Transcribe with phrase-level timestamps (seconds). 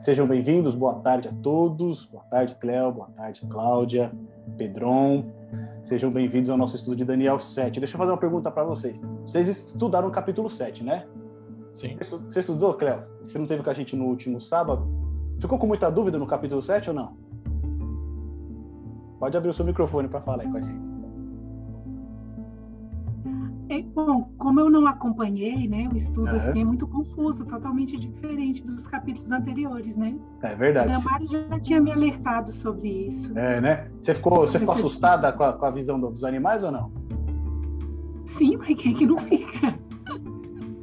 [0.00, 2.06] Sejam bem-vindos, boa tarde a todos.
[2.06, 4.10] Boa tarde, Cléo, boa tarde, Cláudia,
[4.56, 5.26] Pedron.
[5.84, 7.78] Sejam bem-vindos ao nosso estudo de Daniel 7.
[7.78, 9.02] Deixa eu fazer uma pergunta para vocês.
[9.20, 11.06] Vocês estudaram o capítulo 7, né?
[11.70, 11.98] Sim.
[12.30, 13.04] Você estudou, Cléo?
[13.24, 14.88] Você não teve com a gente no último sábado?
[15.38, 17.16] Ficou com muita dúvida no capítulo 7 ou não?
[19.18, 20.89] Pode abrir o seu microfone para falar aí com a gente.
[23.70, 26.36] É, bom, como eu não acompanhei, né, o estudo uhum.
[26.36, 30.18] assim é muito confuso, totalmente diferente dos capítulos anteriores, né?
[30.42, 30.92] É verdade.
[30.92, 33.38] O Damari já tinha me alertado sobre isso.
[33.38, 33.88] É, né?
[34.02, 36.90] Você ficou, você ficou assustada com a, com a visão dos animais ou não?
[38.26, 39.78] Sim, mas quem que não fica?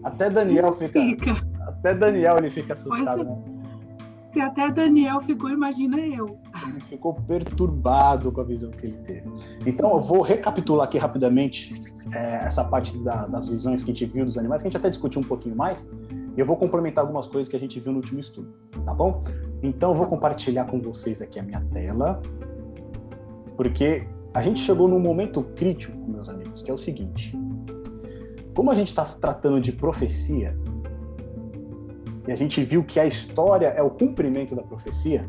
[0.01, 1.31] Até Daniel fica, fica.
[1.67, 3.37] Até Daniel ele fica assustado, né?
[4.37, 6.37] Se até Daniel ficou, imagina eu.
[6.67, 9.27] Ele ficou perturbado com a visão que ele teve.
[9.65, 11.73] Então, eu vou recapitular aqui rapidamente
[12.13, 14.77] é, essa parte da, das visões que a gente viu dos animais, que a gente
[14.77, 15.89] até discutiu um pouquinho mais.
[16.37, 18.53] Eu vou complementar algumas coisas que a gente viu no último estudo,
[18.85, 19.23] tá bom?
[19.63, 22.21] Então, eu vou compartilhar com vocês aqui a minha tela,
[23.55, 27.35] porque a gente chegou num momento crítico, meus amigos, que é o seguinte:
[28.55, 30.55] como a gente está tratando de profecia,
[32.27, 35.27] e a gente viu que a história é o cumprimento da profecia,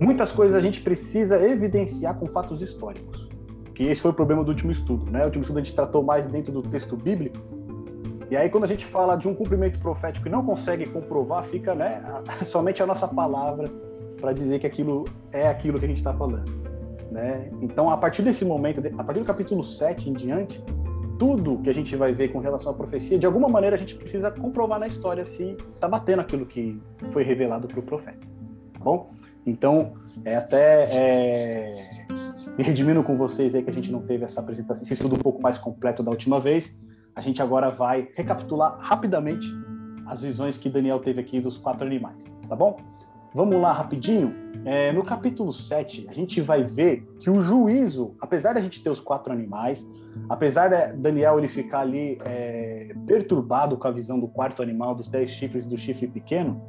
[0.00, 3.30] muitas coisas a gente precisa evidenciar com fatos históricos.
[3.72, 5.22] Que esse foi o problema do último estudo, né?
[5.22, 7.38] O último estudo a gente tratou mais dentro do texto bíblico.
[8.28, 11.74] E aí quando a gente fala de um cumprimento profético e não consegue comprovar, fica,
[11.74, 12.02] né,
[12.46, 13.68] somente a nossa palavra
[14.20, 16.50] para dizer que aquilo é aquilo que a gente está falando,
[17.10, 17.50] né?
[17.60, 20.64] Então, a partir desse momento, a partir do capítulo 7 em diante,
[21.22, 23.94] tudo que a gente vai ver com relação à profecia, de alguma maneira a gente
[23.94, 28.26] precisa comprovar na história se está batendo aquilo que foi revelado para o profeta.
[28.72, 29.12] Tá bom?
[29.46, 29.92] Então,
[30.24, 32.06] é até é,
[32.58, 35.18] me redimindo com vocês aí que a gente não teve essa apresentação, esse estudo um
[35.20, 36.76] pouco mais completo da última vez.
[37.14, 39.46] A gente agora vai recapitular rapidamente
[40.06, 42.80] as visões que Daniel teve aqui dos quatro animais, tá bom?
[43.32, 44.34] Vamos lá rapidinho.
[44.64, 48.90] É, no capítulo 7, a gente vai ver que o juízo, apesar da gente ter
[48.90, 49.86] os quatro animais,
[50.28, 55.08] apesar de Daniel ele ficar ali é, perturbado com a visão do quarto animal, dos
[55.08, 56.62] dez chifres do chifre pequeno,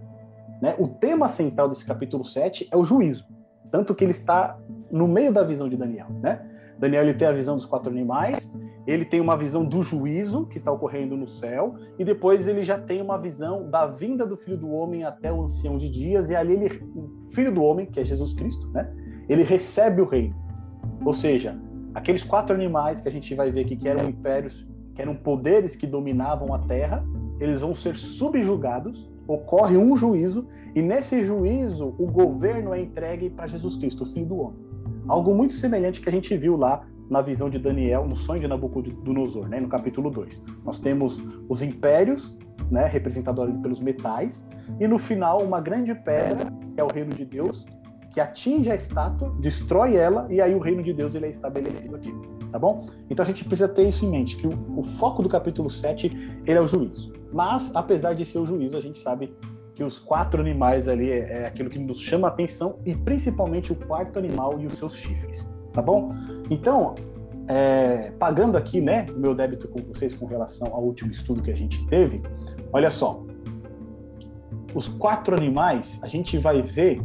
[0.61, 3.27] né, o tema central desse capítulo 7 é o juízo.
[3.69, 4.57] Tanto que ele está
[4.91, 6.07] no meio da visão de Daniel.
[6.21, 6.39] Né?
[6.77, 8.53] Daniel ele tem a visão dos quatro animais,
[8.85, 12.77] ele tem uma visão do juízo que está ocorrendo no céu, e depois ele já
[12.77, 16.35] tem uma visão da vinda do Filho do Homem até o ancião de dias, e
[16.35, 18.91] ali ele, o Filho do Homem, que é Jesus Cristo, né?
[19.29, 20.35] ele recebe o reino.
[21.05, 21.59] Ou seja,
[21.93, 25.75] aqueles quatro animais que a gente vai ver aqui, que eram impérios, que eram poderes
[25.75, 27.03] que dominavam a terra,
[27.39, 33.47] eles vão ser subjugados, ocorre um juízo, e nesse juízo o governo é entregue para
[33.47, 34.59] Jesus Cristo, o Filho do Homem.
[35.07, 38.47] Algo muito semelhante que a gente viu lá na visão de Daniel, no sonho de
[38.47, 40.41] Nabucodonosor, né, no capítulo 2.
[40.63, 42.37] Nós temos os impérios,
[42.71, 44.47] né, representados pelos metais,
[44.79, 47.65] e no final uma grande pedra, que é o reino de Deus,
[48.13, 51.95] que atinge a estátua, destrói ela, e aí o reino de Deus ele é estabelecido
[51.95, 52.13] aqui,
[52.51, 52.85] tá bom?
[53.09, 56.41] Então a gente precisa ter isso em mente, que o, o foco do capítulo 7
[56.45, 57.11] ele é o juízo.
[57.33, 59.35] Mas, apesar de ser o juízo, a gente sabe
[59.73, 63.73] que os quatro animais ali é, é aquilo que nos chama a atenção, e principalmente
[63.73, 66.11] o quarto animal e os seus chifres, tá bom?
[66.51, 66.93] Então,
[67.47, 71.55] é, pagando aqui, né, meu débito com vocês com relação ao último estudo que a
[71.55, 72.21] gente teve,
[72.71, 73.25] olha só,
[74.75, 77.01] os quatro animais, a gente vai ver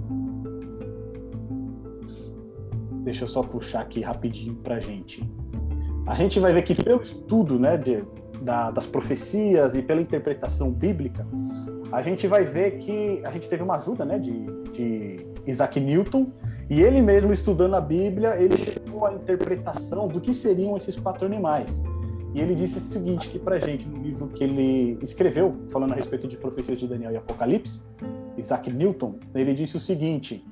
[3.09, 5.27] Deixa eu só puxar aqui rapidinho para gente.
[6.07, 8.05] A gente vai ver que pelo estudo né, de,
[8.43, 11.27] da, das profecias e pela interpretação bíblica,
[11.91, 16.31] a gente vai ver que a gente teve uma ajuda né, de, de Isaac Newton,
[16.69, 21.25] e ele mesmo estudando a Bíblia, ele chegou à interpretação do que seriam esses quatro
[21.25, 21.83] animais.
[22.35, 25.97] E ele disse o seguinte aqui para gente no livro que ele escreveu, falando a
[25.97, 27.87] respeito de profecias de Daniel e Apocalipse,
[28.37, 30.45] Isaac Newton, ele disse o seguinte: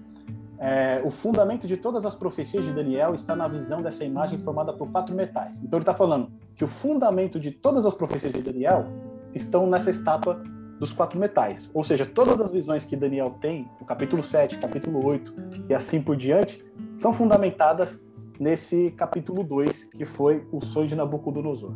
[0.59, 4.73] é, o fundamento de todas as profecias de Daniel está na visão dessa imagem formada
[4.73, 5.59] por quatro metais.
[5.63, 8.87] Então ele está falando que o fundamento de todas as profecias de Daniel
[9.35, 10.43] estão nessa estátua
[10.79, 11.71] dos quatro metais.
[11.75, 15.35] Ou seja, todas as visões que Daniel tem, no capítulo 7, capítulo 8
[15.69, 16.65] e assim por diante,
[16.97, 18.01] são fundamentadas
[18.39, 21.73] nesse capítulo 2, que foi o sonho de Nabucodonosor.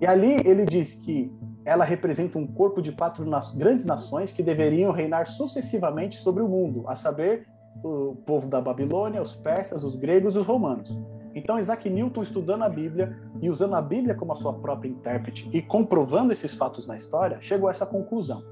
[0.00, 1.32] E ali ele diz que
[1.64, 3.24] ela representa um corpo de quatro
[3.56, 7.46] grandes nações que deveriam reinar sucessivamente sobre o mundo, a saber,
[7.82, 10.90] o povo da Babilônia, os persas, os gregos e os romanos.
[11.34, 15.48] Então, Isaac Newton, estudando a Bíblia e usando a Bíblia como a sua própria intérprete
[15.52, 18.42] e comprovando esses fatos na história, chegou a essa conclusão,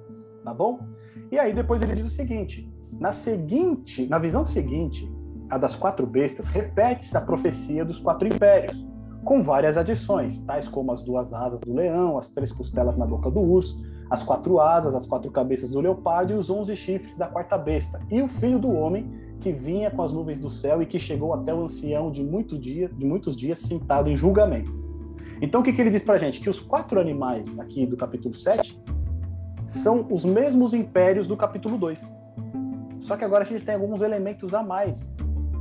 [0.45, 0.79] tá bom?
[1.31, 5.11] E aí depois ele diz o seguinte: na seguinte, na visão seguinte,
[5.51, 8.87] a das quatro bestas, repete-se a profecia dos quatro impérios,
[9.25, 13.31] com várias adições, tais como as duas asas do leão, as três costelas na boca
[13.31, 17.27] do urso, as quatro asas, as quatro cabeças do leopardo e os onze chifres da
[17.27, 19.11] quarta besta, e o filho do homem
[19.41, 22.59] que vinha com as nuvens do céu e que chegou até o ancião de, muito
[22.59, 24.73] dia, de muitos dias sentado em julgamento.
[25.41, 26.41] Então o que, que ele diz para gente?
[26.41, 28.81] Que os quatro animais aqui do capítulo 7
[29.67, 32.03] são os mesmos impérios do capítulo 2.
[33.01, 35.13] Só que agora a gente tem alguns elementos a mais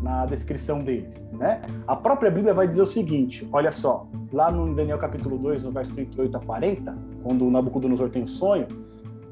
[0.01, 1.27] na descrição deles.
[1.33, 1.61] Né?
[1.88, 5.71] A própria Bíblia vai dizer o seguinte: olha só, lá no Daniel capítulo 2, no
[5.71, 8.67] verso 38 a 40, quando Nabucodonosor tem o sonho,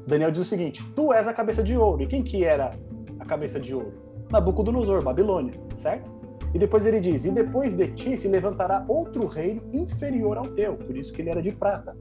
[0.06, 2.02] Daniel diz o seguinte: Tu és a cabeça de ouro.
[2.02, 2.72] E quem que era
[3.18, 3.92] a cabeça de ouro?
[4.30, 6.10] Nabucodonosor, Babilônia, certo?
[6.54, 10.74] E depois ele diz: E depois de ti se levantará outro reino inferior ao teu,
[10.74, 11.96] por isso que ele era de prata,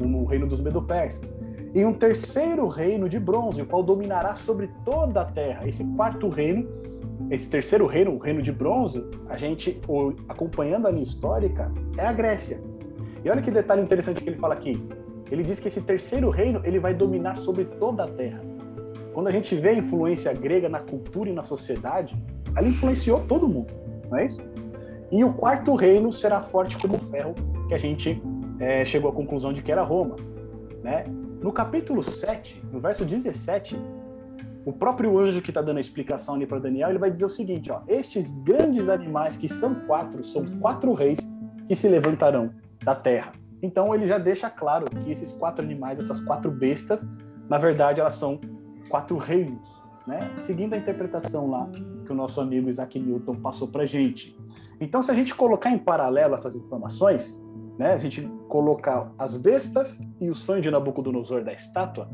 [0.00, 1.34] o reino dos Medo-Persas.
[1.74, 5.66] E um terceiro reino de bronze, o qual dominará sobre toda a terra.
[5.66, 6.68] Esse quarto reino
[7.30, 9.80] esse terceiro reino, o reino de bronze, a gente,
[10.28, 12.60] acompanhando a linha histórica, é a Grécia.
[13.24, 14.82] E olha que detalhe interessante que ele fala aqui.
[15.30, 18.40] Ele diz que esse terceiro reino ele vai dominar sobre toda a terra.
[19.12, 22.16] Quando a gente vê a influência grega na cultura e na sociedade,
[22.54, 23.72] ela influenciou todo mundo,
[24.10, 24.42] não é isso?
[25.10, 27.34] E o quarto reino será forte como ferro,
[27.68, 28.20] que a gente
[28.58, 30.16] é, chegou à conclusão de que era Roma.
[30.82, 31.04] Né?
[31.40, 33.78] No capítulo 7, no verso 17,
[34.64, 37.28] o próprio anjo que está dando a explicação ali para Daniel, ele vai dizer o
[37.28, 41.18] seguinte: ó, estes grandes animais que são quatro, são quatro reis
[41.68, 42.50] que se levantarão
[42.82, 43.32] da terra.
[43.62, 47.06] Então ele já deixa claro que esses quatro animais, essas quatro bestas,
[47.48, 48.40] na verdade elas são
[48.88, 50.30] quatro reinos, né?
[50.38, 51.68] Seguindo a interpretação lá
[52.04, 54.36] que o nosso amigo Isaac Newton passou para gente.
[54.80, 57.43] Então, se a gente colocar em paralelo essas informações,
[57.78, 62.08] né, a gente colocar as bestas e o sonho de Nabucodonosor da estátua,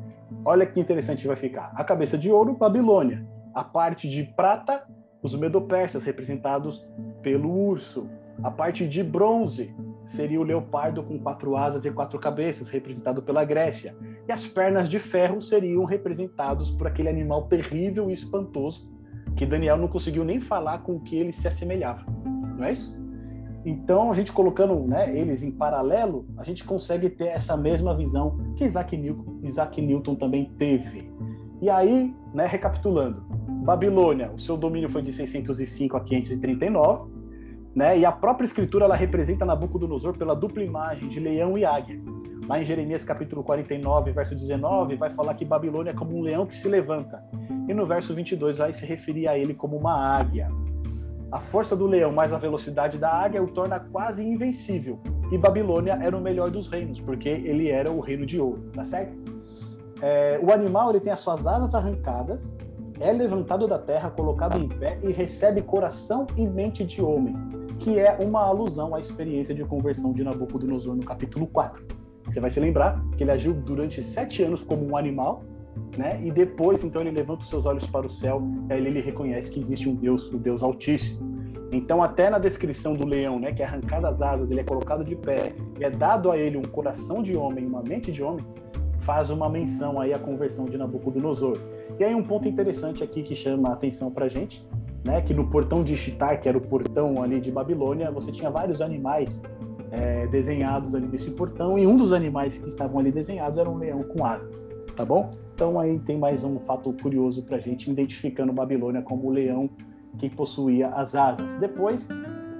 [0.44, 1.72] olha que interessante vai ficar.
[1.74, 3.26] A cabeça de ouro, Babilônia.
[3.54, 4.84] A parte de prata,
[5.22, 6.86] os medopersas, representados
[7.22, 8.08] pelo urso.
[8.42, 9.74] A parte de bronze
[10.06, 13.94] seria o leopardo com quatro asas e quatro cabeças, representado pela Grécia.
[14.26, 18.88] E as pernas de ferro seriam representados por aquele animal terrível e espantoso
[19.36, 22.04] que Daniel não conseguiu nem falar com o que ele se assemelhava.
[22.56, 22.99] Não é isso?
[23.64, 28.38] Então, a gente colocando né, eles em paralelo, a gente consegue ter essa mesma visão
[28.56, 31.12] que Isaac Newton, Isaac Newton também teve.
[31.60, 33.22] E aí, né, recapitulando,
[33.64, 37.10] Babilônia, o seu domínio foi de 605 a 539,
[37.74, 42.00] né, e a própria escritura ela representa Nabucodonosor pela dupla imagem de leão e águia.
[42.48, 46.46] Lá em Jeremias capítulo 49, verso 19, vai falar que Babilônia é como um leão
[46.46, 47.22] que se levanta.
[47.68, 50.50] E no verso 22 vai se referir a ele como uma águia.
[51.32, 54.98] A força do leão mais a velocidade da águia o torna quase invencível.
[55.30, 58.82] E Babilônia era o melhor dos reinos, porque ele era o reino de ouro, tá
[58.82, 59.16] certo?
[60.02, 62.52] É, o animal ele tem as suas asas arrancadas,
[62.98, 67.34] é levantado da terra, colocado em pé e recebe coração e mente de homem,
[67.78, 71.82] que é uma alusão à experiência de conversão de Nabucodonosor no capítulo 4.
[72.24, 75.44] Você vai se lembrar que ele agiu durante sete anos como um animal,
[75.96, 76.20] né?
[76.22, 79.60] E depois, então, ele levanta os seus olhos para o céu, aí ele reconhece que
[79.60, 81.30] existe um Deus, o Deus Altíssimo.
[81.72, 85.04] Então, até na descrição do leão, né, que é arrancado as asas, ele é colocado
[85.04, 88.44] de pé, e é dado a ele um coração de homem, uma mente de homem,
[89.00, 91.58] faz uma menção aí à conversão de Nabucodonosor.
[91.98, 94.66] E aí um ponto interessante aqui que chama a atenção para gente,
[95.04, 98.50] né, que no portão de Shitar, que era o portão ali de Babilônia, você tinha
[98.50, 99.40] vários animais
[99.92, 103.78] é, desenhados ali desse portão, e um dos animais que estavam ali desenhados era um
[103.78, 104.60] leão com asas,
[105.00, 105.30] tá bom?
[105.54, 109.70] Então aí tem mais um fato curioso para a gente, identificando Babilônia como o leão
[110.18, 111.58] que possuía as asas.
[111.58, 112.06] Depois,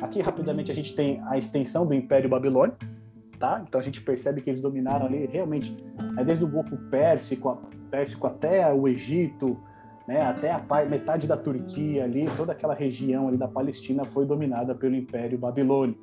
[0.00, 2.78] aqui rapidamente a gente tem a extensão do Império Babilônico,
[3.38, 3.62] tá?
[3.68, 5.76] Então a gente percebe que eles dominaram ali realmente
[6.16, 9.58] é desde o Golfo Pérsico, Pérsico até o Egito,
[10.08, 14.74] né, até a metade da Turquia ali, toda aquela região ali da Palestina foi dominada
[14.74, 16.00] pelo Império Babilônico.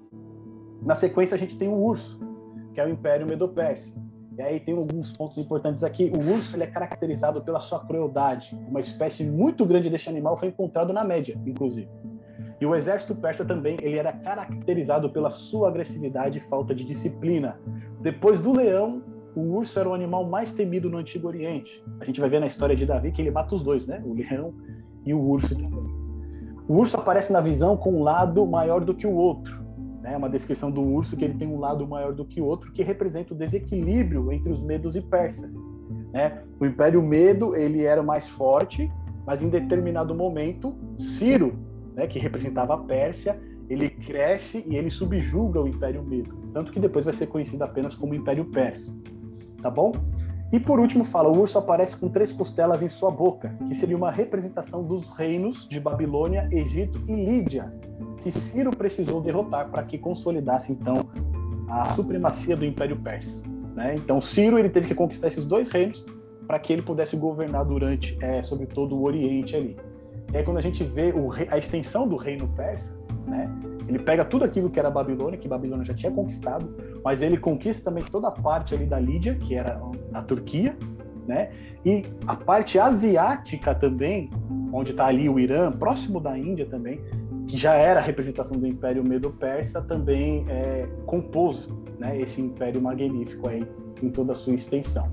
[0.83, 2.19] Na sequência a gente tem o Urso,
[2.75, 4.06] que é o Império Medo-Persa.
[4.37, 6.11] E aí tem alguns pontos importantes aqui.
[6.15, 8.55] O urso ele é caracterizado pela sua crueldade.
[8.69, 11.89] Uma espécie muito grande deste animal foi encontrado na média, inclusive.
[12.61, 17.59] E o exército persa também ele era caracterizado pela sua agressividade e falta de disciplina.
[17.99, 19.01] Depois do leão,
[19.35, 21.83] o urso era o animal mais temido no Antigo Oriente.
[21.99, 24.03] A gente vai ver na história de Davi que ele mata os dois, né?
[24.05, 24.53] O leão
[25.03, 25.83] e o urso também.
[26.67, 29.66] O urso aparece na visão com um lado maior do que o outro
[30.07, 32.71] né, uma descrição do urso que ele tem um lado maior do que o outro,
[32.71, 35.53] que representa o desequilíbrio entre os medos e persas.
[36.13, 36.41] Né?
[36.59, 38.89] O Império Medo ele era mais forte,
[39.25, 41.59] mas em determinado momento, Ciro,
[41.93, 43.37] né, que representava a Pérsia,
[43.69, 47.93] ele cresce e ele subjuga o Império Medo, tanto que depois vai ser conhecido apenas
[47.93, 48.95] como Império Persa.
[49.61, 49.91] Tá bom?
[50.53, 53.97] E por último fala, o urso aparece com três costelas em sua boca, que seria
[53.97, 57.69] uma representação dos reinos de Babilônia, Egito e Lídia,
[58.21, 61.09] que Ciro precisou derrotar para que consolidasse então
[61.69, 63.41] a supremacia do Império Persa.
[63.75, 63.95] Né?
[63.95, 66.03] Então, Ciro ele teve que conquistar esses dois reinos
[66.47, 69.77] para que ele pudesse governar durante, é, sobre todo o Oriente ali.
[70.33, 72.97] E aí, quando a gente vê o, a extensão do reino persa,
[73.27, 73.49] né?
[73.87, 77.85] ele pega tudo aquilo que era Babilônia, que Babilônia já tinha conquistado, mas ele conquista
[77.85, 79.81] também toda a parte ali da Lídia, que era
[80.13, 80.75] a Turquia,
[81.25, 81.51] né?
[81.85, 84.29] E a parte asiática também,
[84.73, 86.99] onde está ali o Irã, próximo da Índia também,
[87.47, 93.47] que já era a representação do Império Medo-Persa, também é, compôs né, esse Império Magnífico
[93.47, 93.65] aí
[94.01, 95.09] em toda a sua extensão.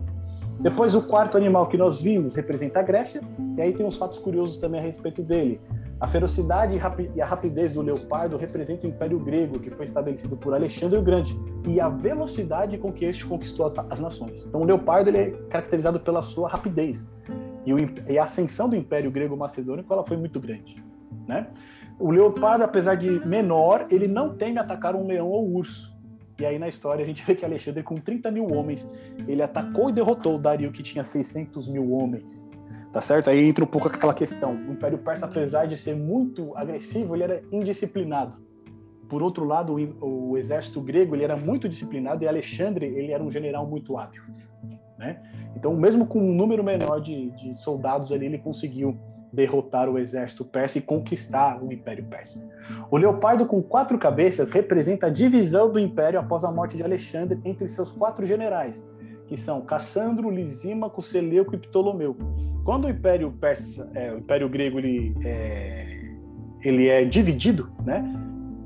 [0.60, 3.22] Depois, o quarto animal que nós vimos representa a Grécia,
[3.56, 5.60] e aí tem uns fatos curiosos também a respeito dele.
[6.00, 6.78] A ferocidade
[7.14, 11.02] e a rapidez do leopardo representam o Império Grego, que foi estabelecido por Alexandre o
[11.02, 14.44] Grande, e a velocidade com que este conquistou as, nações.
[14.44, 17.06] Então, o leopardo ele é caracterizado pela sua rapidez.
[17.64, 17.72] E,
[18.12, 20.82] e a ascensão do Império Grego-Macedônico ela foi muito grande.
[21.26, 21.46] Né?
[21.98, 25.94] O leopardo, apesar de menor, ele não teme atacar um leão ou urso.
[26.40, 28.90] E aí na história a gente vê que Alexandre, com 30 mil homens,
[29.28, 32.48] ele atacou e derrotou o Dario, que tinha 600 mil homens.
[32.92, 33.30] Tá certo?
[33.30, 34.54] Aí entra um pouco aquela questão.
[34.54, 38.36] O Império Persa, apesar de ser muito agressivo, ele era indisciplinado.
[39.08, 43.22] Por outro lado, o, o exército grego ele era muito disciplinado e Alexandre ele era
[43.22, 44.22] um general muito hábil.
[44.98, 45.20] Né?
[45.56, 48.96] Então, mesmo com um número menor de, de soldados ali, ele conseguiu
[49.34, 52.42] derrotar o exército persa e conquistar o Império Persa.
[52.90, 57.38] O leopardo com quatro cabeças representa a divisão do império após a morte de Alexandre
[57.44, 58.86] entre seus quatro generais,
[59.26, 62.16] que são Cassandro, Lisímaco, Seleuco e Ptolomeu.
[62.64, 66.10] Quando o Império Persa, é, o Império Grego, ele é,
[66.62, 68.02] ele é dividido, né?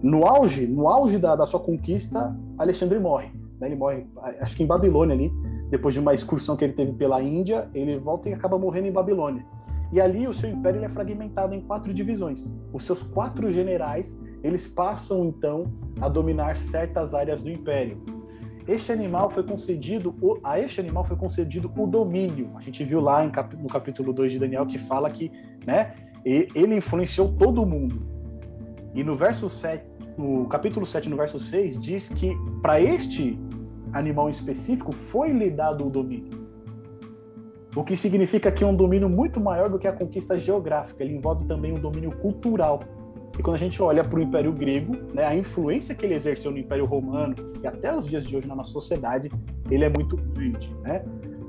[0.01, 3.33] No auge, no auge da, da sua conquista, Alexandre morre.
[3.59, 3.67] Né?
[3.67, 4.07] Ele morre,
[4.41, 5.33] acho que em Babilônia ali,
[5.71, 8.93] depois de uma excursão que ele teve pela Índia, ele volta e acaba morrendo em
[8.93, 9.45] Babilônia.
[9.91, 12.51] E ali o seu império é fragmentado em quatro divisões.
[12.73, 15.65] Os seus quatro generais, eles passam então
[16.01, 18.03] a dominar certas áreas do império.
[18.67, 20.15] Este animal foi concedido,
[20.45, 22.51] a este animal foi concedido o domínio.
[22.55, 25.33] A gente viu lá no capítulo 2 de Daniel que fala que,
[25.67, 28.07] né, ele influenciou todo mundo.
[28.95, 29.83] E no verso 7,
[30.19, 33.39] no capítulo 7, no verso 6, diz que para este
[33.95, 36.48] animal específico foi lhe dado o domínio.
[37.79, 41.15] O que significa que é um domínio muito maior do que a conquista geográfica, ele
[41.15, 42.81] envolve também um domínio cultural.
[43.39, 46.51] E quando a gente olha para o Império Grego, né, a influência que ele exerceu
[46.51, 49.31] no Império Romano e até os dias de hoje na nossa sociedade,
[49.71, 51.05] ele é muito grande, né?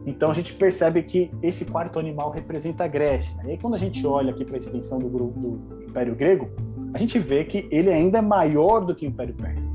[0.05, 3.35] Então a gente percebe que esse quarto animal representa a Grécia.
[3.43, 6.47] E aí quando a gente olha aqui para a extensão do, do Império Grego,
[6.93, 9.67] a gente vê que ele ainda é maior do que o Império Persa.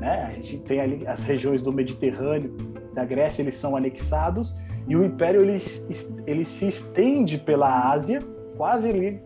[0.00, 0.26] Né?
[0.28, 2.56] A gente tem ali as regiões do Mediterrâneo,
[2.94, 4.54] da Grécia, eles são anexados
[4.86, 5.58] e o império ele,
[6.26, 8.20] ele se estende pela Ásia,
[8.56, 9.20] quase ali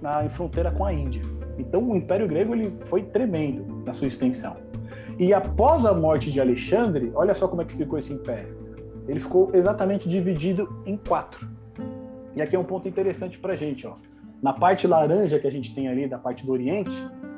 [0.00, 1.22] na fronteira com a Índia.
[1.58, 4.56] Então o Império Grego ele foi tremendo na sua extensão.
[5.18, 8.56] E após a morte de Alexandre, olha só como é que ficou esse império.
[9.06, 11.46] Ele ficou exatamente dividido em quatro.
[12.34, 13.96] E aqui é um ponto interessante para a gente, ó.
[14.42, 16.90] Na parte laranja que a gente tem ali da parte do Oriente,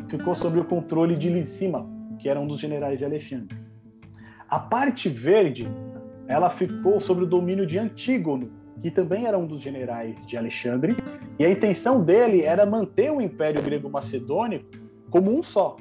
[0.07, 1.85] ficou sob o controle de Licima,
[2.19, 3.57] que era um dos generais de Alexandre.
[4.49, 5.67] A parte verde
[6.33, 10.97] ela ficou sob o domínio de Antígono, que também era um dos generais de Alexandre,
[11.39, 14.65] e a intenção dele era manter o Império Grego-Macedônico
[15.11, 15.77] como um só.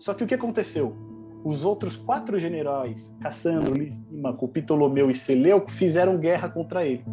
[0.00, 0.96] Só que o que aconteceu?
[1.44, 7.04] Os outros quatro generais, Cassandro, Lisímaco, Ptolomeu e Seleuco, fizeram guerra contra ele.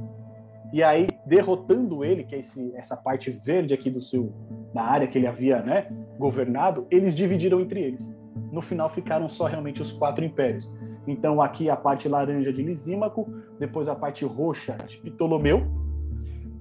[0.74, 4.34] E aí, derrotando ele, que é esse, essa parte verde aqui do seu,
[4.74, 8.18] da área que ele havia né, governado, eles dividiram entre eles.
[8.52, 10.72] No final, ficaram só realmente os quatro impérios.
[11.08, 13.28] Então, aqui a parte laranja de Lisímaco,
[13.60, 15.64] depois a parte roxa de Ptolomeu.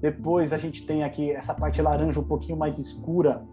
[0.01, 3.45] Depois a gente tem aqui essa parte laranja um pouquinho mais escura,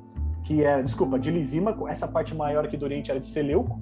[0.43, 1.87] que é, desculpa, de Lisímaco.
[1.87, 3.81] Essa parte maior aqui do Oriente era de Seleuco.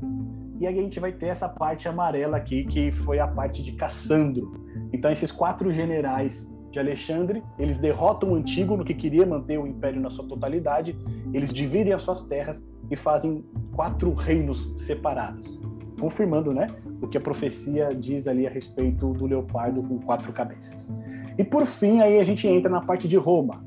[0.59, 3.73] E aí a gente vai ter essa parte amarela aqui, que foi a parte de
[3.73, 4.51] Cassandro.
[4.91, 10.01] Então, esses quatro generais de Alexandre, eles derrotam o Antígono, que queria manter o império
[10.01, 10.97] na sua totalidade,
[11.33, 15.59] eles dividem as suas terras e fazem quatro reinos separados
[15.99, 16.67] confirmando né,
[17.05, 20.93] o que a profecia diz ali a respeito do leopardo com quatro cabeças.
[21.37, 23.63] E por fim, aí a gente entra na parte de Roma,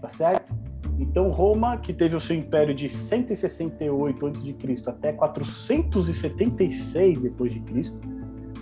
[0.00, 0.54] tá certo?
[0.98, 4.56] Então, Roma, que teve o seu império de 168 a.C.
[4.86, 8.02] até 476 depois de Cristo,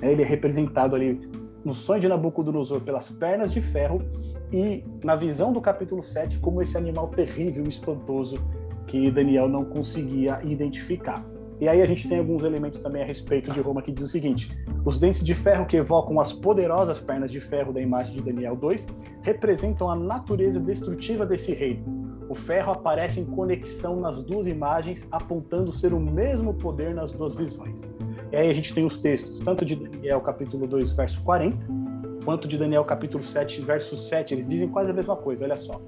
[0.00, 1.18] né, ele é representado ali
[1.64, 4.02] no sonho de Nabucodonosor pelas pernas de ferro
[4.52, 8.36] e na visão do capítulo 7 como esse animal terrível espantoso
[8.86, 11.24] que Daniel não conseguia identificar.
[11.60, 14.08] E aí a gente tem alguns elementos também a respeito de Roma que diz o
[14.08, 18.22] seguinte: os dentes de ferro que evocam as poderosas pernas de ferro da imagem de
[18.22, 18.86] Daniel 2
[19.22, 22.06] representam a natureza destrutiva desse reino.
[22.28, 27.36] O ferro aparece em conexão nas duas imagens, apontando ser o mesmo poder nas duas
[27.36, 27.82] visões.
[28.32, 31.56] E aí a gente tem os textos, tanto de Daniel capítulo 2, verso 40,
[32.24, 34.34] quanto de Daniel capítulo 7, verso 7.
[34.34, 35.80] Eles dizem quase a mesma coisa, olha só.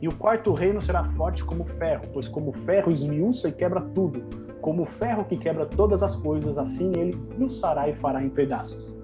[0.00, 4.24] E o quarto reino será forte como ferro, pois como ferro esmiuça e quebra tudo,
[4.60, 8.94] como ferro que quebra todas as coisas, assim ele esmiuçará e fará em pedaços.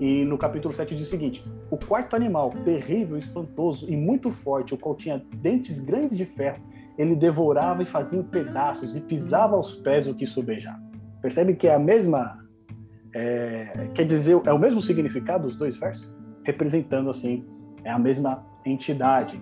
[0.00, 4.74] E no capítulo 7 diz o seguinte: O quarto animal, terrível, espantoso e muito forte,
[4.74, 6.60] o qual tinha dentes grandes de ferro,
[6.98, 10.80] ele devorava e fazia em pedaços e pisava aos pés o que sobejava.
[11.20, 12.38] Percebe que é a mesma.
[13.14, 16.10] É, quer dizer, é o mesmo significado dos dois versos?
[16.42, 17.44] Representando, assim,
[17.84, 19.40] é a mesma entidade.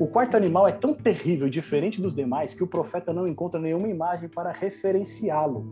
[0.00, 3.60] O quarto animal é tão terrível e diferente dos demais que o profeta não encontra
[3.60, 5.70] nenhuma imagem para referenciá-lo.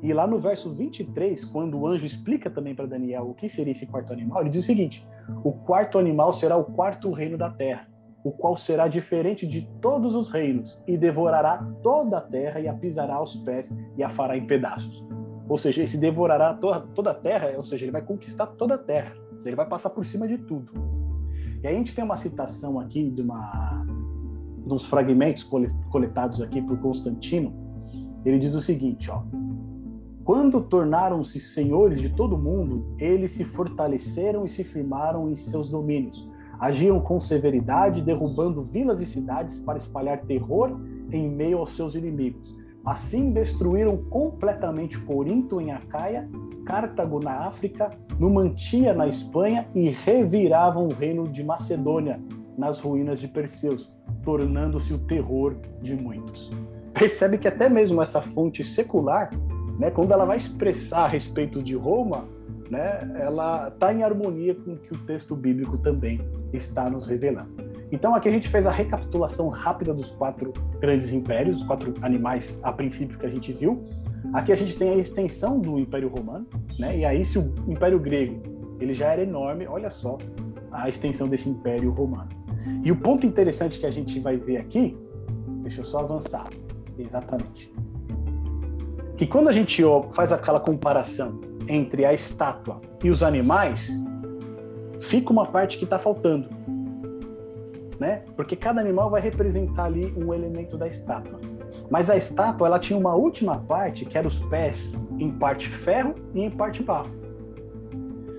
[0.00, 3.72] E lá no verso 23, quando o anjo explica também para Daniel o que seria
[3.72, 5.04] esse quarto animal, ele diz o seguinte:
[5.42, 7.88] O quarto animal será o quarto reino da terra,
[8.22, 12.74] o qual será diferente de todos os reinos, e devorará toda a terra e a
[12.74, 15.04] pisará aos pés e a fará em pedaços.
[15.48, 19.16] Ou seja, esse devorará toda, a terra, ou seja, ele vai conquistar toda a terra,
[19.44, 21.01] ele vai passar por cima de tudo.
[21.62, 23.86] E aí a gente tem uma citação aqui de uma
[24.66, 25.48] dos fragmentos
[25.90, 27.52] coletados aqui por Constantino.
[28.24, 29.22] Ele diz o seguinte, ó:
[30.24, 36.28] quando tornaram-se senhores de todo mundo, eles se fortaleceram e se firmaram em seus domínios.
[36.60, 42.56] Agiam com severidade, derrubando vilas e cidades para espalhar terror em meio aos seus inimigos.
[42.84, 46.28] Assim destruíram completamente Corinto em Acaia,
[46.66, 52.20] Cartago na África, Numantia na Espanha e reviravam o reino de Macedônia
[52.58, 53.92] nas ruínas de Perseus,
[54.24, 56.50] tornando-se o terror de muitos.
[56.92, 59.30] Percebe que até mesmo essa fonte secular
[59.78, 62.24] né, quando ela vai expressar a respeito de Roma,
[62.70, 66.20] né, ela está em harmonia com o que o texto bíblico também
[66.52, 67.71] está nos revelando.
[67.92, 72.58] Então aqui a gente fez a recapitulação rápida dos quatro grandes impérios, os quatro animais
[72.62, 73.84] a princípio que a gente viu.
[74.32, 76.46] Aqui a gente tem a extensão do Império Romano,
[76.78, 76.96] né?
[76.96, 78.42] E aí se o Império Grego
[78.80, 80.18] ele já era enorme, olha só
[80.72, 82.30] a extensão desse Império Romano.
[82.82, 84.96] E o ponto interessante que a gente vai ver aqui,
[85.62, 86.48] deixa eu só avançar,
[86.98, 87.72] exatamente
[89.22, 93.88] que quando a gente faz aquela comparação entre a estátua e os animais,
[95.00, 96.48] fica uma parte que está faltando,
[97.98, 98.22] né?
[98.36, 101.40] Porque cada animal vai representar ali um elemento da estátua.
[101.90, 106.14] Mas a estátua ela tinha uma última parte que era os pés em parte ferro
[106.34, 107.10] e em parte barro.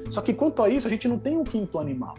[0.10, 2.16] Só que quanto a isso a gente não tem um quinto animal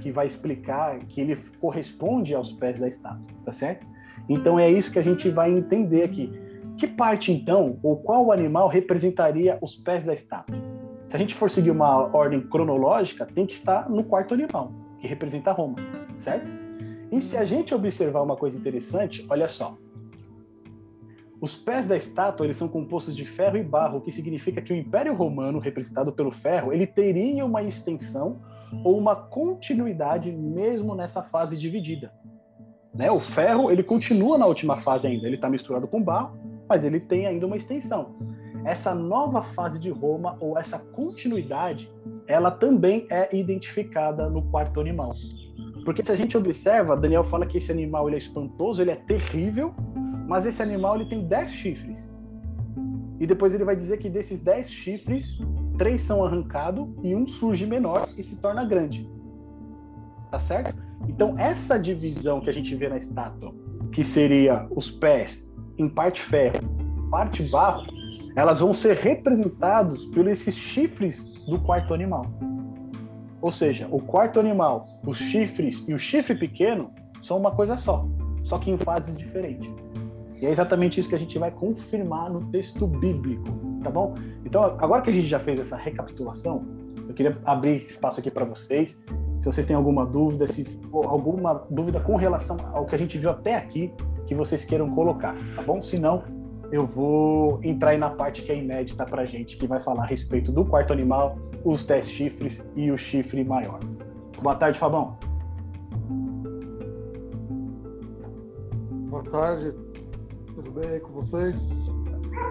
[0.00, 3.86] que vai explicar que ele corresponde aos pés da estátua, tá certo?
[4.28, 6.32] Então é isso que a gente vai entender aqui.
[6.76, 10.56] Que parte, então, ou qual animal representaria os pés da estátua?
[11.08, 15.06] Se a gente for seguir uma ordem cronológica, tem que estar no quarto animal, que
[15.06, 15.76] representa Roma,
[16.22, 16.46] certo?
[17.10, 19.76] E se a gente observar uma coisa interessante, olha só.
[21.40, 24.72] Os pés da estátua eles são compostos de ferro e barro, o que significa que
[24.72, 28.40] o Império Romano, representado pelo ferro, ele teria uma extensão
[28.84, 32.12] ou uma continuidade mesmo nessa fase dividida.
[32.94, 33.10] Né?
[33.10, 37.00] O ferro ele continua na última fase ainda, ele está misturado com barro, mas ele
[37.00, 38.14] tem ainda uma extensão.
[38.64, 41.92] Essa nova fase de Roma, ou essa continuidade,
[42.28, 45.12] ela também é identificada no quarto animal.
[45.84, 48.96] Porque se a gente observa, Daniel fala que esse animal ele é espantoso, ele é
[48.96, 49.74] terrível,
[50.26, 52.10] mas esse animal ele tem dez chifres.
[53.18, 55.38] E depois ele vai dizer que desses dez chifres,
[55.78, 59.08] três são arrancados e um surge menor e se torna grande.
[60.30, 60.74] Tá certo?
[61.08, 63.54] Então, essa divisão que a gente vê na estátua,
[63.92, 66.58] que seria os pés em parte ferro,
[67.10, 67.86] parte barro,
[68.34, 72.24] elas vão ser representados por esses chifres do quarto animal.
[73.42, 78.06] Ou seja, o quarto animal, os chifres e o chifre pequeno são uma coisa só,
[78.44, 79.68] só que em fases diferentes.
[80.40, 83.44] E é exatamente isso que a gente vai confirmar no texto bíblico,
[83.82, 84.14] tá bom?
[84.44, 86.64] Então, agora que a gente já fez essa recapitulação,
[87.08, 88.98] eu queria abrir espaço aqui para vocês.
[89.40, 93.30] Se vocês têm alguma dúvida, se alguma dúvida com relação ao que a gente viu
[93.30, 93.92] até aqui,
[94.26, 95.80] que vocês queiram colocar, tá bom?
[95.80, 96.22] Se não,
[96.70, 100.06] eu vou entrar aí na parte que é inédita pra gente, que vai falar a
[100.06, 103.80] respeito do quarto animal, os dez chifres e o chifre maior.
[104.40, 105.16] Boa tarde, Fabão.
[109.08, 109.72] Boa tarde,
[110.54, 111.92] tudo bem aí com vocês?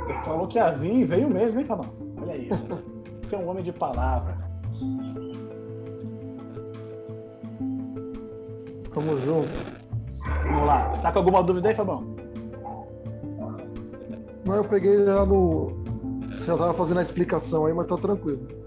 [0.06, 1.92] Você falou que ia vir e veio mesmo, hein, Fabão?
[2.22, 2.50] Olha aí,
[3.28, 4.38] que é um homem de palavra.
[8.94, 9.82] Tamo junto.
[10.44, 10.98] Vamos lá.
[11.02, 12.16] Tá com alguma dúvida aí, Fabão?
[14.46, 15.72] Não, eu peguei já no.
[16.46, 18.61] Já tava fazendo a explicação aí, mas tá tranquilo.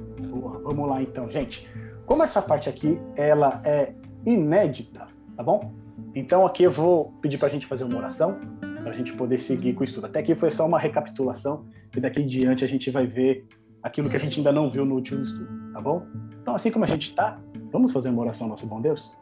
[0.64, 1.68] Vamos lá então, gente.
[2.06, 5.72] Como essa parte aqui ela é inédita, tá bom?
[6.14, 8.38] Então aqui eu vou pedir para a gente fazer uma oração,
[8.82, 10.06] para a gente poder seguir com o estudo.
[10.06, 13.46] Até aqui foi só uma recapitulação, e daqui em diante a gente vai ver
[13.82, 16.06] aquilo que a gente ainda não viu no último estudo, tá bom?
[16.40, 17.38] Então, assim como a gente está,
[17.70, 19.14] vamos fazer uma oração, nosso bom Deus?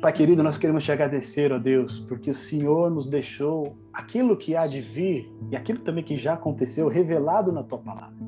[0.00, 4.54] Pai querido, nós queremos te agradecer, ó Deus, porque o Senhor nos deixou aquilo que
[4.54, 8.27] há de vir e aquilo também que já aconteceu revelado na tua palavra.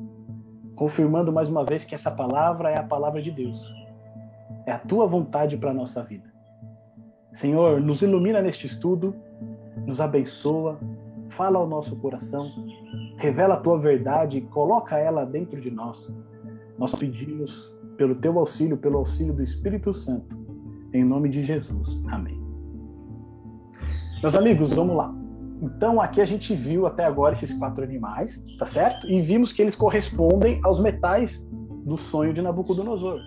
[0.81, 3.71] Confirmando mais uma vez que essa palavra é a palavra de Deus.
[4.65, 6.27] É a tua vontade para a nossa vida.
[7.31, 9.13] Senhor, nos ilumina neste estudo,
[9.85, 10.79] nos abençoa,
[11.37, 12.49] fala ao nosso coração,
[13.17, 16.11] revela a tua verdade e coloca ela dentro de nós.
[16.79, 20.35] Nós pedimos pelo teu auxílio, pelo auxílio do Espírito Santo
[20.95, 22.01] em nome de Jesus.
[22.07, 22.41] Amém.
[24.23, 25.20] Meus amigos, vamos lá.
[25.61, 29.07] Então, aqui a gente viu até agora esses quatro animais, tá certo?
[29.07, 31.47] E vimos que eles correspondem aos metais
[31.85, 33.19] do sonho de Nabucodonosor.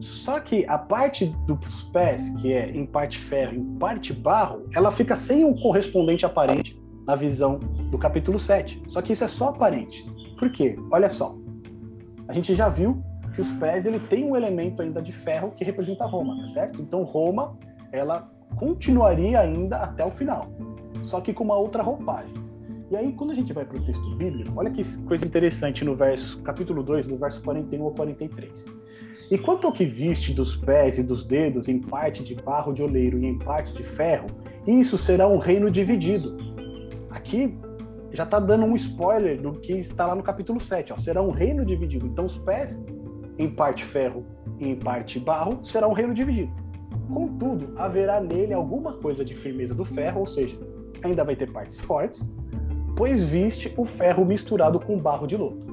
[0.00, 4.92] Só que a parte dos pés, que é em parte ferro em parte barro, ela
[4.92, 7.58] fica sem um correspondente aparente na visão
[7.90, 8.82] do capítulo 7.
[8.88, 10.04] Só que isso é só aparente.
[10.38, 10.78] Por quê?
[10.92, 11.34] Olha só.
[12.28, 13.02] A gente já viu
[13.34, 16.82] que os pés ele tem um elemento ainda de ferro que representa Roma, tá certo?
[16.82, 17.56] Então Roma
[17.90, 20.48] ela continuaria ainda até o final,
[21.02, 22.34] só que com uma outra roupagem.
[22.90, 25.94] E aí quando a gente vai para o texto bíblico, olha que coisa interessante no
[25.94, 28.66] verso capítulo 2, no verso 41 ao 43.
[29.30, 32.82] E quanto ao que viste dos pés e dos dedos em parte de barro de
[32.82, 34.26] oleiro e em parte de ferro,
[34.66, 36.36] isso será um reino dividido.
[37.10, 37.58] Aqui
[38.10, 40.94] já está dando um spoiler do que está lá no capítulo 7.
[40.94, 40.96] Ó.
[40.96, 42.06] Será um reino dividido.
[42.06, 42.82] Então os pés
[43.38, 44.26] em parte ferro
[44.58, 46.52] e em parte barro, será um reino dividido.
[47.12, 50.58] Contudo, haverá nele alguma coisa de firmeza do ferro, ou seja,
[51.02, 52.30] ainda vai ter partes fortes,
[52.96, 55.68] pois viste o ferro misturado com barro de lodo.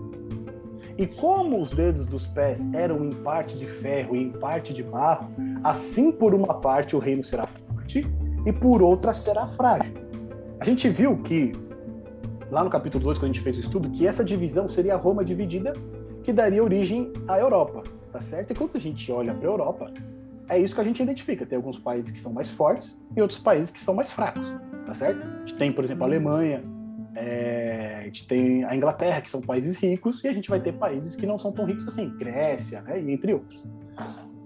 [0.98, 4.82] E como os dedos dos pés eram em parte de ferro e em parte de
[4.82, 5.30] barro,
[5.64, 8.08] assim por uma parte o reino será forte
[8.46, 9.94] e por outra será frágil.
[10.60, 11.52] A gente viu que,
[12.50, 15.26] lá no capítulo 2, quando a gente fez o estudo, que essa divisão seria Roma
[15.26, 15.74] dividida
[16.24, 18.52] que daria origem à Europa, tá certo?
[18.52, 19.92] E quando a gente olha para a Europa,
[20.48, 21.46] é isso que a gente identifica.
[21.46, 24.48] Tem alguns países que são mais fortes e outros países que são mais fracos,
[24.86, 25.26] tá certo?
[25.26, 26.64] A gente tem, por exemplo, a Alemanha,
[27.16, 30.74] é, a gente tem a Inglaterra, que são países ricos, e a gente vai ter
[30.74, 33.64] países que não são tão ricos assim, Grécia, né, entre outros.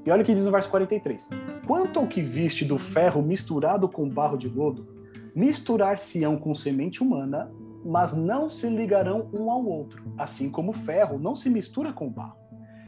[0.06, 1.30] E olha o que diz no verso 43.
[1.67, 4.88] Quanto ao que viste do ferro misturado com barro de lodo,
[5.36, 7.52] misturar-se-ão com semente humana,
[7.84, 12.10] mas não se ligarão um ao outro, assim como o ferro não se mistura com
[12.10, 12.38] barro.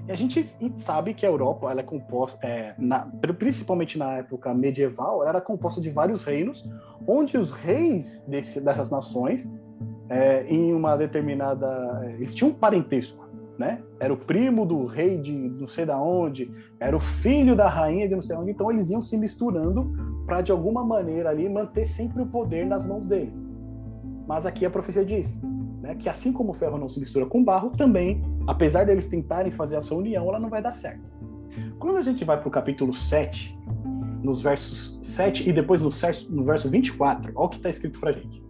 [0.08, 3.06] E a gente sabe que a Europa, ela é composta, é, na,
[3.38, 6.68] principalmente na época medieval, ela era composta de vários reinos,
[7.08, 9.52] onde os reis desse, dessas nações,
[10.10, 13.82] é, em uma determinada, é, eles tinham um parentesco, né?
[14.00, 18.08] Era o primo do rei de não sei da onde, era o filho da rainha
[18.08, 19.94] de não sei onde, então eles iam se misturando
[20.26, 23.50] para de alguma maneira ali manter sempre o poder nas mãos deles.
[24.28, 25.40] Mas aqui a profecia diz
[25.82, 29.52] né, que assim como o ferro não se mistura com barro, também, apesar deles tentarem
[29.52, 31.02] fazer a sua união, ela não vai dar certo.
[31.80, 33.58] Quando a gente vai para o capítulo 7,
[34.22, 35.90] nos versos 7 e depois no,
[36.30, 38.42] no verso 24, olha o que está escrito para gente.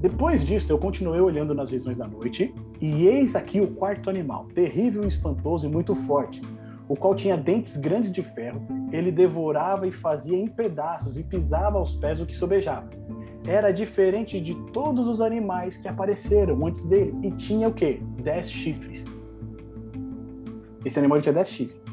[0.00, 4.46] Depois disso, eu continuei olhando nas visões da noite, e eis aqui o quarto animal,
[4.54, 6.42] terrível, espantoso e muito forte,
[6.88, 11.78] o qual tinha dentes grandes de ferro, ele devorava e fazia em pedaços e pisava
[11.78, 12.88] aos pés o que sobejava
[13.46, 18.00] era diferente de todos os animais que apareceram antes dele e tinha o quê?
[18.22, 19.04] Dez chifres.
[20.84, 21.84] Esse animal tinha dez chifres.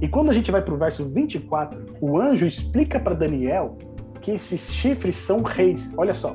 [0.00, 3.76] E quando a gente vai para o verso 24, o anjo explica para Daniel
[4.20, 5.92] que esses chifres são reis.
[5.96, 6.34] Olha só.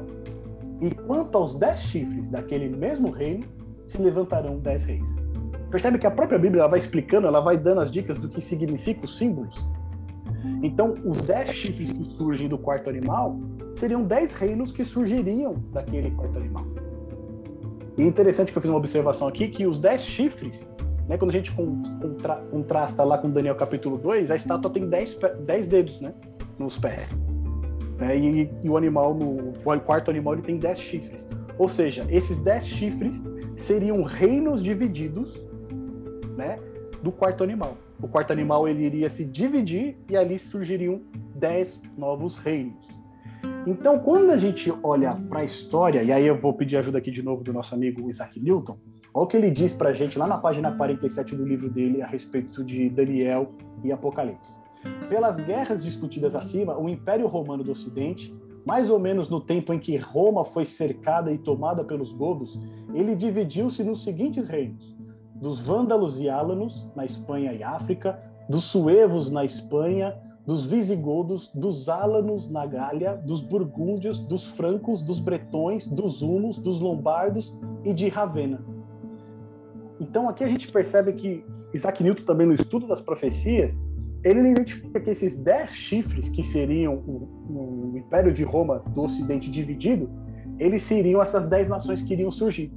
[0.82, 3.46] E quanto aos dez chifres daquele mesmo reino,
[3.86, 5.04] se levantarão dez reis.
[5.72, 8.42] Percebe que a própria Bíblia ela vai explicando, ela vai dando as dicas do que
[8.42, 9.64] significa os símbolos.
[10.64, 13.40] Então, os dez chifres que surgem do quarto animal
[13.74, 16.66] seriam dez reinos que surgiriam daquele quarto animal.
[17.98, 20.70] E é interessante que eu fiz uma observação aqui que os dez chifres,
[21.08, 25.18] né, quando a gente contra, contrasta lá com Daniel capítulo 2, a estátua tem dez,
[25.42, 26.14] dez dedos né,
[26.58, 27.08] nos pés.
[27.98, 31.28] Né, e, e, o animal, no o quarto animal, ele tem dez chifres.
[31.58, 33.22] Ou seja, esses dez chifres
[33.58, 35.38] seriam reinos divididos
[36.38, 36.58] né,
[37.04, 37.76] do quarto animal.
[38.02, 41.02] O quarto animal ele iria se dividir e ali surgiriam
[41.36, 42.88] dez novos reinos.
[43.68, 47.12] Então, quando a gente olha para a história, e aí eu vou pedir ajuda aqui
[47.12, 48.78] de novo do nosso amigo Isaac Newton,
[49.14, 52.02] olha o que ele diz para a gente lá na página 47 do livro dele
[52.02, 53.52] a respeito de Daniel
[53.84, 54.60] e Apocalipse.
[55.10, 58.34] Pelas guerras discutidas acima, o Império Romano do Ocidente,
[58.66, 62.60] mais ou menos no tempo em que Roma foi cercada e tomada pelos godos,
[62.94, 64.96] ele dividiu-se nos seguintes reinos:
[65.42, 71.88] dos vândalos e álanos, na Espanha e África, dos suevos na Espanha, dos visigodos, dos
[71.88, 78.10] álanos na Gália, dos burgúndios, dos francos, dos bretões, dos hunos, dos lombardos e de
[78.10, 78.60] Ravenna.
[80.00, 83.78] Então aqui a gente percebe que Isaac Newton também no estudo das profecias,
[84.24, 89.50] ele identifica que esses dez chifres que seriam o, o Império de Roma do Ocidente
[89.50, 90.10] dividido,
[90.58, 92.72] eles seriam essas dez nações que iriam surgir.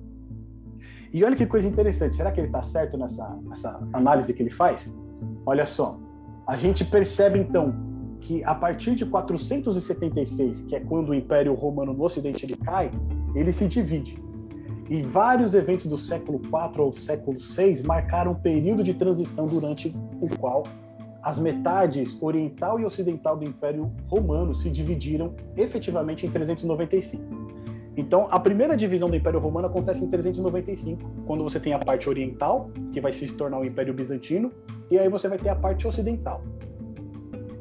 [1.13, 4.51] E olha que coisa interessante, será que ele está certo nessa, nessa análise que ele
[4.51, 4.99] faz?
[5.45, 5.99] Olha só,
[6.47, 7.75] a gente percebe então
[8.21, 12.91] que a partir de 476, que é quando o Império Romano no Ocidente ele cai,
[13.35, 14.23] ele se divide.
[14.89, 19.95] E vários eventos do século IV ou século VI marcaram um período de transição durante
[20.21, 20.65] o qual
[21.23, 27.23] as metades oriental e ocidental do Império Romano se dividiram efetivamente em 395.
[27.97, 32.09] Então, a primeira divisão do Império Romano acontece em 395, quando você tem a parte
[32.09, 34.51] oriental, que vai se tornar o Império Bizantino,
[34.91, 36.43] e aí você vai ter a parte ocidental.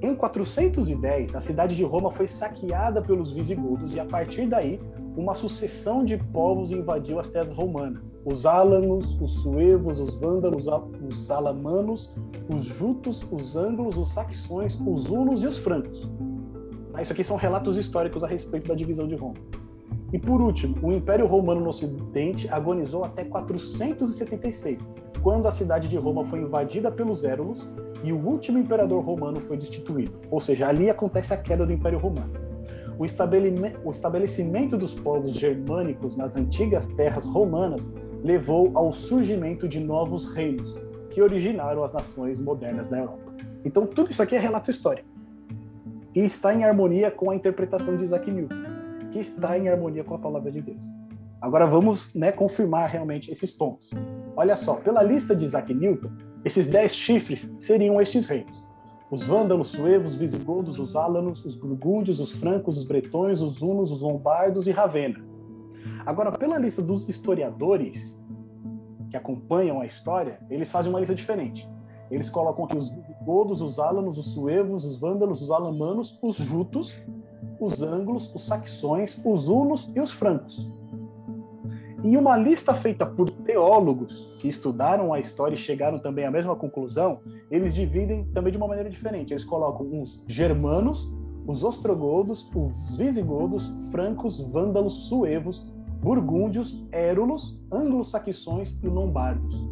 [0.02, 4.80] Em 410, a cidade de Roma foi saqueada pelos visigodos e a partir daí,
[5.15, 8.17] uma sucessão de povos invadiu as terras romanas.
[8.26, 10.65] Os álanos, os suevos, os vândalos,
[11.08, 12.12] os alamanos,
[12.52, 16.10] os jutos, os ângulos, os saxões, os hunos e os francos.
[17.00, 19.36] Isso aqui são relatos históricos a respeito da divisão de Roma.
[20.13, 24.89] E por último, o Império Romano no Ocidente agonizou até 476,
[25.21, 27.69] quando a cidade de Roma foi invadida pelos Érulos
[28.04, 30.19] e o último imperador romano foi destituído.
[30.30, 32.34] Ou seja, ali acontece a queda do Império Romano.
[32.97, 33.06] O
[33.91, 40.78] estabelecimento dos povos germânicos nas antigas terras romanas levou ao surgimento de novos reinos,
[41.10, 43.34] que originaram as nações modernas da Europa.
[43.63, 45.08] Então, tudo isso aqui é relato histórico.
[46.13, 48.71] E está em harmonia com a interpretação de Isaac Newton
[49.12, 50.84] que está em harmonia com a palavra de Deus.
[51.41, 53.89] Agora vamos né, confirmar realmente esses pontos.
[54.36, 56.12] Olha só, pela lista de Isaac Newton,
[56.45, 58.63] esses dez chifres seriam estes reinos:
[59.10, 64.02] os vândalos, suevos, visigodos, os álanos, os burgúndios, os francos, os bretões, os hunos, os
[64.02, 65.19] lombardos e Ravenna.
[66.06, 68.24] Agora, pela lista dos historiadores
[69.10, 71.67] que acompanham a história, eles fazem uma lista diferente.
[72.10, 77.02] Eles colocam aqui os visigodos, os álanos, os suevos, os vândalos, os alamanos, os jutos
[77.62, 80.69] os ângulos, os saxões, os hunos e os francos.
[82.04, 86.56] E uma lista feita por teólogos que estudaram a história e chegaram também à mesma
[86.56, 87.19] conclusão,
[87.52, 89.32] eles dividem também de uma maneira diferente.
[89.32, 91.13] Eles colocam os germanos,
[91.45, 95.71] os ostrogodos, os visigodos, francos, vândalos, suevos,
[96.02, 99.63] burgúndios, érulos, anglo-saxões e lombardos.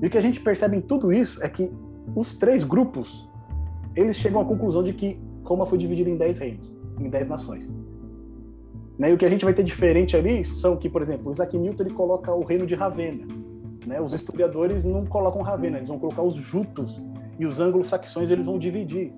[0.00, 1.72] E o que a gente percebe em tudo isso é que
[2.14, 3.28] os três grupos,
[3.96, 7.72] eles chegam à conclusão de que Roma foi dividida em dez reinos em 10 nações.
[8.98, 9.10] Né?
[9.10, 11.82] E o que a gente vai ter diferente ali são que, por exemplo, Isaac Newton
[11.84, 13.26] ele coloca o reino de Ravenna.
[13.86, 14.00] Né?
[14.00, 17.02] Os historiadores não colocam Ravenna, eles vão colocar os jutos
[17.38, 19.12] e os anglo-saxões eles vão dividir.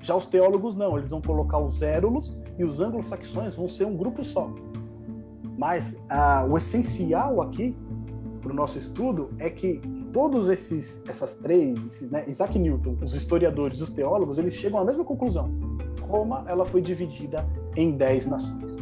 [0.00, 3.96] Já os teólogos não, eles vão colocar os érulos e os anglo-saxões vão ser um
[3.96, 4.52] grupo só.
[5.58, 7.74] Mas ah, o essencial aqui
[8.40, 9.80] para o nosso estudo é que
[10.12, 15.04] todos esses essas três, né, Isaac Newton, os historiadores, os teólogos, eles chegam à mesma
[15.04, 15.50] conclusão
[16.08, 18.76] Roma ela foi dividida em dez nações,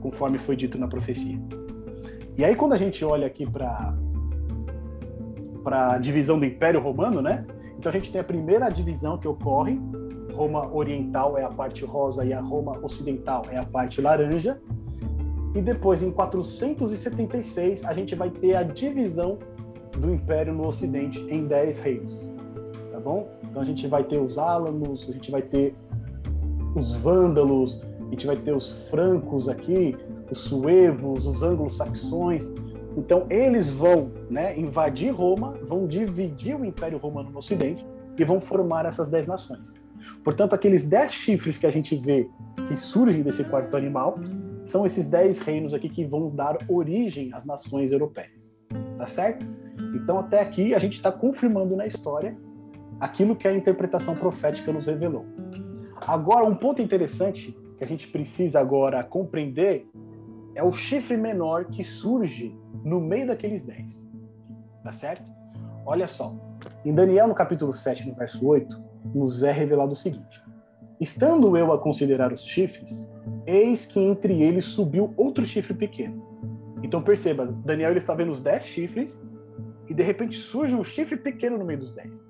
[0.00, 1.38] conforme foi dito na profecia.
[2.36, 3.94] E aí quando a gente olha aqui para
[5.62, 7.44] para a divisão do Império Romano, né?
[7.76, 9.80] Então a gente tem a primeira divisão que ocorre,
[10.36, 14.60] Roma Oriental é a parte rosa e a Roma Ocidental é a parte laranja.
[15.54, 19.38] E depois, em 476, a gente vai ter a divisão
[19.98, 22.22] do Império no Ocidente em 10 reinos.
[22.92, 23.26] Tá bom?
[23.42, 25.74] Então a gente vai ter os Álamos, a gente vai ter
[26.76, 29.96] os vândalos, a gente vai ter os francos aqui,
[30.30, 32.52] os suevos, os anglo-saxões.
[32.96, 37.84] Então, eles vão né, invadir Roma, vão dividir o Império Romano no Ocidente
[38.18, 39.74] e vão formar essas dez nações.
[40.22, 42.28] Portanto, aqueles dez chifres que a gente vê
[42.68, 44.18] que surgem desse quarto animal
[44.64, 48.54] são esses dez reinos aqui que vão dar origem às nações europeias.
[48.98, 49.46] Tá certo?
[49.94, 52.36] Então, até aqui, a gente está confirmando na história
[53.00, 55.24] aquilo que a interpretação profética nos revelou.
[56.06, 59.88] Agora, um ponto interessante que a gente precisa agora compreender
[60.54, 64.00] é o chifre menor que surge no meio daqueles dez.
[64.84, 65.28] Tá certo?
[65.84, 66.32] Olha só.
[66.84, 70.40] Em Daniel, no capítulo 7, no verso 8, nos é revelado o seguinte:
[71.00, 73.10] Estando eu a considerar os chifres,
[73.44, 76.24] eis que entre eles subiu outro chifre pequeno.
[76.84, 79.20] Então perceba, Daniel ele está vendo os dez chifres
[79.88, 82.24] e de repente surge um chifre pequeno no meio dos dez.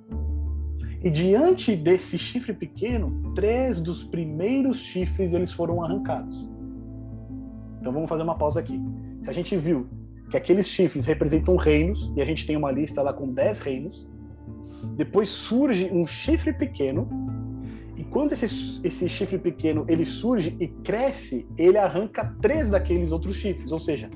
[1.03, 6.49] E diante desse chifre pequeno, três dos primeiros chifres eles foram arrancados.
[7.81, 8.81] Então vamos fazer uma pausa aqui.
[9.23, 9.87] Se a gente viu
[10.31, 14.09] que aqueles chifres representam reinos, e a gente tem uma lista lá com dez reinos,
[14.97, 17.09] depois surge um chifre pequeno,
[18.17, 23.73] quando esse, esse chifre pequeno ele surge e cresce, ele arranca três daqueles outros chifres,
[23.73, 24.09] ou seja,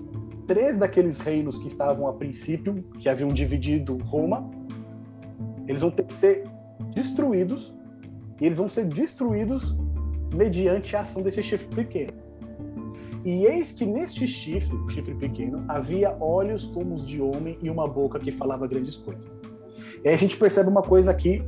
[0.47, 4.51] três daqueles reinos que estavam a princípio, que haviam dividido Roma,
[5.67, 6.45] eles vão ter que ser
[6.95, 7.73] destruídos,
[8.41, 9.77] e eles vão ser destruídos
[10.35, 12.13] mediante a ação desse chifre pequeno.
[13.25, 17.69] E eis que neste chifre, o chifre pequeno, havia olhos como os de homem e
[17.69, 19.41] uma boca que falava grandes coisas.
[20.03, 21.43] E aí a gente percebe uma coisa aqui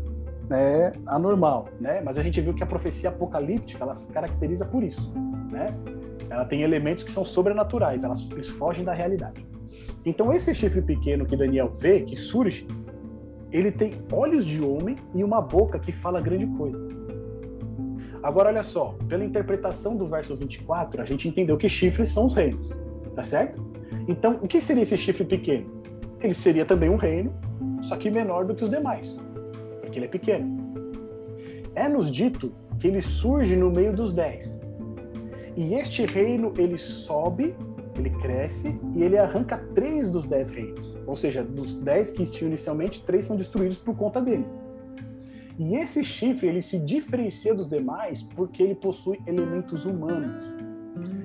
[0.51, 2.03] né, anormal, né?
[2.05, 5.13] Mas a gente viu que a profecia apocalíptica ela se caracteriza por isso,
[5.51, 5.75] né?
[6.29, 8.23] Ela tem elementos que são sobrenaturais, elas,
[8.59, 9.47] fogem da realidade.
[10.05, 12.67] Então esse chifre pequeno que Daniel vê, que surge,
[13.53, 16.89] ele tem olhos de homem e uma boca que fala grandes coisas.
[18.23, 22.35] Agora olha só, pela interpretação do verso 24, a gente entendeu que chifres são os
[22.35, 22.71] reinos,
[23.15, 23.61] tá certo?
[24.09, 25.83] Então, o que seria esse chifre pequeno?
[26.21, 27.35] Ele seria também um reino,
[27.83, 29.17] só que menor do que os demais
[29.93, 30.73] porque ele é pequeno.
[31.75, 34.59] É-nos dito que ele surge no meio dos dez.
[35.55, 37.55] E este reino, ele sobe,
[37.99, 40.92] ele cresce e ele arranca três dos dez reinos.
[41.07, 44.47] Ou seja, dos dez que existiam inicialmente, três são destruídos por conta dele.
[45.59, 50.53] E esse chifre, ele se diferencia dos demais porque ele possui elementos humanos.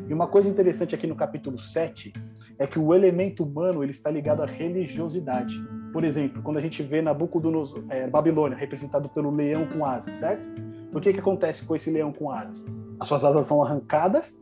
[0.07, 2.13] E uma coisa interessante aqui no capítulo 7
[2.59, 5.53] é que o elemento humano ele está ligado à religiosidade.
[5.91, 10.47] Por exemplo, quando a gente vê Nabucodonosor, é, Babilônia, representado pelo leão com asas, certo?
[10.93, 12.65] O que, que acontece com esse leão com asas?
[12.99, 14.39] As suas asas são arrancadas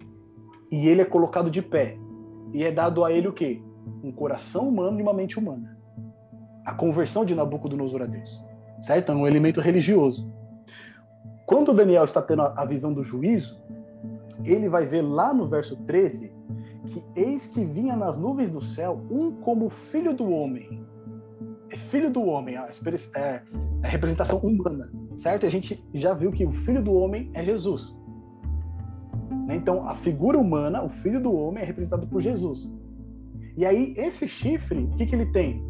[0.72, 1.98] e ele é colocado de pé.
[2.54, 3.62] E é dado a ele o quê?
[4.04, 5.78] Um coração humano e uma mente humana.
[6.64, 8.42] A conversão de Nabucodonosor a Deus.
[8.82, 9.12] Certo?
[9.12, 10.32] É um elemento religioso.
[11.46, 13.62] Quando Daniel está tendo a visão do juízo,
[14.44, 16.34] ele vai ver lá no verso 13
[16.88, 20.86] que eis que vinha nas nuvens do céu um como filho do homem,
[21.90, 22.70] filho do homem, a,
[23.16, 23.42] é,
[23.84, 25.46] a representação humana, certo?
[25.46, 27.96] A gente já viu que o filho do homem é Jesus.
[29.48, 29.56] Né?
[29.56, 32.70] Então, a figura humana, o filho do homem, é representado por Jesus.
[33.58, 35.64] E aí, esse chifre, o que, que ele tem?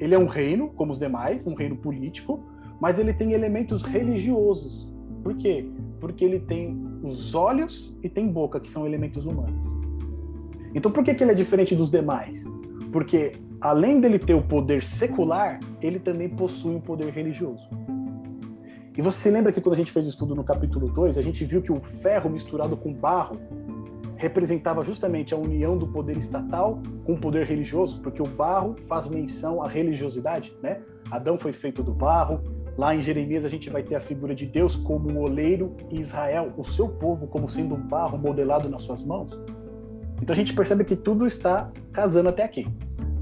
[0.00, 2.40] Ele é um reino, como os demais, um reino político,
[2.80, 4.88] mas ele tem elementos religiosos.
[5.22, 5.68] Por quê?
[6.00, 9.78] Porque ele tem os olhos e tem boca, que são elementos humanos.
[10.74, 12.44] Então, por que, que ele é diferente dos demais?
[12.92, 17.68] Porque além dele ter o poder secular, ele também possui um poder religioso.
[18.96, 21.44] E você lembra que quando a gente fez o estudo no capítulo 2, a gente
[21.44, 23.38] viu que o ferro misturado com barro
[24.18, 29.06] representava justamente a união do poder estatal com o poder religioso, porque o barro faz
[29.06, 30.82] menção à religiosidade, né?
[31.10, 32.40] Adão foi feito do barro.
[32.76, 36.00] Lá em Jeremias a gente vai ter a figura de Deus como um oleiro e
[36.00, 39.32] Israel, o seu povo, como sendo um barro modelado nas suas mãos.
[40.20, 42.66] Então a gente percebe que tudo está casando até aqui.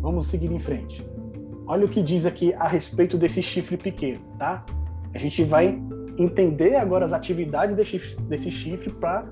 [0.01, 1.05] Vamos seguir em frente.
[1.67, 4.65] Olha o que diz aqui a respeito desse chifre pequeno, tá?
[5.15, 5.79] A gente vai
[6.17, 9.29] entender agora as atividades desse chifre para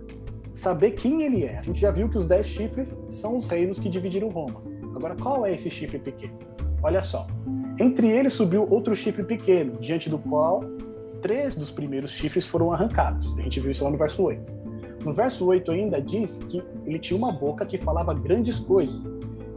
[0.54, 1.58] saber quem ele é.
[1.58, 4.62] A gente já viu que os dez chifres são os reinos que dividiram Roma.
[4.94, 6.38] Agora, qual é esse chifre pequeno?
[6.82, 7.26] Olha só.
[7.78, 10.62] Entre eles subiu outro chifre pequeno, diante do qual
[11.20, 13.34] três dos primeiros chifres foram arrancados.
[13.38, 14.52] A gente viu isso lá no verso 8.
[15.04, 19.04] No verso 8 ainda diz que ele tinha uma boca que falava grandes coisas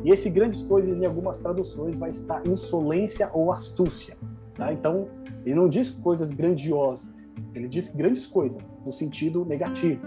[0.03, 4.15] e esse grandes coisas, em algumas traduções, vai estar insolência ou astúcia.
[4.55, 4.71] Tá?
[4.71, 5.07] Então,
[5.45, 7.07] ele não diz coisas grandiosas,
[7.53, 10.01] ele diz grandes coisas, no sentido negativo.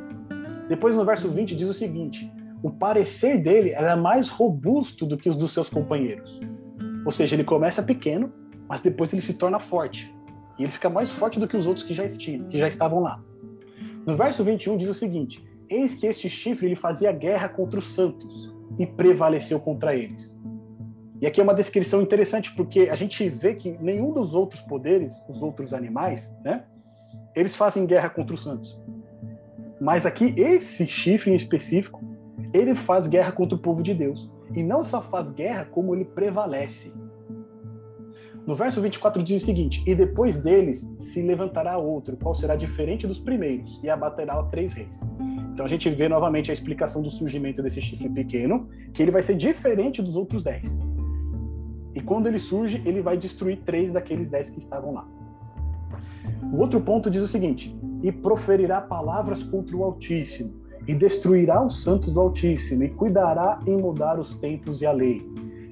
[0.70, 5.28] Depois, no verso 20, diz o seguinte: o parecer dele era mais robusto do que
[5.28, 6.38] os dos seus companheiros.
[7.04, 8.32] Ou seja, ele começa pequeno,
[8.68, 10.14] mas depois ele se torna forte.
[10.56, 13.00] E ele fica mais forte do que os outros que já, estiam, que já estavam
[13.00, 13.20] lá.
[14.06, 17.86] No verso 21 diz o seguinte: Eis que este chifre ele fazia guerra contra os
[17.86, 20.38] santos e prevaleceu contra eles.
[21.20, 25.20] E aqui é uma descrição interessante, porque a gente vê que nenhum dos outros poderes,
[25.28, 26.62] os outros animais, né,
[27.34, 28.79] eles fazem guerra contra os santos.
[29.80, 32.04] Mas aqui, esse chifre em específico,
[32.52, 34.30] ele faz guerra contra o povo de Deus.
[34.54, 36.92] E não só faz guerra, como ele prevalece.
[38.46, 43.06] No verso 24 diz o seguinte: E depois deles se levantará outro, qual será diferente
[43.06, 45.00] dos primeiros, e abaterá três reis.
[45.52, 49.22] Então a gente vê novamente a explicação do surgimento desse chifre pequeno, que ele vai
[49.22, 50.68] ser diferente dos outros dez.
[51.94, 55.06] E quando ele surge, ele vai destruir três daqueles dez que estavam lá.
[56.52, 61.82] O outro ponto diz o seguinte: e proferirá palavras contra o Altíssimo, e destruirá os
[61.82, 65.26] santos do Altíssimo, e cuidará em mudar os tempos e a lei.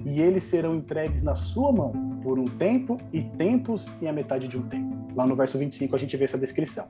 [0.05, 1.91] E eles serão entregues na sua mão,
[2.23, 4.95] por um tempo e tempos e a metade de um tempo.
[5.15, 6.85] Lá no verso 25 a gente vê essa descrição.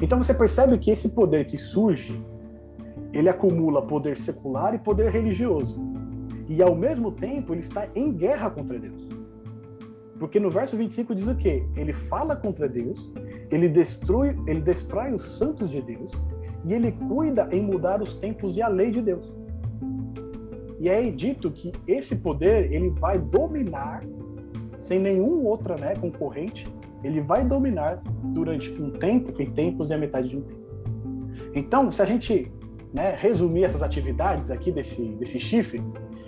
[0.00, 2.20] Então você percebe que esse poder que surge
[3.12, 5.80] ele acumula poder secular e poder religioso.
[6.48, 9.08] E ao mesmo tempo ele está em guerra contra Deus.
[10.20, 11.64] Porque no verso 25 diz o quê?
[11.74, 13.10] Ele fala contra Deus,
[13.50, 16.12] ele destrói, ele destrói os santos de Deus
[16.62, 19.32] e ele cuida em mudar os tempos e a lei de Deus.
[20.78, 24.04] E é dito que esse poder ele vai dominar
[24.78, 26.66] sem nenhum outra né, concorrente,
[27.02, 30.60] ele vai dominar durante um tempo, e tempos e a metade de um tempo.
[31.54, 32.52] Então, se a gente
[32.92, 35.82] né, resumir essas atividades aqui desse, desse chifre,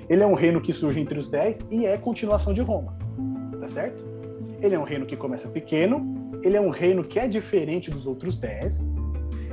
[0.08, 2.96] ele é um reino que surge entre os dez e é continuação de Roma,
[3.62, 4.04] tá certo?
[4.60, 8.06] Ele é um reino que começa pequeno, ele é um reino que é diferente dos
[8.06, 8.82] outros dez,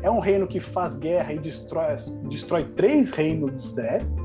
[0.01, 1.95] é um reino que faz guerra e destrói,
[2.27, 4.15] destrói três reinos dos dez,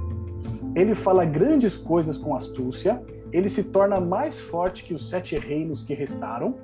[0.75, 5.83] ele fala grandes coisas com astúcia, ele se torna mais forte que os sete reinos
[5.83, 6.57] que restaram,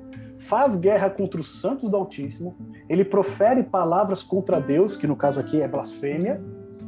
[0.48, 2.56] faz guerra contra os santos do Altíssimo,
[2.88, 6.40] ele profere palavras contra Deus, que no caso aqui é blasfêmia,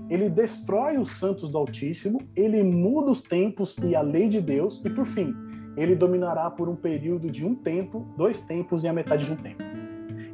[0.08, 4.82] ele destrói os santos do Altíssimo, ele muda os tempos e a lei de Deus,
[4.84, 5.34] e por fim,
[5.76, 9.36] ele dominará por um período de um tempo, dois tempos e a metade de um
[9.36, 9.62] tempo.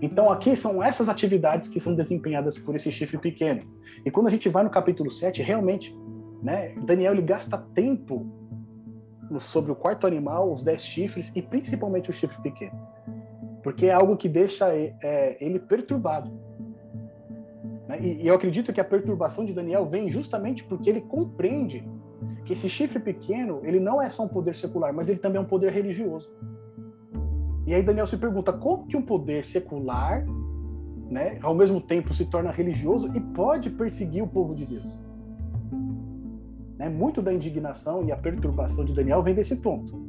[0.01, 3.63] Então, aqui são essas atividades que são desempenhadas por esse chifre pequeno.
[4.05, 5.97] E quando a gente vai no capítulo 7, realmente,
[6.43, 8.27] né, Daniel ele gasta tempo
[9.41, 12.81] sobre o quarto animal, os dez chifres e principalmente o chifre pequeno.
[13.63, 16.31] Porque é algo que deixa é, ele perturbado.
[17.89, 17.99] Né?
[18.01, 21.85] E eu acredito que a perturbação de Daniel vem justamente porque ele compreende
[22.45, 25.41] que esse chifre pequeno, ele não é só um poder secular, mas ele também é
[25.41, 26.31] um poder religioso.
[27.67, 30.25] E aí Daniel se pergunta como que um poder secular,
[31.11, 34.87] né, ao mesmo tempo se torna religioso e pode perseguir o povo de Deus?
[36.79, 36.89] Né?
[36.89, 40.09] Muito da indignação e a perturbação de Daniel vem desse ponto.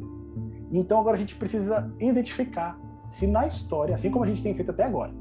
[0.72, 2.80] Então agora a gente precisa identificar
[3.10, 5.12] se na história, assim como a gente tem feito até agora,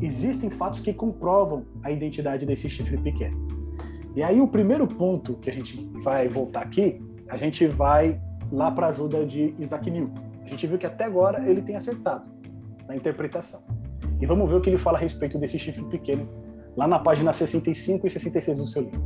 [0.00, 3.49] existem fatos que comprovam a identidade desse chifre pequeno.
[4.14, 8.70] E aí o primeiro ponto que a gente vai voltar aqui, a gente vai lá
[8.70, 10.22] para a ajuda de Isaac Newton.
[10.44, 12.28] A gente viu que até agora ele tem acertado
[12.88, 13.62] na interpretação.
[14.20, 16.28] E vamos ver o que ele fala a respeito desse chifre pequeno,
[16.76, 19.02] lá na página 65 e 66 do seu livro.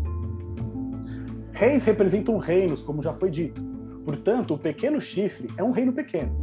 [1.53, 3.63] Reis representam reinos, como já foi dito.
[4.05, 6.35] Portanto, o pequeno chifre é um reino pequeno.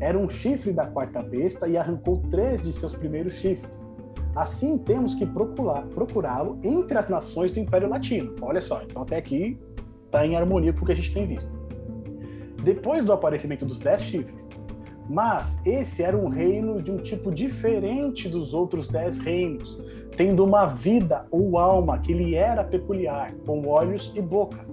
[0.00, 3.86] Era um chifre da quarta besta e arrancou três de seus primeiros chifres.
[4.34, 8.34] Assim, temos que procurá-lo entre as nações do Império Latino.
[8.40, 9.58] Olha só, então até aqui
[10.06, 11.50] está em harmonia com o que a gente tem visto.
[12.62, 14.48] Depois do aparecimento dos dez chifres,
[15.08, 19.76] mas esse era um reino de um tipo diferente dos outros dez reinos,
[20.16, 24.64] tendo uma vida ou alma que lhe era peculiar, com olhos e boca.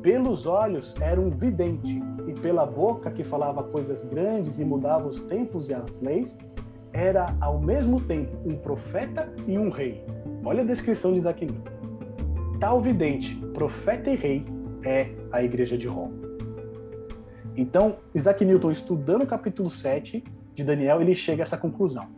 [0.00, 5.20] Pelos olhos era um vidente, e pela boca que falava coisas grandes e mudava os
[5.20, 6.36] tempos e as leis,
[6.94, 10.02] era ao mesmo tempo um profeta e um rei.
[10.44, 11.60] Olha a descrição de Newton.
[12.60, 14.46] Tal vidente, profeta e rei
[14.84, 16.14] é a igreja de Roma.
[17.56, 20.22] Então, Isaac Newton, estudando o capítulo 7
[20.54, 22.08] de Daniel, ele chega a essa conclusão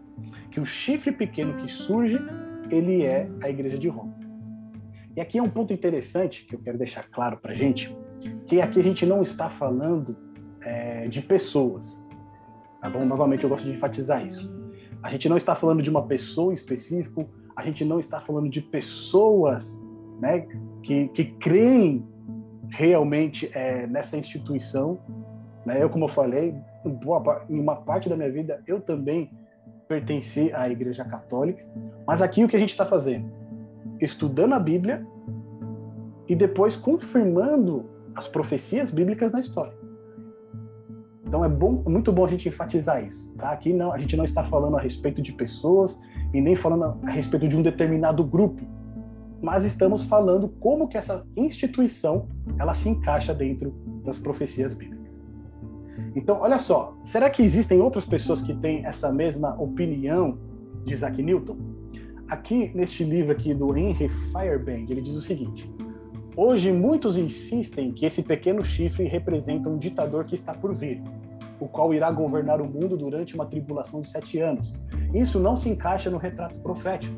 [0.50, 2.18] que o chifre pequeno que surge,
[2.70, 4.14] ele é a igreja de Roma.
[5.14, 7.94] E aqui é um ponto interessante que eu quero deixar claro para gente,
[8.46, 10.16] que aqui a gente não está falando
[10.60, 11.86] é, de pessoas,
[12.80, 13.04] tá bom?
[13.04, 14.55] Novamente eu gosto de enfatizar isso.
[15.06, 18.50] A gente não está falando de uma pessoa em específico, a gente não está falando
[18.50, 19.80] de pessoas,
[20.20, 20.48] né,
[20.82, 22.04] que, que creem
[22.70, 24.98] realmente é, nessa instituição.
[25.64, 25.80] Né?
[25.80, 26.56] Eu, como eu falei,
[27.48, 29.30] em uma parte da minha vida eu também
[29.86, 31.64] pertencer à Igreja Católica.
[32.04, 33.30] Mas aqui o que a gente está fazendo?
[34.00, 35.06] Estudando a Bíblia
[36.26, 39.85] e depois confirmando as profecias bíblicas na história.
[41.26, 43.34] Então é bom, muito bom a gente enfatizar isso.
[43.34, 43.50] Tá?
[43.50, 46.00] Aqui não, a gente não está falando a respeito de pessoas
[46.32, 48.64] e nem falando a respeito de um determinado grupo,
[49.42, 53.74] mas estamos falando como que essa instituição ela se encaixa dentro
[54.04, 55.24] das profecias bíblicas.
[56.14, 60.38] Então, olha só, será que existem outras pessoas que têm essa mesma opinião
[60.84, 61.56] de Isaac Newton?
[62.28, 65.70] Aqui, neste livro aqui do Henry Fireband, ele diz o seguinte:
[66.36, 71.02] Hoje muitos insistem que esse pequeno chifre representa um ditador que está por vir,
[71.58, 74.70] o qual irá governar o mundo durante uma tribulação de sete anos.
[75.14, 77.16] Isso não se encaixa no retrato profético.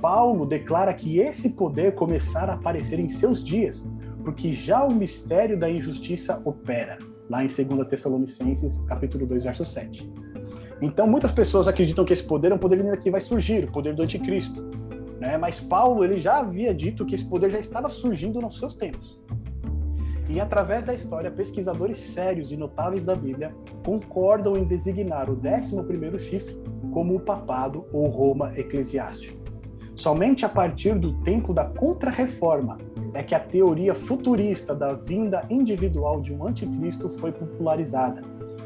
[0.00, 3.84] Paulo declara que esse poder começará a aparecer em seus dias,
[4.22, 6.98] porque já o mistério da injustiça opera
[7.28, 10.08] lá em 2 Tessalonicenses, capítulo 2, verso 7.
[10.80, 13.94] Então, muitas pessoas acreditam que esse poder é um poder que vai surgir, o poder
[13.94, 14.70] do anticristo.
[15.22, 15.38] Né?
[15.38, 19.20] Mas Paulo ele já havia dito que esse poder já estava surgindo nos seus tempos.
[20.28, 23.54] E através da história, pesquisadores sérios e notáveis da Bíblia
[23.86, 26.60] concordam em designar o 11º chifre
[26.92, 29.38] como o papado ou Roma eclesiástica.
[29.94, 32.78] Somente a partir do tempo da Contra-Reforma
[33.14, 38.22] é que a teoria futurista da vinda individual de um anticristo foi popularizada.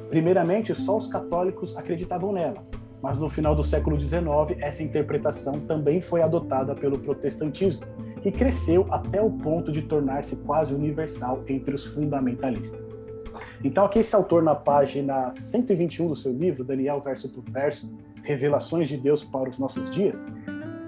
[0.08, 2.64] Primeiramente, só os católicos acreditavam nela,
[3.02, 4.20] mas no final do século XIX,
[4.60, 7.86] essa interpretação também foi adotada pelo protestantismo
[8.24, 13.06] e cresceu até o ponto de tornar-se quase universal entre os fundamentalistas.
[13.62, 17.92] Então, aqui esse autor, na página 121 do seu livro, Daniel Verso por Verso,
[18.22, 20.24] Revelações de Deus para os Nossos Dias,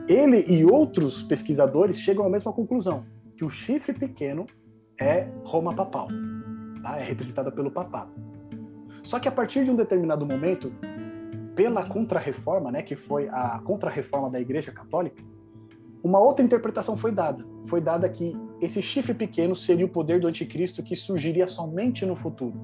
[0.09, 3.05] ele e outros pesquisadores chegam à mesma conclusão,
[3.37, 4.47] que o chifre pequeno
[5.01, 6.09] é Roma papal,
[6.83, 6.99] tá?
[6.99, 8.11] é representada pelo papado.
[9.03, 10.73] Só que a partir de um determinado momento,
[11.59, 15.21] pela Contra-Reforma, né, que foi a Contra-Reforma da Igreja Católica,
[16.05, 17.45] uma outra interpretação foi dada.
[17.67, 22.15] Foi dada que esse chifre pequeno seria o poder do anticristo que surgiria somente no
[22.15, 22.55] futuro.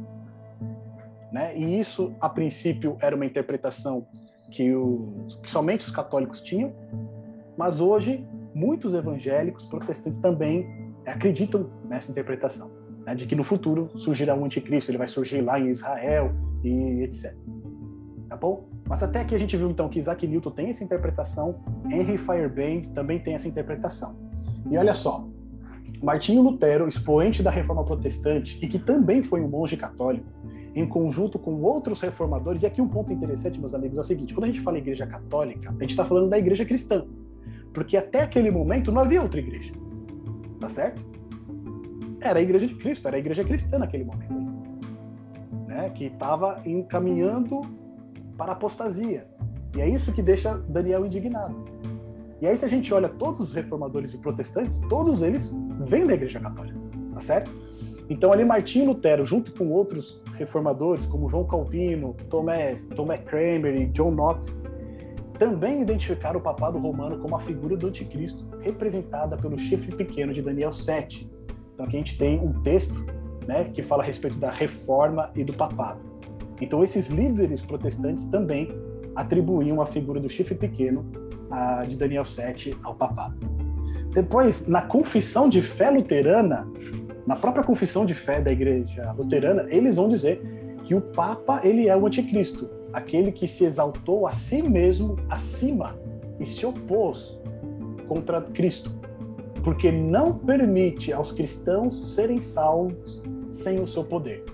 [1.32, 1.58] Né?
[1.58, 4.06] E isso, a princípio, era uma interpretação
[4.52, 4.72] que,
[5.42, 6.72] que somente os católicos tinham,
[7.56, 8.24] mas hoje
[8.54, 12.70] muitos evangélicos protestantes também acreditam nessa interpretação,
[13.04, 13.16] né?
[13.16, 16.32] de que no futuro surgirá um anticristo, ele vai surgir lá em Israel
[16.62, 17.34] e etc.
[18.28, 18.72] Tá bom?
[18.86, 21.56] Mas até aqui a gente viu então que Isaac Newton tem essa interpretação,
[21.90, 24.14] Henry Fairbairn também tem essa interpretação.
[24.70, 25.26] E olha só,
[26.02, 30.26] Martinho Lutero, expoente da reforma protestante e que também foi um monge católico,
[30.74, 34.34] em conjunto com outros reformadores, e aqui um ponto interessante, meus amigos, é o seguinte:
[34.34, 37.06] quando a gente fala igreja católica, a gente está falando da igreja cristã,
[37.72, 39.72] porque até aquele momento não havia outra igreja,
[40.60, 41.02] tá certo?
[42.20, 44.34] Era a igreja de Cristo, era a igreja cristã naquele momento,
[45.66, 45.90] né?
[45.90, 47.60] que estava encaminhando
[48.36, 49.26] para a apostasia.
[49.76, 51.54] E é isso que deixa Daniel indignado.
[52.40, 55.54] E aí, se a gente olha todos os reformadores e protestantes, todos eles
[55.86, 56.78] vêm da Igreja Católica,
[57.14, 57.50] tá certo?
[58.10, 63.86] Então, ali, Martinho Lutero, junto com outros reformadores, como João Calvino, Tomé, Tomé Kramer e
[63.86, 64.62] John Knox,
[65.38, 70.42] também identificaram o papado romano como a figura do anticristo, representada pelo chifre pequeno de
[70.42, 71.30] Daniel 7.
[71.72, 73.04] Então, aqui a gente tem um texto
[73.46, 76.13] né, que fala a respeito da reforma e do papado.
[76.60, 78.68] Então, esses líderes protestantes também
[79.14, 81.04] atribuíam a figura do chifre pequeno
[81.50, 83.36] a, de Daniel 7 ao papado.
[84.12, 86.66] Depois, na confissão de fé luterana,
[87.26, 90.42] na própria confissão de fé da igreja luterana, eles vão dizer
[90.84, 95.98] que o papa ele é o anticristo, aquele que se exaltou a si mesmo acima
[96.38, 97.38] e se opôs
[98.06, 98.92] contra Cristo,
[99.62, 104.44] porque não permite aos cristãos serem salvos sem o seu poder.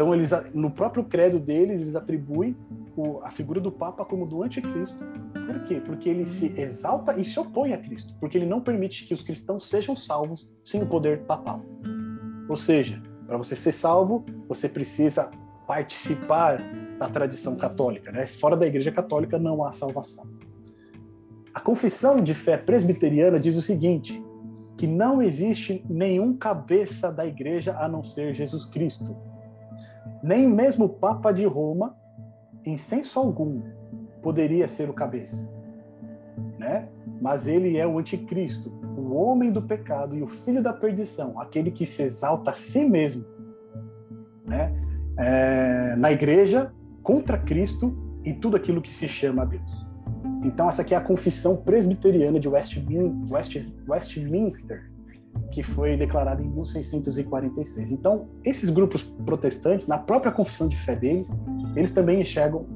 [0.00, 2.56] Então, eles, no próprio credo deles, eles atribuem
[2.96, 4.98] o, a figura do Papa como do anticristo.
[5.34, 5.74] Por quê?
[5.74, 9.20] Porque ele se exalta e se opõe a Cristo, porque ele não permite que os
[9.20, 11.60] cristãos sejam salvos sem o poder papal.
[12.48, 15.30] Ou seja, para você ser salvo, você precisa
[15.66, 16.62] participar
[16.98, 18.10] da tradição católica.
[18.10, 18.26] Né?
[18.26, 20.26] Fora da Igreja Católica não há salvação.
[21.52, 24.24] A confissão de fé presbiteriana diz o seguinte:
[24.78, 29.14] que não existe nenhum cabeça da Igreja a não ser Jesus Cristo.
[30.22, 31.96] Nem mesmo o Papa de Roma
[32.64, 33.62] em senso algum,
[34.22, 35.50] poderia ser o cabeça,
[36.58, 36.88] né?
[37.20, 41.70] Mas ele é o anticristo, o homem do pecado e o filho da perdição, aquele
[41.70, 43.24] que se exalta a si mesmo,
[44.46, 44.74] né?
[45.18, 49.86] É, na igreja contra Cristo e tudo aquilo que se chama a Deus.
[50.44, 53.58] Então essa aqui é a confissão presbiteriana de Westmin West,
[53.88, 54.90] Westminster,
[55.50, 57.90] que foi declarada em 1646.
[57.90, 61.30] Então esses grupos protestantes, na própria confissão de fé deles,
[61.74, 62.66] eles também enxergam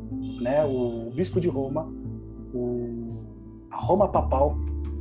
[0.40, 1.90] né, o bispo de Roma,
[2.52, 3.16] o,
[3.70, 4.56] a Roma papal,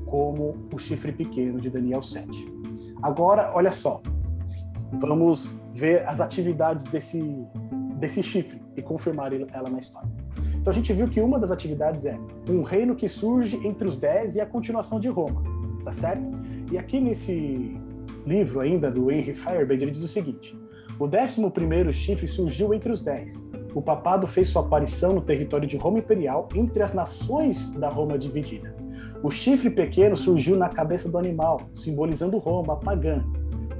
[0.06, 2.52] como o chifre pequeno de Daniel 7.
[3.02, 4.02] Agora, olha só,
[5.00, 7.22] vamos ver as atividades desse,
[8.00, 10.10] desse chifre e confirmar ela na história.
[10.56, 13.98] Então a gente viu que uma das atividades é um reino que surge entre os
[13.98, 15.44] dez e a continuação de Roma,
[15.84, 16.24] tá certo?
[16.74, 17.78] E aqui nesse
[18.26, 20.58] livro ainda do Henry Fairbairn ele diz o seguinte:
[21.00, 23.42] o décimo primeiro chifre surgiu entre os dez
[23.76, 28.18] o papado fez sua aparição no território de Roma Imperial entre as nações da Roma
[28.18, 28.76] dividida.
[29.24, 33.24] O chifre pequeno surgiu na cabeça do animal, simbolizando Roma pagã,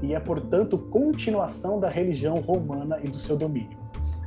[0.02, 3.78] e é, portanto, continuação da religião romana e do seu domínio.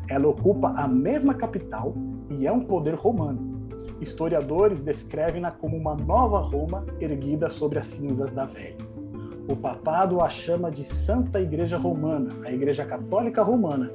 [0.07, 1.93] Ela ocupa a mesma capital
[2.30, 3.57] e é um poder romano.
[4.00, 8.78] Historiadores descrevem-na como uma nova Roma erguida sobre as cinzas da velha.
[9.50, 13.91] O papado a chama de Santa Igreja Romana, a Igreja Católica Romana.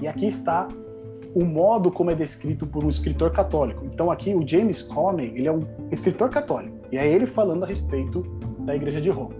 [0.00, 0.68] E aqui está
[1.34, 3.84] o modo como é descrito por um escritor católico.
[3.84, 7.66] Então aqui o James Coney, ele é um escritor católico, e é ele falando a
[7.66, 8.22] respeito
[8.60, 9.34] da Igreja de Roma.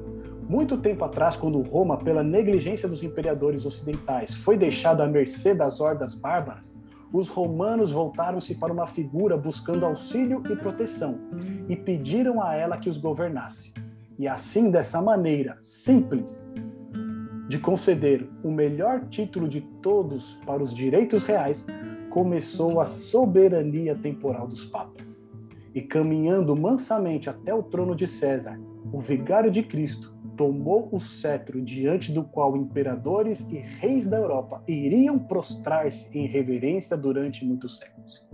[0.46, 5.80] Muito tempo atrás, quando Roma, pela negligência dos imperadores ocidentais, foi deixada à mercê das
[5.80, 6.75] hordas bárbaras,
[7.16, 11.18] os romanos voltaram-se para uma figura buscando auxílio e proteção,
[11.66, 13.72] e pediram a ela que os governasse.
[14.18, 16.50] E assim, dessa maneira simples,
[17.48, 21.66] de conceder o melhor título de todos para os direitos reais,
[22.10, 25.26] começou a soberania temporal dos papas.
[25.74, 28.60] E caminhando mansamente até o trono de César,
[28.92, 34.62] o vigário de Cristo tomou o cetro diante do qual imperadores e reis da Europa
[34.68, 38.26] iriam prostrar-se em reverência durante muitos séculos.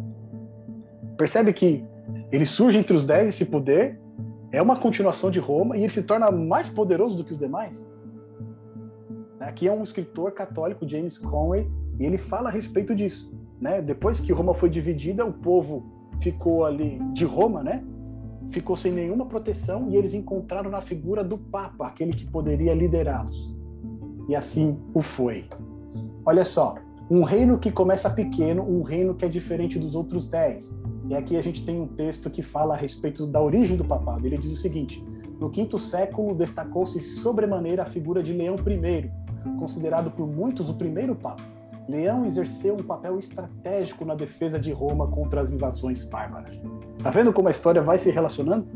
[1.17, 1.85] Percebe que
[2.31, 4.01] ele surge entre os dez, esse poder,
[4.51, 7.87] é uma continuação de Roma e ele se torna mais poderoso do que os demais?
[9.41, 13.33] Aqui é um escritor católico, James Conway, e ele fala a respeito disso.
[13.61, 13.81] Né?
[13.81, 15.85] Depois que Roma foi dividida, o povo
[16.21, 17.85] ficou ali de Roma, né?
[18.53, 23.57] Ficou sem nenhuma proteção e eles encontraram na figura do Papa aquele que poderia liderá-los.
[24.29, 25.47] E assim o foi.
[26.25, 26.77] Olha só,
[27.11, 30.73] um reino que começa pequeno, um reino que é diferente dos outros dez.
[31.09, 34.27] E aqui a gente tem um texto que fala a respeito da origem do papado.
[34.27, 35.05] Ele diz o seguinte:
[35.41, 39.11] No quinto século destacou-se sobremaneira a figura de Leão I,
[39.59, 41.43] considerado por muitos o primeiro papa.
[41.89, 46.61] Leão exerceu um papel estratégico na defesa de Roma contra as invasões bárbaras.
[47.03, 48.67] Tá vendo como a história vai se relacionando?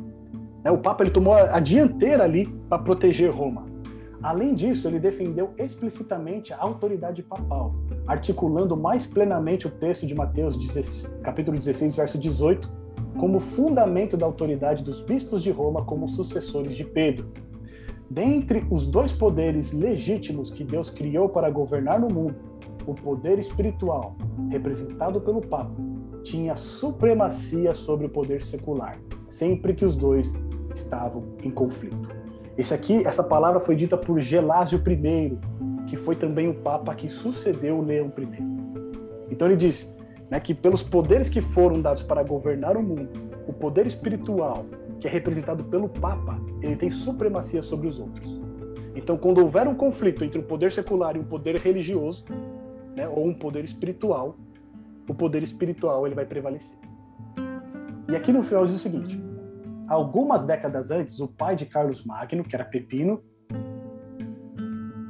[0.65, 3.65] É, o Papa ele tomou a dianteira ali para proteger Roma.
[4.23, 7.75] Além disso, ele defendeu explicitamente a autoridade papal,
[8.07, 12.69] articulando mais plenamente o texto de Mateus 16, capítulo 16, verso 18,
[13.21, 17.31] como fundamento da autoridade dos bispos de Roma como sucessores de Pedro.
[18.11, 22.37] Dentre os dois poderes legítimos que Deus criou para governar no mundo,
[22.87, 24.17] o poder espiritual,
[24.51, 25.75] representado pelo Papa,
[26.23, 30.35] tinha supremacia sobre o poder secular, sempre que os dois
[30.75, 32.09] estavam em conflito.
[32.59, 35.39] Esse aqui, essa palavra foi dita por Gelásio I,
[35.87, 38.43] que foi também o papa que sucedeu Leão I.
[39.31, 39.95] Então ele diz
[40.31, 43.09] né, que pelos poderes que foram dados para governar o mundo,
[43.47, 44.67] o poder espiritual,
[44.99, 48.41] que é representado pelo papa, ele tem supremacia sobre os outros.
[48.95, 52.25] Então, quando houver um conflito entre o poder secular e o poder religioso,
[52.97, 54.37] né, ou um poder espiritual,
[55.09, 56.77] o poder espiritual ele vai prevalecer.
[58.09, 59.21] E aqui no final diz o seguinte:
[59.87, 63.23] algumas décadas antes, o pai de Carlos Magno, que era Pepino,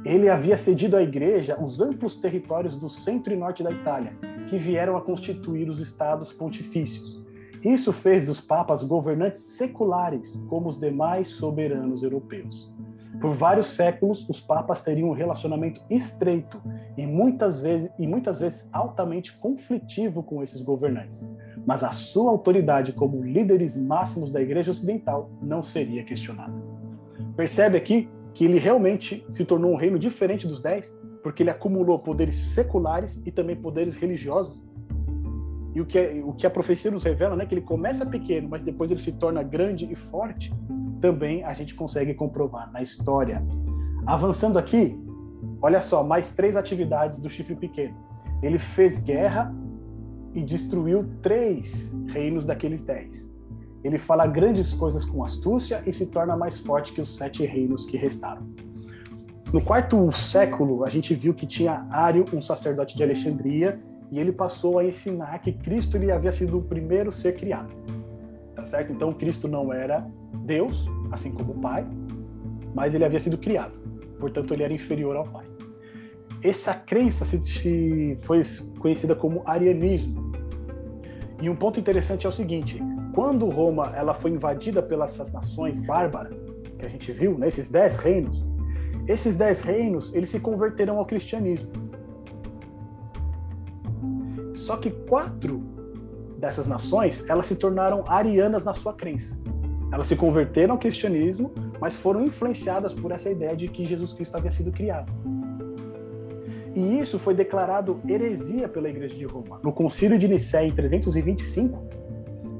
[0.05, 4.13] ele havia cedido à igreja os amplos territórios do centro e norte da Itália,
[4.47, 7.25] que vieram a constituir os estados pontifícios.
[7.63, 12.71] Isso fez dos papas governantes seculares, como os demais soberanos europeus.
[13.19, 16.61] Por vários séculos, os papas teriam um relacionamento estreito
[16.95, 21.29] e muitas vezes e muitas vezes altamente conflitivo com esses governantes.
[21.65, 26.53] Mas a sua autoridade como líderes máximos da Igreja Ocidental não seria questionada.
[27.35, 31.97] Percebe aqui que ele realmente se tornou um reino diferente dos dez, porque ele acumulou
[31.97, 34.63] poderes seculares e também poderes religiosos.
[35.73, 38.47] E o que, é, o que a profecia nos revela, né, que ele começa pequeno,
[38.47, 40.53] mas depois ele se torna grande e forte,
[41.01, 43.43] também a gente consegue comprovar na história.
[44.05, 44.99] Avançando aqui,
[45.61, 47.95] olha só, mais três atividades do chifre pequeno.
[48.41, 49.53] Ele fez guerra
[50.33, 53.27] e destruiu três reinos daqueles dez.
[53.83, 57.85] Ele fala grandes coisas com astúcia e se torna mais forte que os sete reinos
[57.85, 58.47] que restaram.
[59.53, 63.79] No quarto século, a gente viu que tinha Ário, um sacerdote de Alexandria,
[64.11, 67.73] e ele passou a ensinar que Cristo ele havia sido o primeiro ser criado.
[68.55, 68.91] Tá certo?
[68.91, 70.05] Então, Cristo não era
[70.47, 71.85] Deus, assim como o Pai,
[72.73, 73.73] mas ele havia sido criado.
[74.19, 75.45] Portanto, ele era inferior ao Pai.
[76.41, 78.41] Essa crença se, foi
[78.79, 80.31] conhecida como arianismo.
[81.41, 82.79] E um ponto interessante é o seguinte:
[83.13, 86.43] quando Roma ela foi invadida pelas nações bárbaras
[86.79, 88.45] que a gente viu, né, esses dez reinos,
[89.07, 91.71] esses dez reinos eles se converteram ao cristianismo.
[94.55, 95.59] Só que quatro
[96.37, 99.35] dessas nações elas se tornaram arianas na sua crença.
[99.91, 104.35] Elas se converteram ao cristianismo, mas foram influenciadas por essa ideia de que Jesus Cristo
[104.35, 105.11] havia sido criado.
[106.75, 109.59] E isso foi declarado heresia pela Igreja de Roma.
[109.63, 111.87] No Concílio de Nicéia, em 325,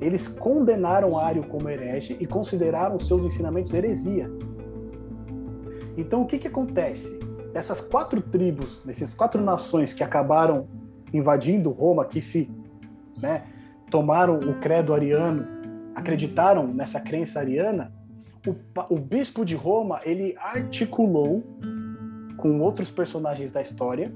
[0.01, 4.31] eles condenaram Ário como herege e consideraram seus ensinamentos heresia.
[5.95, 7.19] Então, o que, que acontece?
[7.53, 10.67] Essas quatro tribos, essas quatro nações que acabaram
[11.13, 12.49] invadindo Roma, que se
[13.19, 13.43] né,
[13.89, 15.56] tomaram o credo ariano
[15.97, 17.91] acreditaram nessa crença ariana,
[18.45, 21.43] o, o bispo de Roma ele articulou
[22.37, 24.13] com outros personagens da história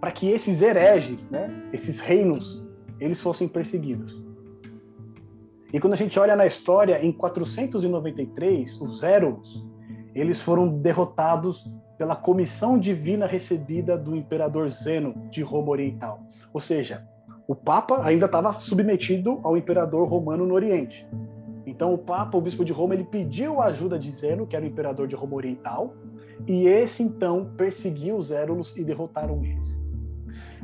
[0.00, 2.64] para que esses hereges, né, esses reinos,
[3.00, 4.22] eles fossem perseguidos.
[5.72, 9.66] E quando a gente olha na história, em 493, os Éros,
[10.14, 11.68] eles foram derrotados
[11.98, 16.22] pela comissão divina recebida do imperador Zeno de Roma Oriental.
[16.52, 17.04] Ou seja,
[17.46, 21.06] o Papa ainda estava submetido ao imperador romano no Oriente.
[21.66, 24.64] Então o Papa, o Bispo de Roma, ele pediu a ajuda de Zeno, que era
[24.64, 25.94] o imperador de Roma Oriental,
[26.46, 29.82] e esse então perseguiu os Érulos e derrotaram eles.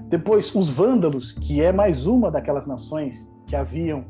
[0.09, 4.05] Depois, os Vândalos, que é mais uma daquelas nações que haviam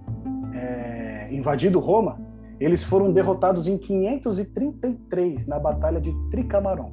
[0.55, 2.19] é, invadido Roma,
[2.59, 6.93] eles foram derrotados em 533 na Batalha de Tricamaron.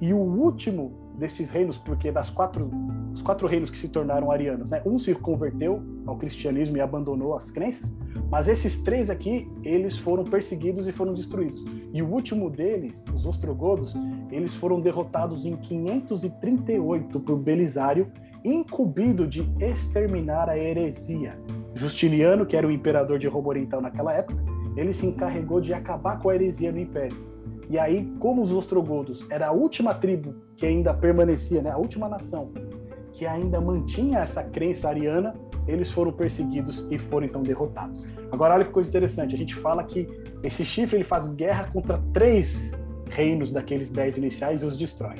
[0.00, 2.70] E o último destes reinos, porque das quatro,
[3.12, 4.82] os quatro reinos que se tornaram arianos, né?
[4.84, 7.94] Um se converteu ao cristianismo e abandonou as crenças,
[8.30, 11.64] mas esses três aqui, eles foram perseguidos e foram destruídos.
[11.92, 13.94] E o último deles, os ostrogodos,
[14.30, 18.10] eles foram derrotados em 538 por Belisário,
[18.44, 21.38] incumbido de exterminar a heresia.
[21.74, 24.42] Justiniano, que era o imperador de Roma Oriental naquela época,
[24.76, 27.33] ele se encarregou de acabar com a heresia no império.
[27.68, 32.08] E aí, como os ostrogodos era a última tribo que ainda permanecia, né, a última
[32.08, 32.52] nação
[33.14, 35.34] que ainda mantinha essa crença ariana,
[35.66, 38.04] eles foram perseguidos e foram então derrotados.
[38.30, 40.06] Agora, olha que coisa interessante, a gente fala que
[40.42, 42.72] esse chifre ele faz guerra contra três
[43.08, 45.14] reinos daqueles dez iniciais e os destrói.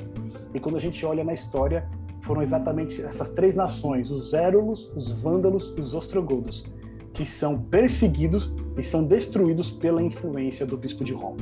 [0.53, 1.89] E quando a gente olha na história,
[2.21, 6.65] foram exatamente essas três nações, os Érulos, os Vândalos e os Ostrogodos,
[7.13, 11.37] que são perseguidos e são destruídos pela influência do bispo de Roma.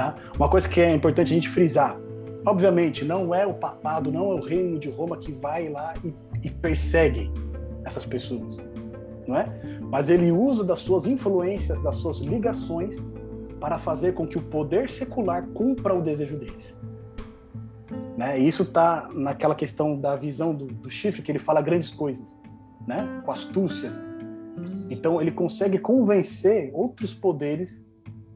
[0.00, 0.14] Tá?
[0.34, 1.94] Uma coisa que é importante a gente frisar:
[2.46, 6.14] obviamente, não é o papado, não é o reino de Roma que vai lá e,
[6.42, 7.30] e persegue
[7.84, 8.66] essas pessoas,
[9.28, 9.46] não é?
[9.90, 12.96] Mas ele usa das suas influências, das suas ligações,
[13.60, 16.74] para fazer com que o poder secular cumpra o desejo deles.
[18.16, 18.40] Né?
[18.40, 22.40] E isso está naquela questão da visão do, do, chifre, que ele fala grandes coisas,
[22.86, 23.20] né?
[23.22, 24.00] com astúcias.
[24.88, 27.86] Então, ele consegue convencer outros poderes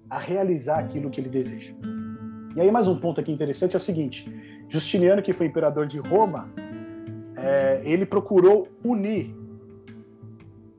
[0.09, 1.75] a realizar aquilo que ele deseja.
[2.57, 4.25] E aí mais um ponto aqui interessante é o seguinte:
[4.69, 6.51] Justiniano, que foi imperador de Roma,
[7.37, 9.35] é, ele procurou unir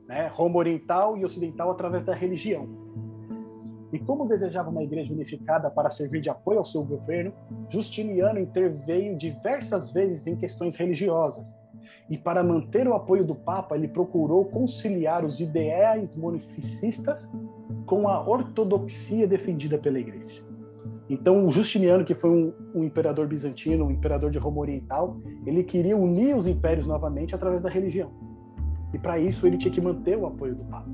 [0.06, 2.68] né, Roma Oriental e Ocidental através da religião.
[3.92, 7.32] E como desejava uma igreja unificada para servir de apoio ao seu governo,
[7.68, 11.56] Justiniano interveio diversas vezes em questões religiosas.
[12.08, 17.32] E para manter o apoio do Papa, ele procurou conciliar os ideais monoficistas
[17.86, 20.44] com a ortodoxia defendida pela Igreja.
[21.08, 25.62] Então, o Justiniano, que foi um, um, imperador bizantino, um imperador de Roma Oriental, ele
[25.62, 28.10] queria unir os impérios novamente através da religião.
[28.92, 30.88] E para isso ele tinha que manter o apoio do Papa.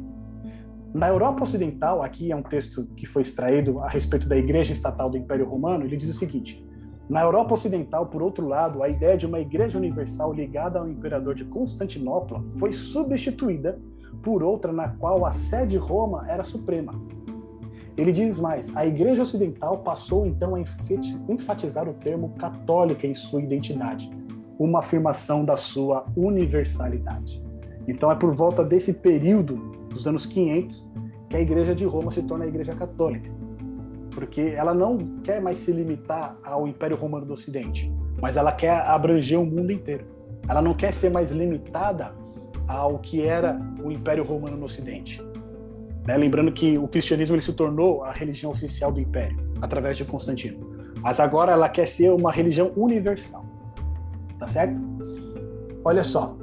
[0.93, 5.09] Na Europa Ocidental, aqui é um texto que foi extraído a respeito da Igreja Estatal
[5.09, 6.63] do Império Romano, ele diz o seguinte:
[7.09, 11.35] Na Europa Ocidental, por outro lado, a ideia de uma Igreja Universal ligada ao imperador
[11.35, 13.79] de Constantinopla foi substituída
[14.23, 16.95] por outra na qual a sede Roma era suprema.
[17.97, 20.61] Ele diz mais: a Igreja Ocidental passou então a
[21.29, 24.11] enfatizar o termo católica em sua identidade,
[24.59, 27.43] uma afirmação da sua universalidade.
[27.87, 29.57] Então é por volta desse período
[29.91, 30.89] dos anos 500
[31.29, 33.31] que a Igreja de Roma se torna a Igreja Católica,
[34.15, 38.73] porque ela não quer mais se limitar ao Império Romano do Ocidente, mas ela quer
[38.73, 40.05] abranger o mundo inteiro.
[40.49, 42.15] Ela não quer ser mais limitada
[42.67, 45.23] ao que era o Império Romano no Ocidente.
[46.07, 46.17] Né?
[46.17, 50.59] Lembrando que o cristianismo ele se tornou a religião oficial do Império através de Constantino,
[51.01, 53.45] mas agora ela quer ser uma religião universal,
[54.39, 54.81] tá certo?
[55.85, 56.37] Olha só,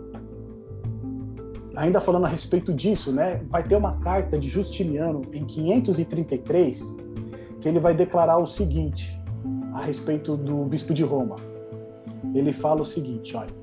[1.76, 3.42] ainda falando a respeito disso, né?
[3.50, 6.98] Vai ter uma carta de Justiniano em 533
[7.60, 9.20] que ele vai declarar o seguinte
[9.74, 11.36] a respeito do bispo de Roma.
[12.34, 13.60] Ele fala o seguinte, olha.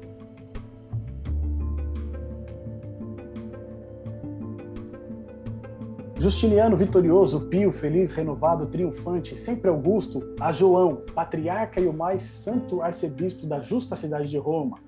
[6.19, 12.83] Justiniano vitorioso, pio, feliz, renovado, triunfante, sempre augusto, a João, patriarca e o mais santo
[12.83, 14.79] arcebispo da justa cidade de Roma,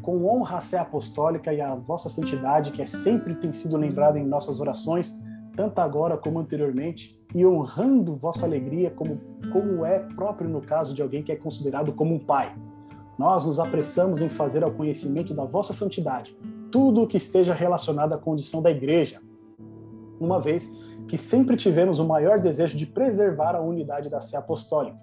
[0.00, 4.18] com honra à sé apostólica e à vossa santidade, que é sempre tem sido lembrada
[4.18, 5.20] em nossas orações,
[5.60, 9.18] tanto agora como anteriormente, e honrando vossa alegria como,
[9.52, 12.56] como é próprio no caso de alguém que é considerado como um pai.
[13.18, 16.34] Nós nos apressamos em fazer ao conhecimento da vossa santidade
[16.72, 19.20] tudo o que esteja relacionado à condição da igreja,
[20.18, 20.72] uma vez
[21.06, 24.96] que sempre tivemos o maior desejo de preservar a unidade da sé apostólica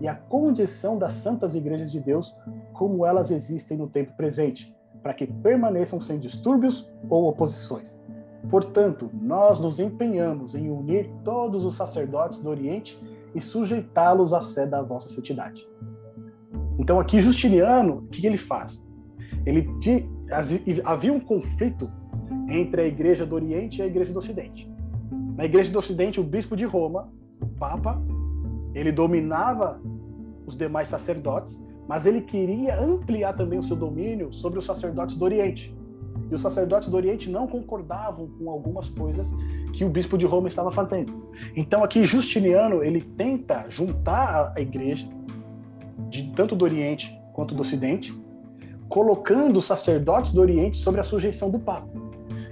[0.00, 2.34] e a condição das santas igrejas de Deus
[2.72, 7.97] como elas existem no tempo presente, para que permaneçam sem distúrbios ou oposições.
[8.50, 12.98] Portanto, nós nos empenhamos em unir todos os sacerdotes do Oriente
[13.34, 15.68] e sujeitá-los à sé da vossa santidade.
[16.78, 18.88] Então, aqui Justiniano, o que ele faz?
[19.44, 19.68] Ele
[20.84, 21.90] havia um conflito
[22.48, 24.70] entre a igreja do Oriente e a igreja do Ocidente.
[25.36, 28.00] Na igreja do Ocidente, o bispo de Roma, o Papa,
[28.74, 29.80] ele dominava
[30.46, 35.24] os demais sacerdotes, mas ele queria ampliar também o seu domínio sobre os sacerdotes do
[35.24, 35.76] Oriente.
[36.30, 39.32] E os sacerdotes do Oriente não concordavam com algumas coisas
[39.72, 41.28] que o bispo de Roma estava fazendo.
[41.56, 45.08] Então aqui Justiniano ele tenta juntar a igreja
[46.10, 48.12] de tanto do Oriente quanto do Ocidente,
[48.88, 51.88] colocando os sacerdotes do Oriente sobre a sujeição do Papa.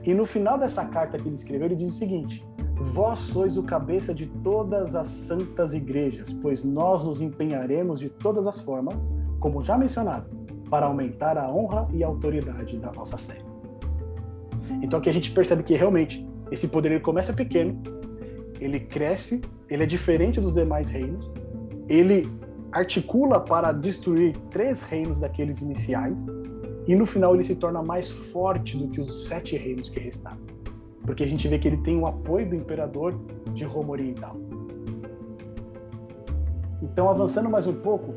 [0.04, 2.46] E no final dessa carta que ele escreveu, ele diz o seguinte:
[2.78, 8.46] Vós sois o cabeça de todas as santas igrejas, pois nós nos empenharemos de todas
[8.46, 9.02] as formas,
[9.40, 10.30] como já mencionado,
[10.70, 13.45] para aumentar a honra e a autoridade da vossa sé.
[14.82, 17.82] Então aqui a gente percebe que realmente esse poder ele começa pequeno,
[18.60, 21.30] ele cresce, ele é diferente dos demais reinos,
[21.88, 22.28] ele
[22.72, 26.26] articula para destruir três reinos daqueles iniciais,
[26.86, 30.38] e no final ele se torna mais forte do que os sete reinos que restaram.
[31.04, 33.18] Porque a gente vê que ele tem o apoio do imperador
[33.52, 34.36] de Roma Oriental.
[36.82, 38.14] Então, avançando mais um pouco,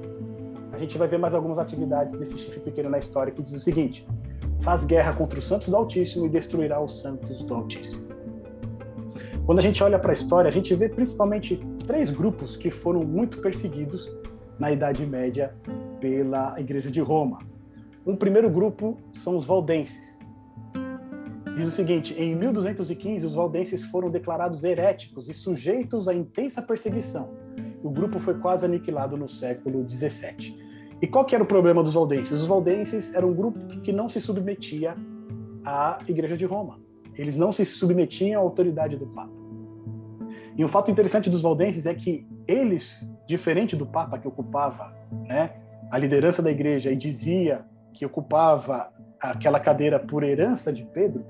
[0.71, 3.59] a gente vai ver mais algumas atividades desse chifre pequeno na história que diz o
[3.59, 4.07] seguinte:
[4.61, 8.07] faz guerra contra os santos do Altíssimo e destruirá os santos do Altíssimo.
[9.45, 13.03] Quando a gente olha para a história, a gente vê principalmente três grupos que foram
[13.03, 14.09] muito perseguidos
[14.59, 15.55] na Idade Média
[15.99, 17.39] pela Igreja de Roma.
[18.05, 20.19] Um primeiro grupo são os valdenses.
[21.55, 27.29] Diz o seguinte: em 1215, os valdenses foram declarados heréticos e sujeitos a intensa perseguição.
[27.81, 30.68] O grupo foi quase aniquilado no século 17.
[31.01, 32.41] E qual que era o problema dos valdenses?
[32.41, 34.95] Os valdenses eram um grupo que não se submetia
[35.63, 36.79] à Igreja de Roma.
[37.15, 39.31] Eles não se submetiam à autoridade do Papa.
[40.57, 44.93] E um fato interessante dos valdenses é que eles, diferente do Papa que ocupava
[45.25, 45.53] né,
[45.89, 48.91] a liderança da Igreja e dizia que ocupava
[49.21, 51.25] aquela cadeira por herança de Pedro,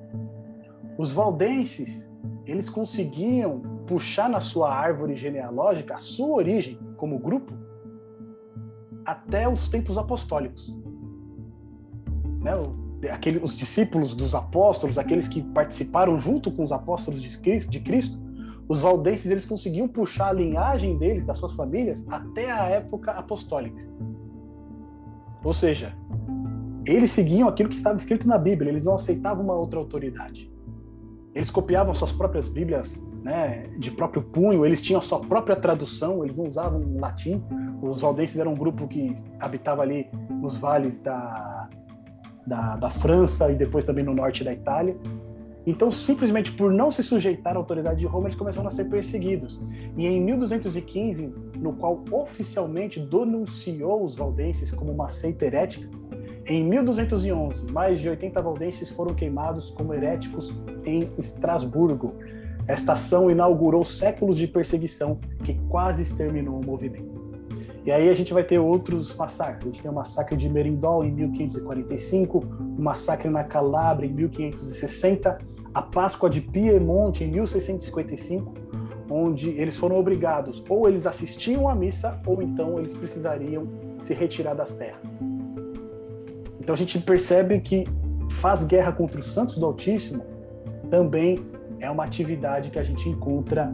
[0.97, 2.09] os valdenses
[2.45, 7.53] eles conseguiam puxar na sua árvore genealógica a sua origem como grupo
[9.11, 10.75] até os tempos apostólicos.
[12.41, 12.51] Né?
[13.11, 18.19] Aquele, os discípulos dos apóstolos, aqueles que participaram junto com os apóstolos de Cristo,
[18.67, 23.83] os valdenses eles conseguiam puxar a linhagem deles, das suas famílias, até a época apostólica.
[25.43, 25.95] Ou seja,
[26.85, 30.51] eles seguiam aquilo que estava escrito na Bíblia, eles não aceitavam uma outra autoridade.
[31.33, 36.23] Eles copiavam suas próprias Bíblias né, de próprio punho, eles tinham a sua própria tradução,
[36.23, 37.41] eles não usavam latim.
[37.81, 41.69] Os valdenses eram um grupo que habitava ali nos vales da,
[42.45, 44.97] da, da França e depois também no norte da Itália.
[45.65, 49.61] Então, simplesmente por não se sujeitar à autoridade de Roma, eles começaram a ser perseguidos.
[49.95, 55.87] E em 1215, no qual oficialmente denunciou os valdenses como uma seita herética,
[56.49, 60.51] em 1211, mais de 80 valdenses foram queimados como heréticos
[60.83, 62.15] em Estrasburgo.
[62.67, 67.18] Esta ação inaugurou séculos de perseguição que quase exterminou o movimento.
[67.85, 69.63] E aí a gente vai ter outros massacres.
[69.63, 75.37] A gente tem o massacre de Merindol em 1545, o massacre na Calabria em 1560,
[75.73, 78.53] a Páscoa de Piemonte em 1655,
[79.09, 83.67] onde eles foram obrigados ou eles assistiam à missa ou então eles precisariam
[84.01, 85.17] se retirar das terras.
[86.59, 87.85] Então a gente percebe que
[88.41, 90.23] faz guerra contra os santos do Altíssimo
[90.89, 91.37] também
[91.79, 93.71] é uma atividade que a gente encontra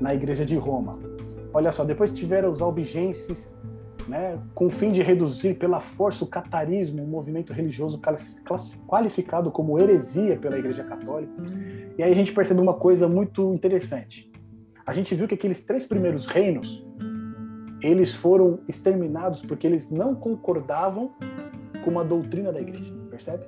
[0.00, 1.09] na Igreja de Roma.
[1.52, 3.56] Olha só, depois tiveram os albigenses,
[4.06, 8.00] né, com o fim de reduzir pela força o catarismo, um movimento religioso
[8.86, 11.32] qualificado como heresia pela Igreja Católica.
[11.98, 14.30] E aí a gente percebe uma coisa muito interessante.
[14.86, 16.84] A gente viu que aqueles três primeiros reinos,
[17.82, 21.12] eles foram exterminados porque eles não concordavam
[21.84, 23.44] com uma doutrina da igreja, percebe?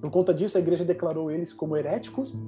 [0.00, 2.38] Por conta disso, a igreja declarou eles como heréticos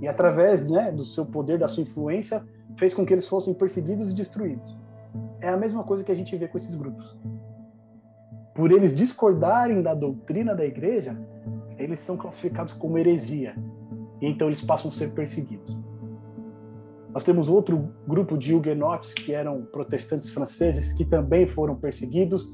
[0.00, 2.44] e, através né, do seu poder, da sua influência,
[2.76, 4.76] fez com que eles fossem perseguidos e destruídos.
[5.40, 7.16] É a mesma coisa que a gente vê com esses grupos.
[8.54, 11.16] Por eles discordarem da doutrina da igreja,
[11.76, 13.54] eles são classificados como heresia.
[14.20, 15.76] E então eles passam a ser perseguidos.
[17.12, 22.48] Nós temos outro grupo de huguenotes que eram protestantes franceses que também foram perseguidos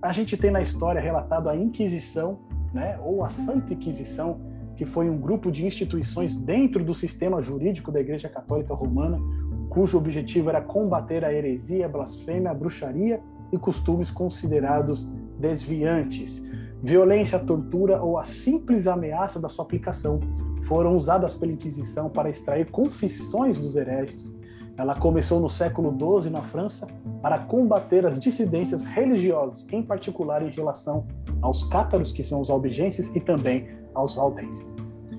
[0.00, 2.38] a gente tem na história relatado a Inquisição,
[2.72, 4.40] né, ou a Santa Inquisição,
[4.78, 9.18] que foi um grupo de instituições dentro do sistema jurídico da Igreja Católica Romana,
[9.68, 13.20] cujo objetivo era combater a heresia, a blasfêmia, a bruxaria
[13.52, 16.40] e costumes considerados desviantes.
[16.80, 20.20] Violência, tortura ou a simples ameaça da sua aplicação
[20.62, 24.38] foram usadas pela Inquisição para extrair confissões dos hereges
[24.78, 26.86] ela começou no século XII na França
[27.20, 31.04] para combater as dissidências religiosas, em particular em relação
[31.42, 33.66] aos cátaros, que são os albigenses, e também
[33.98, 34.76] aos valdenses.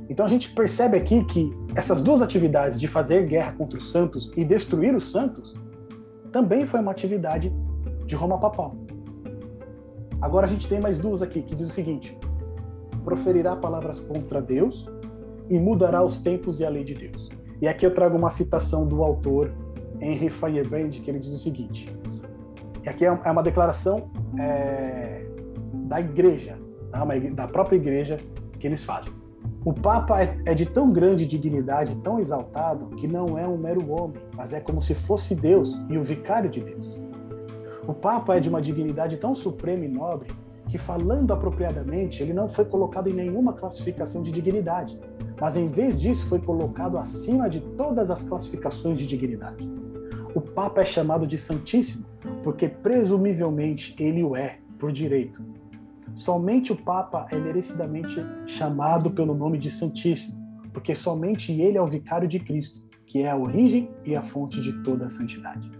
[0.09, 4.31] Então a gente percebe aqui que essas duas atividades de fazer guerra contra os santos
[4.35, 5.53] e destruir os santos
[6.31, 7.53] também foi uma atividade
[8.05, 8.75] de Roma papal.
[10.21, 12.17] Agora a gente tem mais duas aqui que diz o seguinte:
[13.03, 14.87] proferirá palavras contra Deus
[15.49, 17.29] e mudará os tempos e a lei de Deus.
[17.61, 19.51] E aqui eu trago uma citação do autor
[20.01, 21.95] Henry Feyerabend, que ele diz o seguinte:
[22.89, 24.09] aqui é uma declaração
[24.39, 25.25] é,
[25.85, 26.57] da igreja,
[26.91, 27.05] tá?
[27.33, 28.17] da própria igreja
[28.59, 29.11] que eles fazem.
[29.65, 33.91] O Papa é, é de tão grande dignidade, tão exaltado, que não é um mero
[33.91, 36.99] homem, mas é como se fosse Deus e o vicário de Deus.
[37.87, 40.29] O Papa é de uma dignidade tão suprema e nobre
[40.67, 44.99] que, falando apropriadamente, ele não foi colocado em nenhuma classificação de dignidade,
[45.41, 49.67] mas em vez disso foi colocado acima de todas as classificações de dignidade.
[50.35, 52.05] O Papa é chamado de Santíssimo
[52.43, 55.43] porque presumivelmente ele o é por direito,
[56.19, 60.37] Somente o Papa é merecidamente chamado pelo nome de Santíssimo,
[60.73, 64.59] porque somente ele é o vicário de Cristo, que é a origem e a fonte
[64.59, 65.71] de toda a santidade.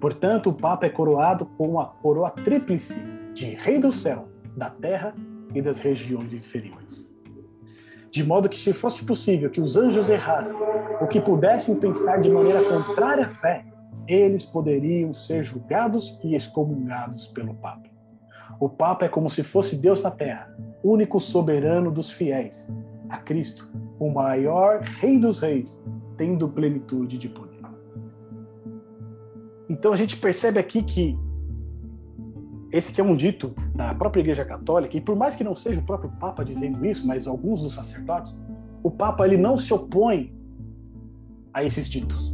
[0.00, 2.94] Portanto, o Papa é coroado com a coroa tríplice
[3.34, 5.16] de Rei do céu, da terra
[5.52, 7.12] e das regiões inferiores.
[8.08, 10.60] De modo que, se fosse possível que os anjos errassem
[11.00, 13.66] ou que pudessem pensar de maneira contrária à fé,
[14.06, 17.90] eles poderiam ser julgados e excomungados pelo Papa.
[18.60, 22.72] O Papa é como se fosse Deus na Terra, único soberano dos fiéis,
[23.08, 25.84] a Cristo, o maior Rei dos Reis,
[26.16, 27.52] tendo plenitude de poder.
[29.72, 31.18] Então a gente percebe aqui que
[32.70, 35.80] esse que é um dito da própria Igreja Católica, e por mais que não seja
[35.80, 38.38] o próprio Papa dizendo isso, mas alguns dos sacerdotes,
[38.82, 40.30] o Papa ele não se opõe
[41.54, 42.32] a esses ditos.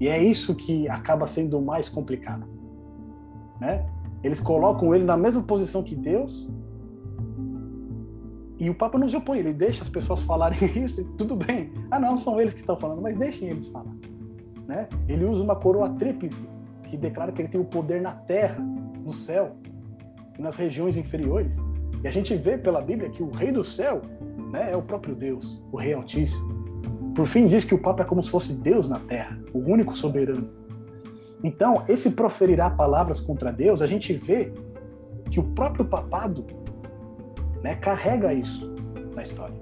[0.00, 2.44] E é isso que acaba sendo mais complicado,
[3.60, 3.88] né?
[4.22, 6.48] Eles colocam ele na mesma posição que Deus.
[8.58, 11.72] E o Papa não se opõe, ele deixa as pessoas falarem isso e tudo bem.
[11.90, 13.94] Ah, não, são eles que estão falando, mas deixem eles falar.
[14.68, 14.88] Né?
[15.08, 16.46] Ele usa uma coroa tríplice,
[16.84, 18.58] que declara que ele tem o poder na terra,
[19.04, 19.56] no céu
[20.38, 21.56] e nas regiões inferiores.
[22.04, 24.02] E a gente vê pela Bíblia que o Rei do céu
[24.52, 26.60] né, é o próprio Deus, o Rei Altíssimo.
[27.14, 29.96] Por fim, diz que o Papa é como se fosse Deus na terra, o único
[29.96, 30.59] soberano.
[31.42, 34.52] Então, esse proferirá palavras contra Deus, a gente vê
[35.30, 36.44] que o próprio papado
[37.62, 38.74] né, carrega isso
[39.14, 39.56] na história.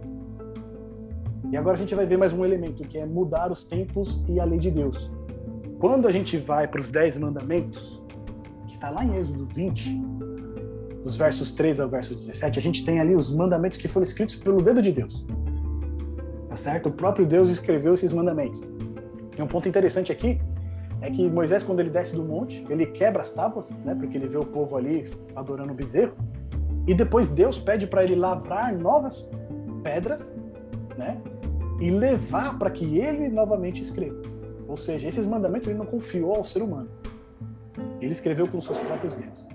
[1.50, 4.40] E agora a gente vai ver mais um elemento, que é mudar os tempos e
[4.40, 5.10] a lei de Deus.
[5.78, 8.02] Quando a gente vai para os Dez Mandamentos,
[8.66, 10.02] que está lá em Êxodo 20,
[11.02, 14.34] dos versos 3 ao verso 17, a gente tem ali os mandamentos que foram escritos
[14.34, 15.24] pelo dedo de Deus.
[16.48, 16.88] Tá certo?
[16.88, 18.66] O próprio Deus escreveu esses mandamentos.
[19.34, 20.40] Tem um ponto interessante aqui,
[21.00, 23.94] é que Moisés, quando ele desce do monte, ele quebra as tábuas, né?
[23.94, 26.14] Porque ele vê o povo ali adorando o bezerro.
[26.86, 29.28] E depois Deus pede para ele lavrar novas
[29.82, 30.32] pedras,
[30.96, 31.20] né?
[31.80, 34.20] E levar para que ele novamente escreva.
[34.66, 36.88] Ou seja, esses mandamentos ele não confiou ao ser humano.
[38.00, 39.48] Ele escreveu com seus próprios dedos.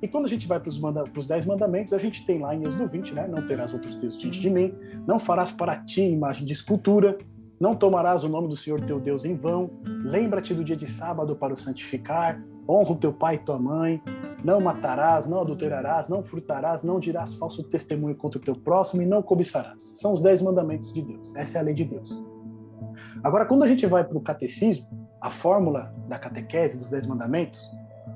[0.00, 2.62] E quando a gente vai para os manda dez mandamentos, a gente tem lá em
[2.62, 3.26] Êxodo 20, né?
[3.26, 4.72] Não terás outros deuses diante de mim,
[5.06, 7.18] não farás para ti imagem de escultura,
[7.60, 9.70] não tomarás o nome do Senhor teu Deus em vão.
[9.84, 12.40] Lembra-te do dia de sábado para o santificar.
[12.68, 14.00] Honra o teu pai e tua mãe.
[14.44, 19.06] Não matarás, não adulterarás, não furtarás, não dirás falso testemunho contra o teu próximo e
[19.06, 19.82] não cobiçarás.
[20.00, 21.34] São os dez mandamentos de Deus.
[21.34, 22.22] Essa é a lei de Deus.
[23.24, 24.86] Agora, quando a gente vai para o catecismo,
[25.20, 27.60] a fórmula da catequese dos dez mandamentos,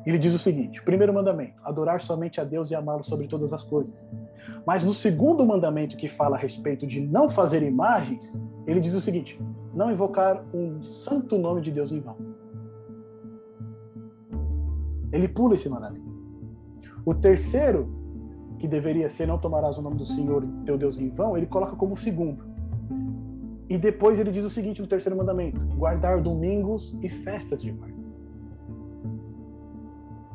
[0.07, 3.53] ele diz o seguinte: o primeiro mandamento, adorar somente a Deus e amá-lo sobre todas
[3.53, 4.09] as coisas.
[4.65, 9.01] Mas no segundo mandamento, que fala a respeito de não fazer imagens, ele diz o
[9.01, 9.41] seguinte:
[9.75, 12.17] não invocar um santo nome de Deus em vão.
[15.11, 16.11] Ele pula esse mandamento.
[17.05, 17.89] O terceiro,
[18.59, 21.77] que deveria ser não tomarás o nome do Senhor teu Deus em vão, ele coloca
[21.77, 22.45] como segundo.
[23.69, 27.93] E depois ele diz o seguinte no terceiro mandamento: guardar domingos e festas de guarda.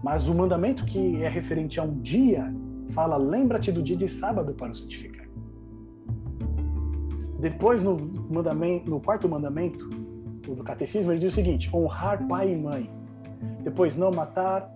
[0.04, 2.54] Mas o mandamento que é referente a um dia
[2.90, 5.17] fala: lembra-te do dia de sábado para o santificar.
[7.40, 7.98] Depois, no,
[8.30, 12.90] mandamento, no quarto mandamento do catecismo, ele diz o seguinte: honrar pai e mãe.
[13.64, 14.72] Depois, não matar,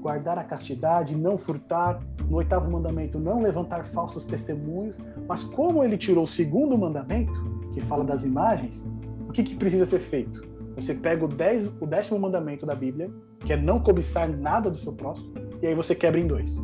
[0.00, 2.00] guardar a castidade, não furtar.
[2.28, 4.98] No oitavo mandamento, não levantar falsos testemunhos.
[5.28, 7.32] Mas como ele tirou o segundo mandamento,
[7.72, 8.82] que fala das imagens,
[9.28, 10.42] o que, que precisa ser feito?
[10.76, 14.76] Você pega o, dez, o décimo mandamento da Bíblia, que é não cobiçar nada do
[14.76, 16.56] seu próximo, e aí você quebra em dois.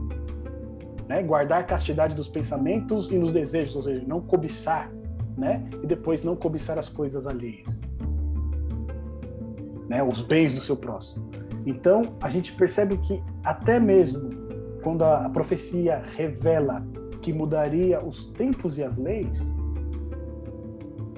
[1.07, 1.23] Né?
[1.23, 4.91] Guardar castidade dos pensamentos e nos desejos, ou seja, não cobiçar,
[5.39, 5.63] né?
[5.83, 7.67] E depois não cobiçar as coisas alheias,
[9.89, 10.03] né?
[10.03, 11.29] Os bens do seu próximo.
[11.65, 14.31] Então a gente percebe que até mesmo
[14.83, 16.85] quando a, a profecia revela
[17.23, 19.39] que mudaria os tempos e as leis,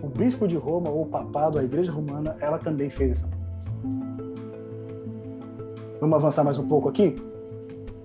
[0.02, 3.64] o bispo de Roma ou o papado, a igreja romana, ela também fez essa mudança.
[6.00, 7.16] Vamos avançar mais um pouco aqui?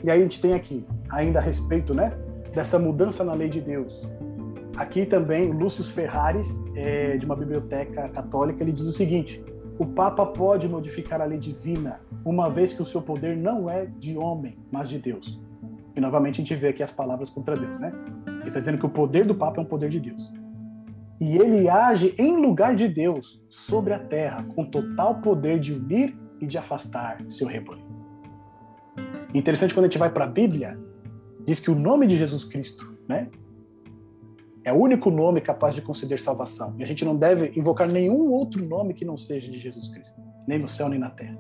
[0.04, 2.12] E aí a gente tem aqui, ainda a respeito, né?
[2.56, 4.08] dessa mudança na lei de Deus.
[4.78, 9.42] Aqui também, Lúcio Ferraris, é, de uma biblioteca católica, ele diz o seguinte:
[9.80, 13.86] o Papa pode modificar a lei divina, uma vez que o seu poder não é
[13.86, 15.40] de homem, mas de Deus.
[15.96, 17.92] E novamente a gente vê aqui as palavras contra Deus, né?
[18.28, 20.32] Ele está dizendo que o poder do Papa é um poder de Deus.
[21.22, 26.18] E ele age em lugar de Deus sobre a terra, com total poder de unir
[26.42, 27.86] e de afastar seu rebanho.
[29.34, 30.78] Interessante quando a gente vai para a Bíblia,
[31.46, 33.30] diz que o nome de Jesus Cristo, né?
[34.66, 36.74] É o único nome capaz de conceder salvação.
[36.80, 40.20] E a gente não deve invocar nenhum outro nome que não seja de Jesus Cristo,
[40.48, 41.38] nem no céu nem na terra.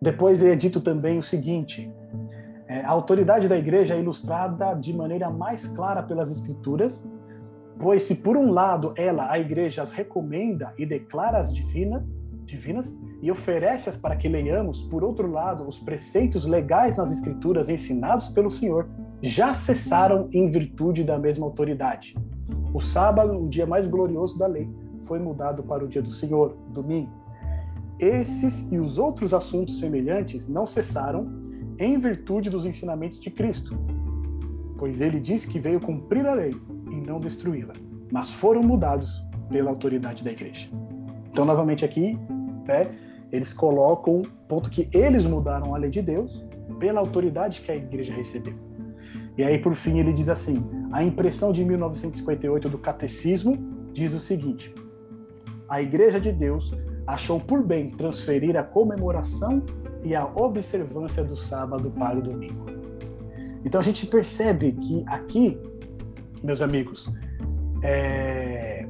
[0.00, 1.92] Depois é dito também o seguinte:
[2.68, 7.10] é, a autoridade da igreja é ilustrada de maneira mais clara pelas Escrituras,
[7.76, 12.06] pois se por um lado ela, a igreja, as recomenda e declara as divina,
[12.44, 18.28] divinas, e oferece-as para que leiamos, por outro lado, os preceitos legais nas Escrituras ensinados
[18.28, 18.88] pelo Senhor
[19.22, 22.14] já cessaram em virtude da mesma autoridade.
[22.72, 24.68] O sábado, o dia mais glorioso da lei,
[25.02, 27.10] foi mudado para o dia do Senhor, domingo.
[27.98, 31.26] Esses e os outros assuntos semelhantes não cessaram
[31.78, 33.78] em virtude dos ensinamentos de Cristo,
[34.76, 36.54] pois ele diz que veio cumprir a lei
[36.90, 37.74] e não destruí-la,
[38.12, 40.68] mas foram mudados pela autoridade da igreja.
[41.34, 42.16] Então, novamente aqui,
[42.64, 42.94] né,
[43.32, 46.46] eles colocam o ponto que eles mudaram a lei de Deus
[46.78, 48.54] pela autoridade que a igreja recebeu.
[49.36, 53.58] E aí, por fim, ele diz assim: a impressão de 1958 do Catecismo
[53.92, 54.72] diz o seguinte:
[55.68, 56.72] a Igreja de Deus
[57.04, 59.60] achou por bem transferir a comemoração
[60.04, 62.66] e a observância do sábado para o domingo.
[63.64, 65.58] Então a gente percebe que aqui,
[66.44, 67.12] meus amigos,
[67.82, 68.86] é...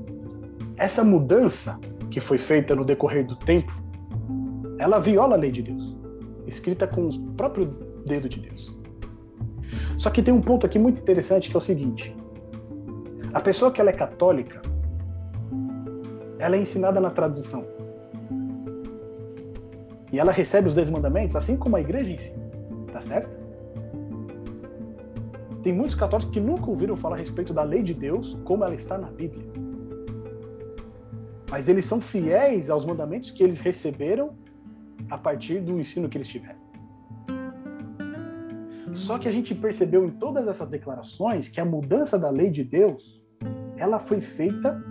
[0.77, 1.81] essa mudança
[2.15, 3.73] que foi feita no decorrer do tempo
[4.79, 5.97] ela viola a lei de Deus,
[6.47, 7.67] escrita com o próprio
[8.07, 8.73] dedo de Deus.
[9.99, 12.15] Só que tem um ponto aqui muito interessante que é o seguinte:
[13.33, 14.63] a pessoa que ela é católica,
[16.39, 17.65] ela é ensinada na tradição.
[20.13, 22.45] E ela recebe os dez mandamentos assim como a igreja ensina.
[22.93, 23.31] Tá certo?
[25.65, 28.75] Tem muitos católicos que nunca ouviram falar a respeito da lei de Deus como ela
[28.75, 29.54] está na Bíblia.
[31.51, 34.37] Mas eles são fiéis aos mandamentos que eles receberam
[35.11, 36.65] a partir do ensino que eles tiveram.
[38.95, 42.63] Só que a gente percebeu em todas essas declarações que a mudança da lei de
[42.63, 43.23] Deus,
[43.77, 44.83] ela foi feita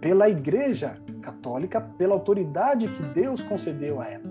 [0.00, 4.30] pela Igreja Católica, pela autoridade que Deus concedeu a ela.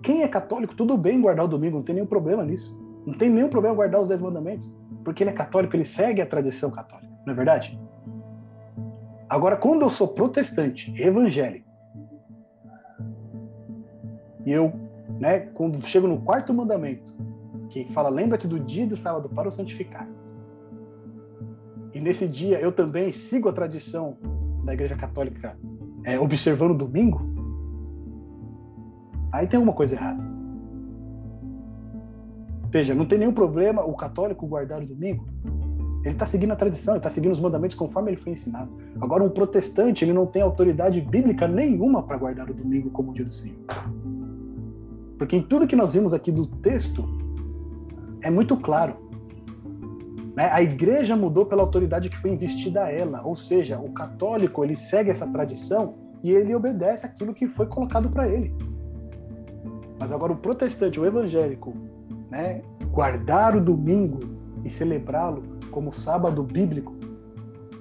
[0.00, 2.74] Quem é católico, tudo bem guardar o domingo, não tem nenhum problema nisso.
[3.04, 4.72] Não tem nenhum problema guardar os dez mandamentos,
[5.04, 7.78] porque ele é católico, ele segue a tradição católica, não é verdade?
[9.28, 11.66] Agora, quando eu sou protestante, evangélico,
[14.44, 14.72] e eu,
[15.18, 17.12] né, quando chego no quarto mandamento,
[17.70, 20.08] que fala: lembra-te do dia do sábado para o santificar.
[21.92, 24.16] E nesse dia eu também sigo a tradição
[24.64, 25.58] da Igreja Católica,
[26.04, 27.20] é, observando o domingo.
[29.32, 30.22] Aí tem alguma coisa errada.
[32.70, 35.26] Veja, não tem nenhum problema o católico guardar o domingo.
[36.06, 38.70] Ele está seguindo a tradição, ele está seguindo os mandamentos conforme ele foi ensinado.
[39.00, 43.12] Agora, um protestante, ele não tem autoridade bíblica nenhuma para guardar o domingo como o
[43.12, 43.56] dia do Senhor.
[45.18, 47.04] Porque em tudo que nós vimos aqui do texto,
[48.22, 48.94] é muito claro.
[50.36, 50.48] Né?
[50.52, 53.20] A igreja mudou pela autoridade que foi investida a ela.
[53.24, 58.08] Ou seja, o católico ele segue essa tradição e ele obedece aquilo que foi colocado
[58.08, 58.54] para ele.
[59.98, 61.74] Mas agora o protestante, o evangélico,
[62.30, 62.62] né,
[62.92, 64.20] guardar o domingo
[64.64, 66.96] e celebrá-lo como sábado bíblico,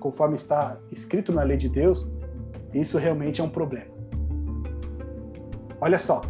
[0.02, 2.06] conforme está escrito na lei de Deus,
[2.74, 3.96] isso realmente é um problema.
[5.80, 6.22] Olha só,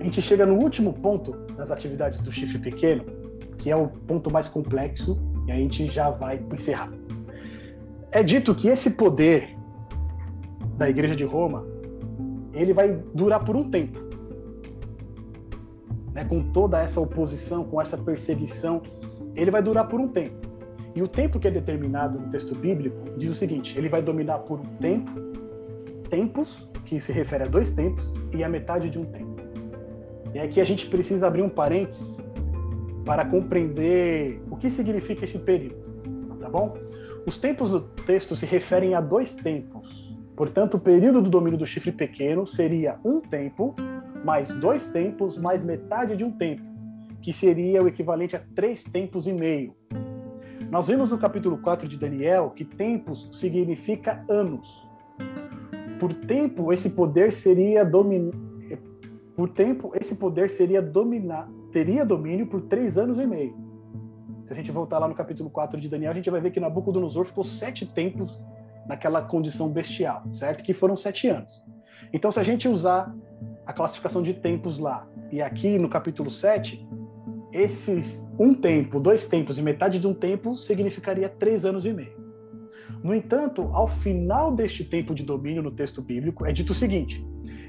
[0.00, 3.04] a gente chega no último ponto das atividades do chifre pequeno,
[3.58, 6.90] que é o ponto mais complexo, e a gente já vai encerrar.
[8.10, 9.54] É dito que esse poder
[10.78, 11.66] da Igreja de Roma,
[12.54, 14.00] ele vai durar por um tempo.
[16.14, 18.80] Né, com toda essa oposição, com essa perseguição,
[19.34, 20.48] ele vai durar por um tempo.
[20.94, 24.38] E o tempo que é determinado no texto bíblico diz o seguinte: ele vai dominar
[24.40, 25.10] por um tempo,
[26.08, 29.36] tempos, que se refere a dois tempos, e a metade de um tempo.
[30.34, 32.18] E aqui a gente precisa abrir um parênteses
[33.04, 35.82] para compreender o que significa esse período,
[36.40, 36.76] tá bom?
[37.26, 40.16] Os tempos do texto se referem a dois tempos.
[40.36, 43.74] Portanto, o período do domínio do chifre pequeno seria um tempo,
[44.24, 46.62] mais dois tempos, mais metade de um tempo,
[47.22, 49.74] que seria o equivalente a três tempos e meio.
[50.70, 54.88] Nós vimos no capítulo 4 de Daniel que tempos significa anos.
[55.98, 58.38] Por tempo, esse poder seria dominado
[59.36, 63.56] Por tempo, esse poder seria dominar, teria domínio por três anos e meio.
[64.44, 66.60] Se a gente voltar lá no capítulo 4 de Daniel, a gente vai ver que
[66.60, 68.40] Nabucodonosor ficou sete tempos
[68.86, 70.64] naquela condição bestial, certo?
[70.64, 71.62] Que foram sete anos.
[72.12, 73.14] Então, se a gente usar
[73.64, 76.84] a classificação de tempos lá, e aqui no capítulo 7,
[77.52, 82.18] esses um tempo, dois tempos e metade de um tempo significaria três anos e meio.
[83.02, 87.24] No entanto, ao final deste tempo de domínio no texto bíblico, é dito o seguinte: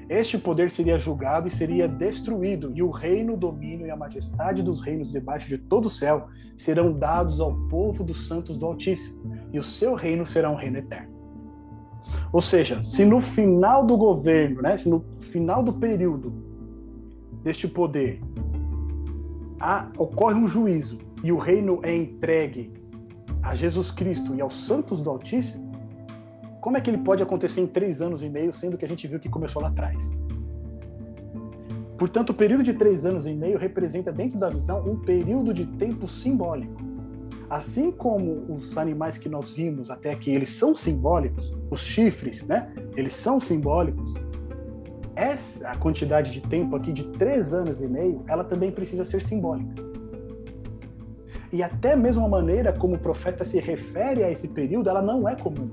[0.08, 4.62] este poder seria julgado e seria destruído, e o reino, o domínio e a majestade
[4.62, 9.22] dos reinos debaixo de todo o céu serão dados ao povo dos santos do Altíssimo,
[9.52, 11.12] e o seu reino será um reino eterno.
[12.32, 16.32] Ou seja, se no final do governo, né, se no final do período
[17.42, 18.20] deste poder
[19.62, 22.72] há, ocorre um juízo e o reino é entregue
[23.42, 25.72] a Jesus Cristo e aos santos do Altíssimo,
[26.60, 29.06] como é que ele pode acontecer em três anos e meio, sendo que a gente
[29.08, 29.98] viu que começou lá atrás?
[31.98, 35.66] Portanto, o período de três anos e meio representa, dentro da visão, um período de
[35.66, 36.82] tempo simbólico.
[37.48, 42.72] Assim como os animais que nós vimos até aqui, eles são simbólicos, os chifres, né?
[42.96, 44.14] Eles são simbólicos.
[45.14, 49.82] Essa quantidade de tempo aqui, de três anos e meio, ela também precisa ser simbólica.
[51.52, 55.28] E até mesmo a maneira como o profeta se refere a esse período, ela não
[55.28, 55.70] é comum.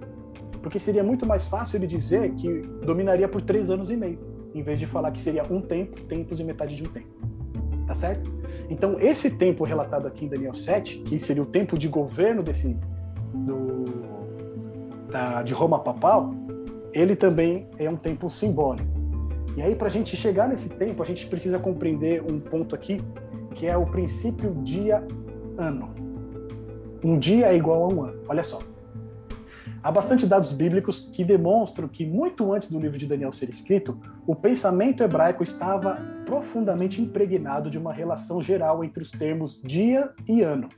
[0.61, 4.19] Porque seria muito mais fácil ele dizer que dominaria por três anos e meio,
[4.53, 7.07] em vez de falar que seria um tempo, tempos e metade de um tempo.
[7.87, 8.29] Tá certo?
[8.69, 12.77] Então, esse tempo relatado aqui em Daniel 7, que seria o tempo de governo desse
[13.33, 13.85] do,
[15.09, 16.31] da, de Roma papal,
[16.93, 18.98] ele também é um tempo simbólico.
[19.59, 22.95] E aí, para a gente chegar nesse tempo, a gente precisa compreender um ponto aqui,
[23.53, 25.93] que é o princípio dia-ano.
[27.03, 28.23] Um dia é igual a um ano.
[28.29, 28.59] Olha só.
[29.83, 33.99] Há bastante dados bíblicos que demonstram que, muito antes do livro de Daniel ser escrito,
[34.25, 35.95] o pensamento hebraico estava
[36.25, 40.69] profundamente impregnado de uma relação geral entre os termos dia e ano.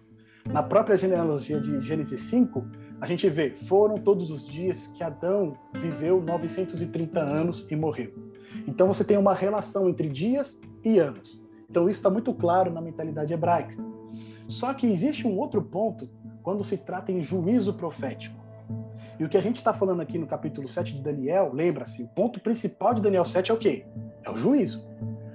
[0.47, 2.65] Na própria genealogia de Gênesis 5,
[2.99, 8.30] a gente vê: foram todos os dias que Adão viveu 930 anos e morreu.
[8.67, 11.41] Então você tem uma relação entre dias e anos.
[11.69, 13.75] Então isso está muito claro na mentalidade hebraica.
[14.47, 16.09] Só que existe um outro ponto
[16.43, 18.39] quando se trata em juízo profético.
[19.19, 22.07] E o que a gente está falando aqui no capítulo 7 de Daniel, lembra-se, o
[22.07, 23.85] ponto principal de Daniel 7 é o quê?
[24.23, 24.83] É o juízo.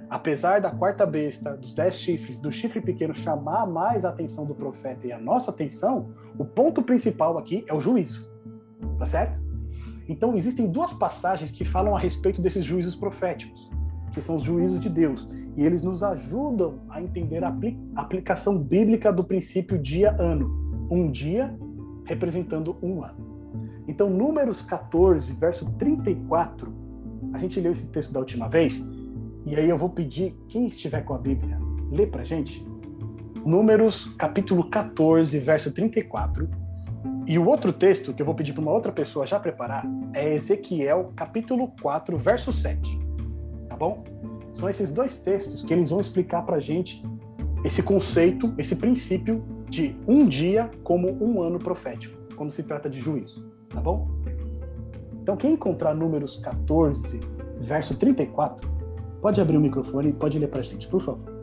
[0.09, 4.53] Apesar da quarta besta, dos dez chifres, do chifre pequeno chamar mais a atenção do
[4.53, 8.29] profeta e a nossa atenção, o ponto principal aqui é o juízo.
[8.97, 9.46] Tá certo?
[10.07, 13.69] Então, existem duas passagens que falam a respeito desses juízos proféticos,
[14.13, 15.27] que são os juízos de Deus.
[15.55, 17.53] E eles nos ajudam a entender a
[17.95, 20.87] aplicação bíblica do princípio dia-ano.
[20.89, 21.57] Um dia
[22.05, 23.27] representando um ano.
[23.87, 26.73] Então, Números 14, verso 34,
[27.33, 28.85] a gente leu esse texto da última vez,
[29.45, 31.57] e aí eu vou pedir, quem estiver com a Bíblia,
[31.91, 32.67] lê pra gente.
[33.45, 36.49] Números, capítulo 14, verso 34.
[37.27, 40.33] E o outro texto que eu vou pedir para uma outra pessoa já preparar é
[40.33, 42.99] Ezequiel, capítulo 4, verso 7.
[43.67, 44.03] Tá bom?
[44.53, 47.03] São esses dois textos que eles vão explicar pra gente
[47.65, 52.99] esse conceito, esse princípio de um dia como um ano profético, quando se trata de
[52.99, 54.07] juízo tá bom?
[55.21, 57.19] Então, quem encontrar números 14,
[57.59, 58.67] verso 34,
[59.21, 61.36] pode abrir o microfone e pode ler para a gente, por favor.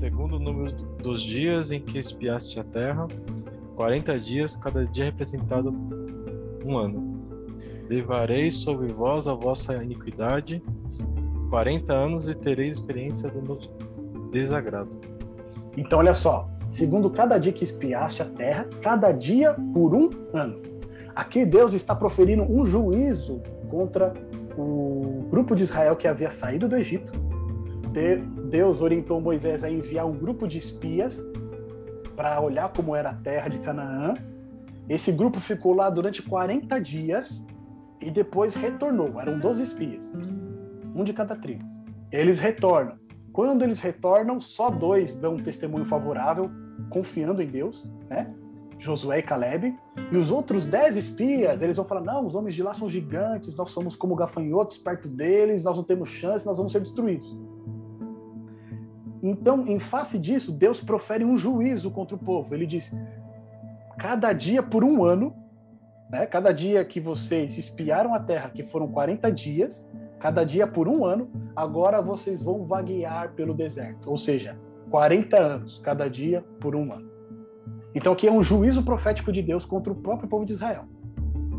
[0.00, 0.72] Segundo o número
[1.02, 3.06] dos dias em que espiaste a terra,
[3.76, 5.74] 40 dias, cada dia representado
[6.64, 7.20] um ano.
[7.86, 10.62] Levarei sobre vós a vossa iniquidade,
[11.50, 14.88] 40 anos e tereis experiência do meu desagrado.
[15.76, 20.62] Então, olha só, segundo cada dia que espiaste a terra, cada dia por um ano.
[21.14, 24.14] Aqui Deus está proferindo um juízo contra
[24.56, 27.12] o grupo de Israel que havia saído do Egito.
[28.50, 31.16] Deus orientou Moisés a enviar um grupo de espias
[32.16, 34.14] para olhar como era a terra de Canaã.
[34.88, 37.46] Esse grupo ficou lá durante 40 dias
[38.00, 39.20] e depois retornou.
[39.20, 40.10] Eram 12 espias,
[40.94, 41.64] um de cada tribo.
[42.10, 42.98] Eles retornam.
[43.32, 46.50] Quando eles retornam, só dois dão um testemunho favorável,
[46.90, 48.34] confiando em Deus, né?
[48.80, 49.78] Josué e Caleb.
[50.10, 53.54] E os outros dez espias, eles vão falar: não, os homens de lá são gigantes,
[53.54, 57.38] nós somos como gafanhotos perto deles, nós não temos chance, nós vamos ser destruídos.
[59.22, 62.54] Então, em face disso, Deus profere um juízo contra o povo.
[62.54, 62.94] Ele diz:
[63.98, 65.34] cada dia por um ano,
[66.10, 69.88] né, cada dia que vocês espiaram a terra, que foram 40 dias,
[70.18, 74.08] cada dia por um ano, agora vocês vão vaguear pelo deserto.
[74.08, 74.58] Ou seja,
[74.90, 77.08] 40 anos, cada dia por um ano.
[77.94, 80.84] Então aqui é um juízo profético de Deus contra o próprio povo de Israel.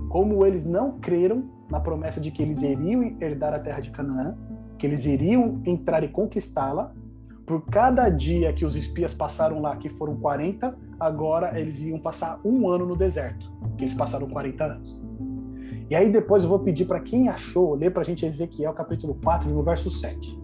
[0.09, 4.35] Como eles não creram na promessa de que eles iriam herdar a terra de Canaã,
[4.77, 6.93] que eles iriam entrar e conquistá-la.
[7.51, 12.39] Por cada dia que os espias passaram lá, que foram 40, agora eles iam passar
[12.45, 15.01] um ano no deserto, que eles passaram 40 anos.
[15.89, 19.15] E aí depois eu vou pedir para quem achou, ler para a gente Ezequiel capítulo
[19.21, 20.39] 4, no verso 7.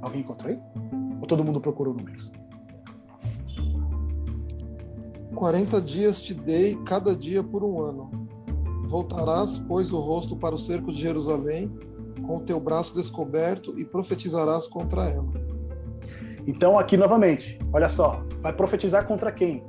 [0.00, 0.60] Alguém encontrou aí?
[1.20, 2.30] Ou todo mundo procurou números?
[5.34, 8.21] 40 dias te dei, cada dia por um ano.
[8.88, 11.70] Voltarás, pois, o rosto para o cerco de Jerusalém,
[12.26, 15.32] com o teu braço descoberto, e profetizarás contra ela.
[16.46, 19.64] Então, aqui novamente, olha só, vai profetizar contra quem?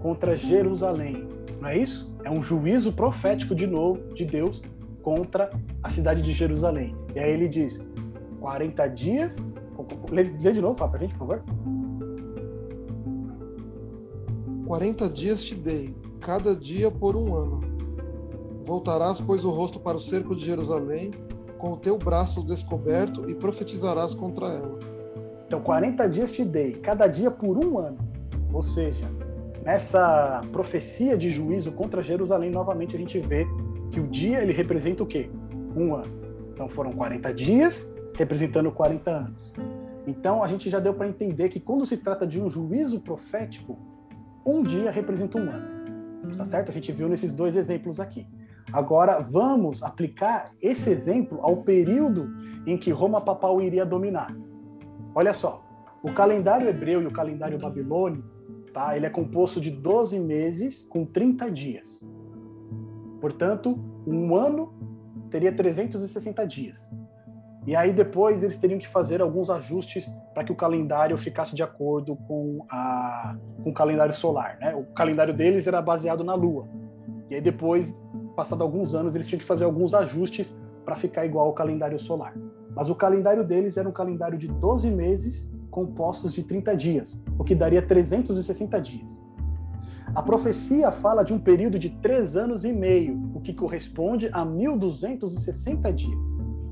[0.00, 1.28] Contra Jerusalém.
[1.60, 2.12] Não é isso?
[2.24, 4.60] É um juízo profético de novo de Deus
[5.02, 5.50] contra
[5.82, 6.94] a cidade de Jerusalém.
[7.14, 7.80] E aí ele diz:
[8.40, 9.44] 40 dias
[10.10, 11.44] Lê, lê de novo, fala pra gente, por favor.
[14.66, 17.75] 40 dias te dei, cada dia por um ano.
[18.66, 21.12] Voltarás, pois, o rosto para o cerco de Jerusalém,
[21.56, 24.78] com o teu braço descoberto, e profetizarás contra ela.
[25.46, 27.98] Então, 40 dias te dei, cada dia por um ano.
[28.52, 29.08] Ou seja,
[29.64, 33.46] nessa profecia de juízo contra Jerusalém, novamente a gente vê
[33.92, 35.30] que o dia ele representa o quê?
[35.76, 36.12] Um ano.
[36.52, 39.52] Então foram 40 dias representando 40 anos.
[40.06, 43.78] Então a gente já deu para entender que quando se trata de um juízo profético,
[44.44, 45.76] um dia representa um ano.
[46.36, 46.70] Tá certo?
[46.70, 48.26] A gente viu nesses dois exemplos aqui.
[48.72, 52.28] Agora vamos aplicar esse exemplo ao período
[52.66, 54.34] em que Roma papal iria dominar.
[55.14, 55.64] Olha só,
[56.02, 58.24] o calendário hebreu e o calendário babilônio,
[58.72, 58.96] tá?
[58.96, 61.88] Ele é composto de 12 meses com 30 dias.
[63.20, 64.74] Portanto, um ano
[65.30, 66.86] teria 360 dias.
[67.66, 71.62] E aí depois eles teriam que fazer alguns ajustes para que o calendário ficasse de
[71.64, 74.56] acordo com, a, com o calendário solar.
[74.60, 74.74] Né?
[74.74, 76.68] O calendário deles era baseado na Lua.
[77.30, 77.94] E aí depois,
[78.34, 80.54] passado alguns anos, eles tinham que fazer alguns ajustes
[80.84, 82.34] para ficar igual ao calendário solar.
[82.74, 87.44] Mas o calendário deles era um calendário de 12 meses compostos de 30 dias, o
[87.44, 89.26] que daria 360 dias.
[90.14, 94.46] A profecia fala de um período de 3 anos e meio, o que corresponde a
[94.46, 96.24] 1.260 dias.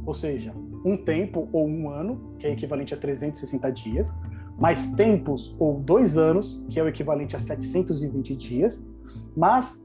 [0.06, 0.54] Ou seja,
[0.84, 4.14] um tempo ou um ano, que é equivalente a 360 dias,
[4.58, 8.86] mais tempos ou dois anos, que é o equivalente a 720 dias,
[9.36, 9.84] mas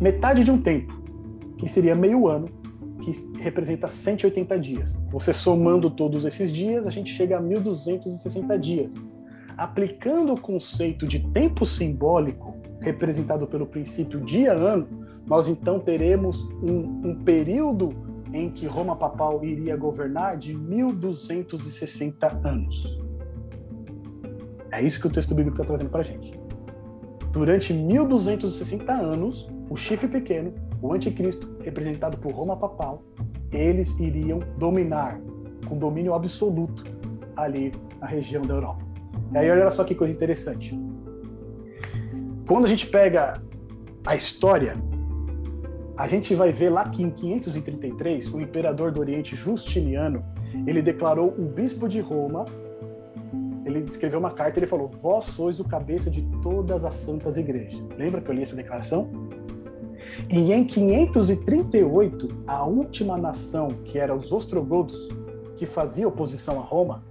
[0.00, 0.92] metade de um tempo,
[1.56, 2.48] que seria meio ano,
[3.00, 4.98] que representa 180 dias.
[5.10, 9.00] Você somando todos esses dias, a gente chega a 1260 dias.
[9.56, 14.86] Aplicando o conceito de tempo simbólico, representado pelo princípio dia-ano,
[15.26, 17.90] nós então teremos um, um período
[18.32, 22.98] em que Roma papal iria governar de 1260 anos.
[24.70, 26.38] É isso que o texto bíblico está trazendo para a gente.
[27.32, 33.02] Durante 1260 anos, o chifre pequeno, o anticristo, representado por Roma papal,
[33.52, 35.20] eles iriam dominar
[35.68, 36.84] com domínio absoluto
[37.36, 38.84] ali na região da Europa.
[39.32, 40.78] E aí olha só que coisa interessante.
[42.46, 43.34] Quando a gente pega
[44.06, 44.76] a história
[45.98, 50.24] a gente vai ver lá que em 533, o imperador do Oriente Justiniano,
[50.64, 52.44] ele declarou o bispo de Roma,
[53.64, 57.82] ele escreveu uma carta, ele falou: "Vós sois o cabeça de todas as santas igrejas".
[57.98, 59.10] Lembra que eu li essa declaração?
[60.28, 65.08] E em 538, a última nação, que era os ostrogodos,
[65.56, 67.04] que fazia oposição a Roma,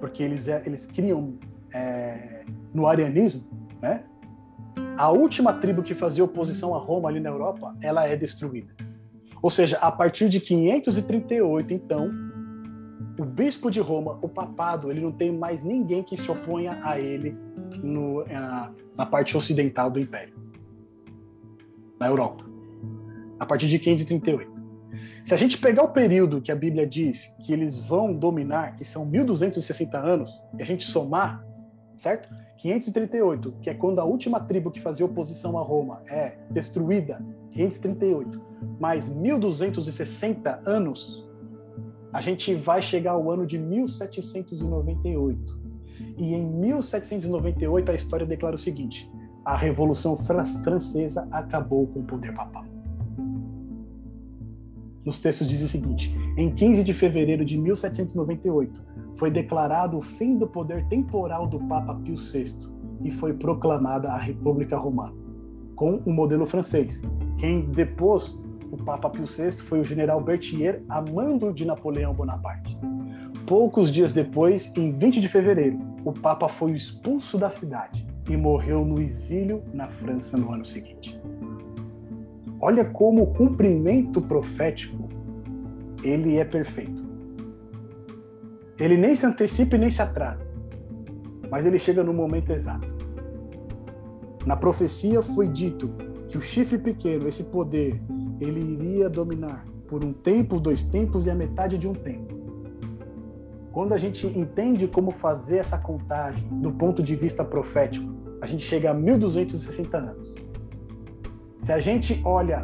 [0.00, 1.34] porque eles, é, eles criam
[1.72, 3.42] é, no arianismo,
[3.80, 4.04] né?
[4.96, 8.74] a última tribo que fazia oposição a Roma ali na Europa, ela é destruída.
[9.42, 12.10] Ou seja, a partir de 538, então,
[13.18, 16.98] o bispo de Roma, o papado, ele não tem mais ninguém que se oponha a
[16.98, 17.36] ele
[17.82, 20.34] no, na, na parte ocidental do império,
[21.98, 22.44] na Europa.
[23.38, 24.52] A partir de 538.
[25.24, 28.84] Se a gente pegar o período que a Bíblia diz que eles vão dominar, que
[28.84, 31.42] são 1260 anos, e a gente somar,
[31.96, 32.28] certo?
[32.58, 38.40] 538, que é quando a última tribo que fazia oposição a Roma é destruída, 538,
[38.78, 41.28] mais 1260 anos,
[42.12, 45.64] a gente vai chegar ao ano de 1798.
[46.16, 49.10] E em 1798 a história declara o seguinte:
[49.44, 52.64] a Revolução Francesa acabou com o poder papal.
[55.04, 58.82] Nos textos diz o seguinte: em 15 de fevereiro de 1798,
[59.14, 62.54] foi declarado o fim do poder temporal do Papa Pio VI
[63.02, 65.14] e foi proclamada a República Romana,
[65.76, 67.02] com o modelo francês.
[67.38, 68.38] Quem depôs
[68.70, 72.78] o Papa Pio VI foi o general Berthier, amando de Napoleão Bonaparte.
[73.46, 78.84] Poucos dias depois, em 20 de fevereiro, o Papa foi expulso da cidade e morreu
[78.84, 81.20] no exílio na França no ano seguinte.
[82.60, 85.08] Olha como o cumprimento profético
[86.02, 87.02] ele é perfeito.
[88.78, 90.46] Ele nem se antecipa e nem se atrasa,
[91.50, 92.94] mas ele chega no momento exato.
[94.46, 95.90] Na profecia foi dito
[96.28, 98.00] que o chifre pequeno, esse poder,
[98.40, 102.33] ele iria dominar por um tempo, dois tempos e a metade de um tempo.
[103.74, 108.08] Quando a gente entende como fazer essa contagem do ponto de vista profético,
[108.40, 110.32] a gente chega a 1260 anos.
[111.58, 112.62] Se a gente olha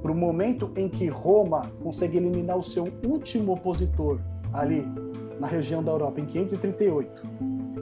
[0.00, 4.20] para o momento em que Roma consegue eliminar o seu último opositor
[4.52, 4.86] ali
[5.40, 7.22] na região da Europa em 538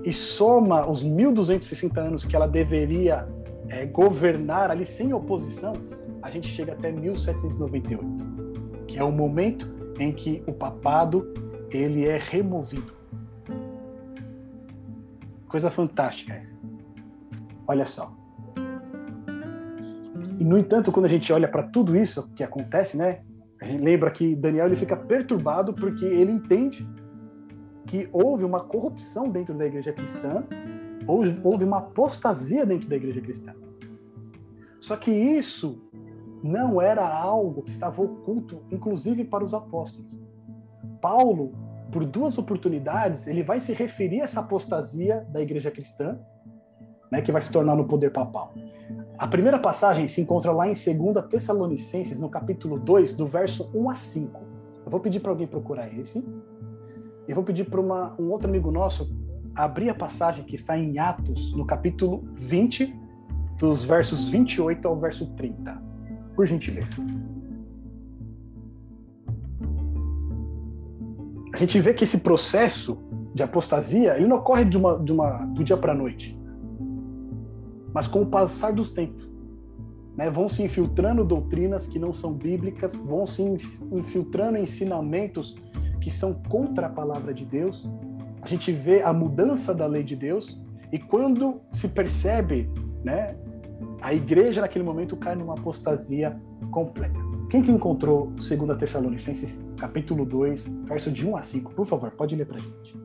[0.02, 3.28] e soma os 1260 anos que ela deveria
[3.68, 5.74] é, governar ali sem oposição,
[6.22, 9.66] a gente chega até 1798, que é o momento
[9.98, 11.30] em que o papado
[11.70, 12.92] ele é removido.
[15.48, 16.60] Coisa fantástica essa.
[17.66, 18.16] Olha só.
[20.38, 23.20] E no entanto, quando a gente olha para tudo isso que acontece, né?
[23.60, 26.88] A gente lembra que Daniel ele fica perturbado porque ele entende
[27.86, 30.44] que houve uma corrupção dentro da igreja cristã,
[31.06, 33.52] houve uma apostasia dentro da igreja cristã.
[34.78, 35.82] Só que isso
[36.42, 40.10] não era algo que estava oculto, inclusive para os apóstolos.
[41.00, 41.52] Paulo,
[41.90, 46.18] por duas oportunidades, ele vai se referir a essa apostasia da igreja cristã,
[47.10, 48.54] né, que vai se tornar no poder papal.
[49.18, 53.90] A primeira passagem se encontra lá em 2 Tessalonicenses, no capítulo 2, do verso 1
[53.90, 54.40] a 5.
[54.84, 56.24] Eu vou pedir para alguém procurar esse.
[57.28, 59.14] E vou pedir para um outro amigo nosso
[59.54, 62.94] abrir a passagem que está em Atos, no capítulo 20,
[63.58, 65.82] dos versos 28 ao verso 30.
[66.34, 66.96] Por gentileza.
[71.52, 72.98] A gente vê que esse processo
[73.34, 76.38] de apostasia ele não ocorre de uma, de uma, do dia para a noite,
[77.92, 79.28] mas com o passar dos tempos.
[80.16, 83.42] Né, vão se infiltrando doutrinas que não são bíblicas, vão se
[83.92, 85.56] infiltrando ensinamentos
[86.00, 87.88] que são contra a palavra de Deus.
[88.42, 90.60] A gente vê a mudança da lei de Deus
[90.92, 92.68] e quando se percebe,
[93.04, 93.36] né,
[94.02, 96.38] a igreja naquele momento cai numa apostasia
[96.70, 97.29] completa.
[97.50, 101.74] Quem que encontrou 2 Tessalonicenses, capítulo 2, verso de 1 a 5?
[101.74, 102.96] Por favor, pode ler para a gente.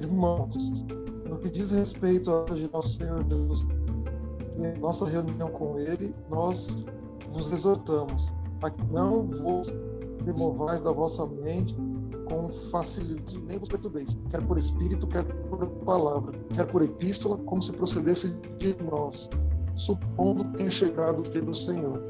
[0.00, 0.86] Irmãos,
[1.28, 3.66] no que diz respeito a de nosso Senhor Jesus
[4.56, 6.82] em nossa reunião com Ele, nós
[7.30, 8.32] vos exortamos
[8.62, 9.76] a que não vos
[10.24, 11.76] removais da vossa mente
[12.26, 17.62] com facilidade, nem vos perturbeis, quer por espírito, quer por palavra, quer por epístola, como
[17.62, 18.28] se procedesse
[18.58, 19.30] de nós,
[19.76, 22.02] supondo que tenha chegado o dia do Senhor.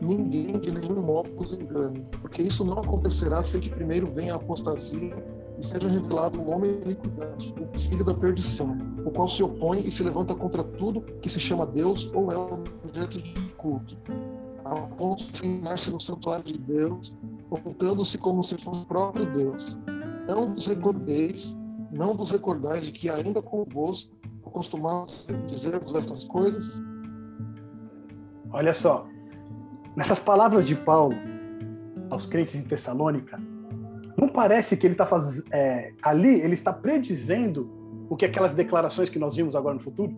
[0.00, 4.36] Ninguém de nenhum modo vos engane, porque isso não acontecerá sem que primeiro venha a
[4.36, 5.16] apostasia
[5.58, 9.80] e seja revelado o homem da iniquidade, o filho da perdição, o qual se opõe
[9.86, 13.96] e se levanta contra tudo que se chama Deus ou é objeto de culto,
[14.72, 17.14] a ponto de ensinar-se no santuário de Deus
[17.50, 19.76] ocultando-se como se fosse o próprio Deus.
[20.26, 21.56] Não vos recordeis,
[21.92, 24.16] não vos recordais de que ainda convosco
[24.56, 25.06] costumava
[25.48, 26.82] dizer-vos estas coisas?
[28.50, 29.06] Olha só,
[29.94, 31.14] nessas palavras de Paulo
[32.08, 33.38] aos crentes em Tessalônica,
[34.16, 35.44] não parece que ele está fazendo.
[35.52, 37.70] É, ali, ele está predizendo
[38.08, 40.16] o que aquelas declarações que nós vimos agora no futuro?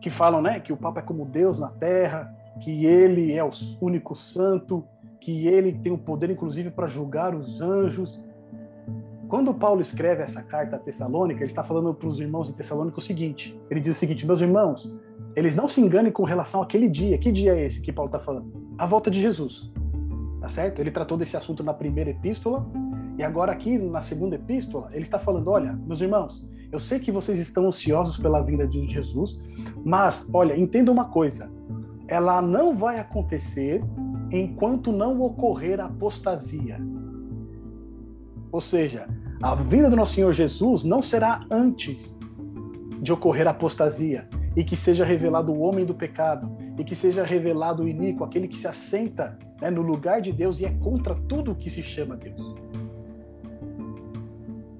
[0.00, 3.50] Que falam, né, que o Papa é como Deus na terra, que ele é o
[3.80, 4.84] único santo,
[5.20, 8.22] que ele tem o poder, inclusive, para julgar os anjos.
[9.28, 12.98] Quando Paulo escreve essa carta a Tessalônica, ele está falando para os irmãos de Tessalônica
[12.98, 14.94] o seguinte: ele diz o seguinte, meus irmãos,
[15.34, 17.18] eles não se enganem com relação àquele dia.
[17.18, 18.52] Que dia é esse que Paulo está falando?
[18.78, 19.72] A volta de Jesus.
[20.40, 20.80] Tá certo?
[20.80, 22.66] Ele tratou desse assunto na primeira epístola,
[23.16, 27.10] e agora aqui na segunda epístola, ele está falando: olha, meus irmãos, eu sei que
[27.10, 29.40] vocês estão ansiosos pela vinda de Jesus,
[29.84, 31.50] mas, olha, entenda uma coisa:
[32.14, 33.82] ela não vai acontecer
[34.30, 36.78] enquanto não ocorrer a apostasia.
[38.52, 39.08] Ou seja,
[39.42, 42.16] a vinda do nosso Senhor Jesus não será antes
[43.02, 47.24] de ocorrer a apostasia e que seja revelado o homem do pecado e que seja
[47.24, 51.16] revelado o iníquo, aquele que se assenta né, no lugar de Deus e é contra
[51.16, 52.54] tudo o que se chama Deus.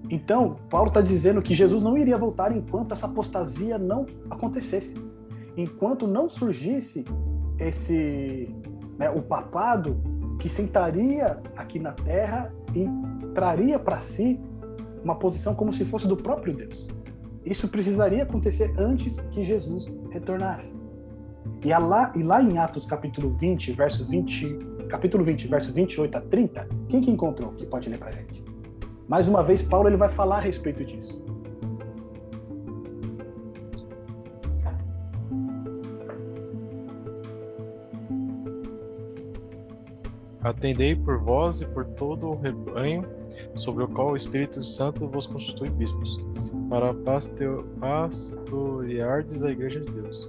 [0.08, 4.94] Então, Paulo está dizendo que Jesus não iria voltar enquanto essa apostasia não acontecesse,
[5.56, 7.04] enquanto não surgisse
[7.58, 8.54] esse
[8.98, 9.96] né, o papado
[10.38, 12.88] que sentaria aqui na terra e
[13.34, 14.40] traria para si
[15.02, 16.86] uma posição como se fosse do próprio Deus.
[17.44, 20.72] Isso precisaria acontecer antes que Jesus retornasse.
[21.62, 24.58] E lá, e lá em Atos capítulo 20, verso 20,
[24.88, 28.44] capítulo 20, verso 28 a 30, quem que encontrou que pode ler para a gente?
[29.08, 31.23] Mais uma vez, Paulo ele vai falar a respeito disso.
[40.44, 43.02] Atendei por vós e por todo o rebanho
[43.56, 46.18] sobre o qual o Espírito Santo vos constitui bispos,
[46.68, 46.92] para
[47.80, 50.28] pastoreardes a igreja de Deus,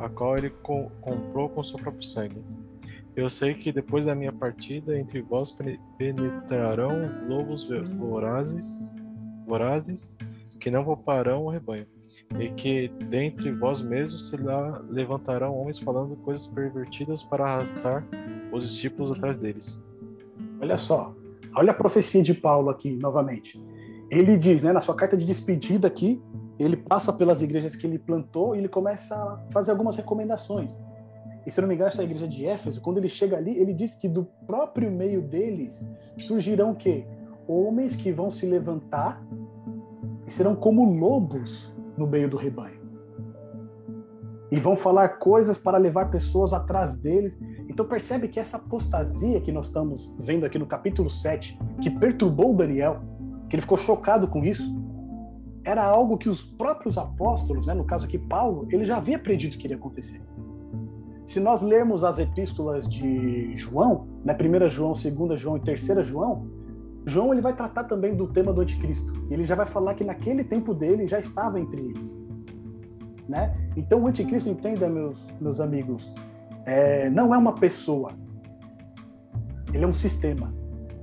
[0.00, 2.42] a qual ele com, comprou com seu próprio sangue.
[3.14, 5.56] Eu sei que depois da minha partida entre vós
[5.96, 8.92] penetrarão lobos vorazes,
[9.46, 10.16] vorazes
[10.58, 11.86] que não pouparão o rebanho,
[12.38, 14.36] e que dentre vós mesmos se
[14.88, 18.06] levantarão homens falando coisas pervertidas para arrastar
[18.52, 19.82] os discípulos atrás deles.
[20.60, 21.14] Olha só,
[21.56, 23.62] olha a profecia de Paulo aqui novamente.
[24.10, 26.22] Ele diz, né, na sua carta de despedida aqui,
[26.58, 30.78] ele passa pelas igrejas que ele plantou e ele começa a fazer algumas recomendações.
[31.46, 33.94] E se não me engano, essa igreja de Éfeso, quando ele chega ali, ele diz
[33.94, 35.86] que do próprio meio deles
[36.18, 37.04] surgirão o quê?
[37.46, 39.22] Homens que vão se levantar
[40.26, 42.82] e serão como lobos no meio do rebanho.
[44.50, 47.36] E vão falar coisas para levar pessoas atrás deles.
[47.68, 52.54] Então percebe que essa apostasia que nós estamos vendo aqui no capítulo 7, que perturbou
[52.54, 53.00] Daniel,
[53.48, 54.64] que ele ficou chocado com isso,
[55.64, 59.56] era algo que os próprios apóstolos, né, no caso aqui Paulo, ele já havia predito
[59.56, 60.20] que iria acontecer.
[61.26, 66.46] Se nós lermos as epístolas de João, né, 1 João, 2 João e 3 João,
[67.06, 69.12] João ele vai tratar também do tema do anticristo.
[69.30, 72.22] Ele já vai falar que naquele tempo dele já estava entre eles.
[73.28, 73.54] Né?
[73.76, 76.14] Então o anticristo, entenda, meus, meus amigos,
[76.64, 78.12] é, não é uma pessoa.
[79.72, 80.54] Ele é um sistema.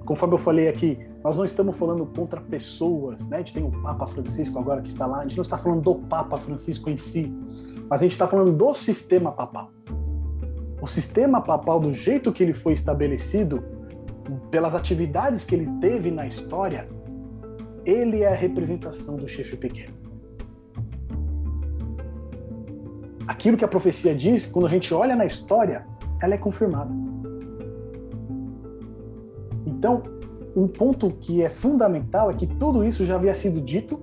[0.06, 3.38] Conforme eu falei aqui, nós não estamos falando contra pessoas, né?
[3.38, 5.82] A gente tem o Papa Francisco agora que está lá, a gente não está falando
[5.82, 7.32] do Papa Francisco em si,
[7.88, 9.72] mas a gente está falando do sistema papal.
[10.82, 13.64] O sistema papal, do jeito que ele foi estabelecido,
[14.50, 16.88] pelas atividades que ele teve na história,
[17.86, 19.94] ele é a representação do chefe pequeno.
[23.28, 25.86] Aquilo que a profecia diz, quando a gente olha na história,
[26.22, 26.92] ela é confirmada.
[29.66, 30.04] Então,
[30.56, 34.00] um ponto que é fundamental é que tudo isso já havia sido dito.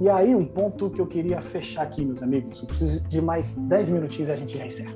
[0.00, 2.60] E aí, um ponto que eu queria fechar aqui, meus amigos.
[2.60, 4.94] Eu preciso de mais 10 minutinhos e a gente já encerra.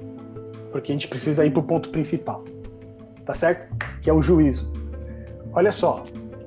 [0.71, 2.45] Porque a gente precisa ir para o ponto principal
[3.31, 3.73] tá certo?
[4.03, 4.73] Que é o juízo.
[5.53, 6.05] Olha só,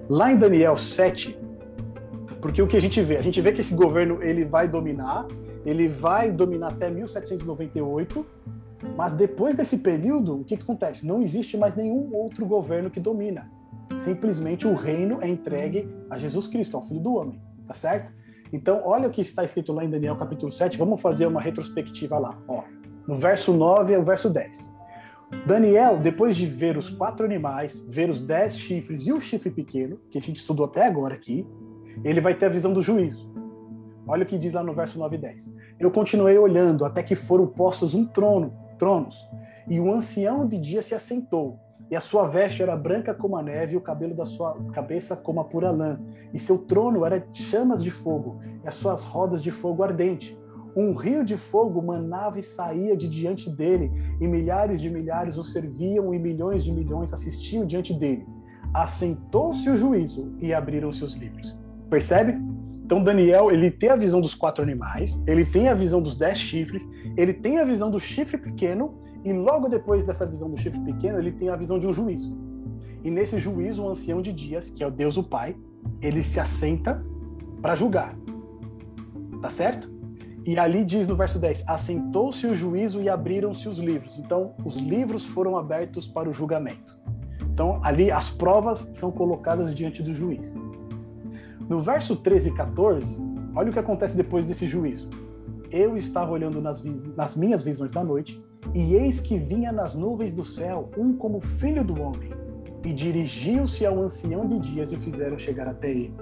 [0.09, 1.39] lá em Daniel 7,
[2.41, 3.15] porque o que a gente vê?
[3.15, 5.25] A gente vê que esse governo ele vai dominar,
[5.65, 8.25] ele vai dominar até 1798,
[8.97, 11.07] mas depois desse período, o que, que acontece?
[11.07, 13.49] Não existe mais nenhum outro governo que domina.
[13.97, 18.11] Simplesmente o reino é entregue a Jesus Cristo, ao Filho do Homem, tá certo?
[18.51, 22.19] Então, olha o que está escrito lá em Daniel capítulo 7, vamos fazer uma retrospectiva
[22.19, 22.63] lá, ó.
[23.07, 24.73] No verso 9 ao verso 10.
[25.45, 29.99] Daniel, depois de ver os quatro animais, ver os dez chifres e o chifre pequeno,
[30.09, 31.45] que a gente estudou até agora aqui,
[32.03, 33.29] ele vai ter a visão do juízo.
[34.07, 35.53] Olha o que diz lá no verso 9 e 10.
[35.79, 39.15] Eu continuei olhando até que foram postos um trono, tronos,
[39.67, 43.43] e o ancião de dia se assentou, e a sua veste era branca como a
[43.43, 45.99] neve, e o cabelo da sua cabeça como a pura lã,
[46.33, 50.37] e seu trono era chamas de fogo, e as suas rodas de fogo ardente.
[50.75, 55.43] Um rio de fogo manava e saía de diante dele, e milhares de milhares o
[55.43, 58.25] serviam, e milhões de milhões assistiam diante dele.
[58.73, 61.55] Assentou-se o juízo e abriram-se os livros.
[61.89, 62.35] Percebe?
[62.83, 66.37] Então Daniel ele tem a visão dos quatro animais, ele tem a visão dos dez
[66.37, 70.79] chifres, ele tem a visão do chifre pequeno e logo depois dessa visão do chifre
[70.81, 72.35] pequeno ele tem a visão de um juízo.
[73.03, 75.55] E nesse juízo o ancião de dias, que é o Deus o Pai,
[76.01, 77.05] ele se assenta
[77.61, 78.17] para julgar.
[79.41, 79.92] Tá certo?
[80.45, 84.17] E ali diz no verso 10: Assentou-se o juízo e abriram-se os livros.
[84.17, 86.97] Então, os livros foram abertos para o julgamento.
[87.41, 90.53] Então, ali as provas são colocadas diante do juiz.
[91.69, 93.21] No verso 13 e 14,
[93.55, 95.09] olha o que acontece depois desse juízo.
[95.71, 96.83] Eu estava olhando nas,
[97.15, 98.43] nas minhas visões da noite,
[98.73, 102.31] e eis que vinha nas nuvens do céu um como filho do homem,
[102.85, 106.13] e dirigiu-se ao ancião de dias e o fizeram chegar até ele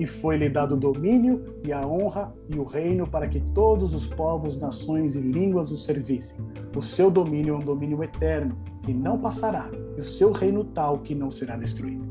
[0.00, 4.06] e foi-lhe dado o domínio e a honra e o reino para que todos os
[4.06, 6.38] povos, nações e línguas o servissem.
[6.74, 9.68] O seu domínio é um domínio eterno, que não passará,
[9.98, 12.02] e o seu reino tal que não será destruído.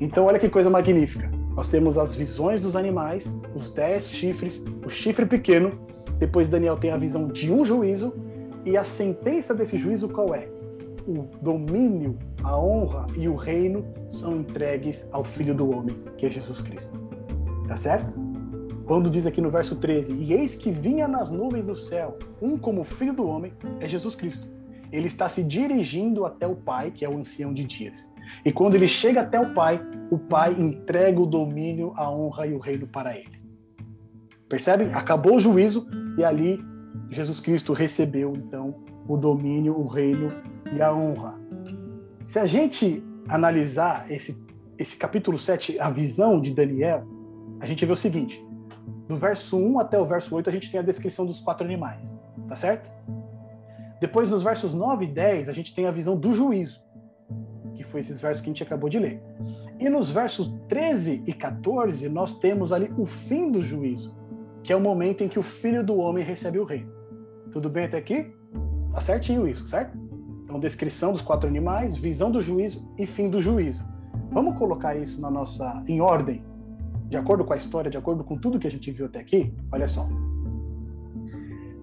[0.00, 1.28] Então, olha que coisa magnífica.
[1.56, 5.72] Nós temos as visões dos animais, os dez chifres, o chifre pequeno.
[6.20, 8.14] Depois, Daniel tem a visão de um juízo,
[8.64, 10.48] e a sentença desse juízo qual é?
[11.06, 16.30] O domínio a honra e o reino são entregues ao Filho do Homem, que é
[16.30, 16.98] Jesus Cristo.
[17.66, 18.30] Tá certo?
[18.90, 22.58] quando diz aqui no verso 13: E eis que vinha nas nuvens do céu, um
[22.58, 24.48] como filho do homem, é Jesus Cristo.
[24.90, 28.12] Ele está se dirigindo até o Pai, que é o ancião de dias.
[28.44, 32.52] E quando ele chega até o Pai, o Pai entrega o domínio, a honra e
[32.52, 33.40] o reino para ele.
[34.48, 34.92] Percebem?
[34.92, 35.86] Acabou o juízo
[36.18, 36.60] e ali
[37.10, 38.74] Jesus Cristo recebeu então
[39.12, 40.28] o domínio, o reino
[40.72, 41.34] e a honra.
[42.26, 44.40] Se a gente analisar esse,
[44.78, 47.04] esse capítulo 7, a visão de Daniel,
[47.58, 48.40] a gente vê o seguinte:
[49.08, 52.00] do verso 1 até o verso 8, a gente tem a descrição dos quatro animais,
[52.48, 52.88] tá certo?
[54.00, 56.80] Depois, nos versos 9 e 10, a gente tem a visão do juízo,
[57.74, 59.20] que foi esses versos que a gente acabou de ler.
[59.80, 64.14] E nos versos 13 e 14, nós temos ali o fim do juízo,
[64.62, 66.92] que é o momento em que o filho do homem recebe o reino.
[67.52, 68.39] Tudo bem até aqui?
[69.00, 69.96] Tá certinho isso, certo?
[70.44, 73.82] Então, descrição dos quatro animais, visão do juízo e fim do juízo.
[74.30, 76.44] Vamos colocar isso na nossa em ordem,
[77.08, 79.54] de acordo com a história, de acordo com tudo que a gente viu até aqui?
[79.72, 80.06] Olha só.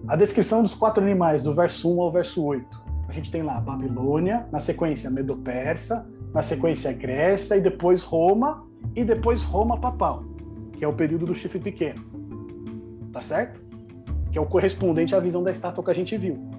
[0.06, 2.82] A descrição dos quatro animais, do verso 1 ao verso 8.
[3.08, 8.64] A gente tem lá Babilônia, na sequência Medo-Persa, na sequência Grécia e depois Roma,
[8.94, 10.22] e depois Roma papal,
[10.72, 12.00] que é o período do chifre pequeno.
[13.12, 13.60] Tá certo?
[14.30, 16.57] Que é o correspondente à visão da estátua que a gente viu.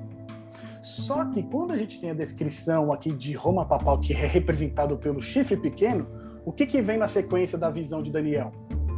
[0.82, 4.98] Só que quando a gente tem a descrição aqui de Roma papal, que é representado
[4.98, 6.08] pelo chifre pequeno,
[6.46, 8.52] o que, que vem na sequência da visão de Daniel?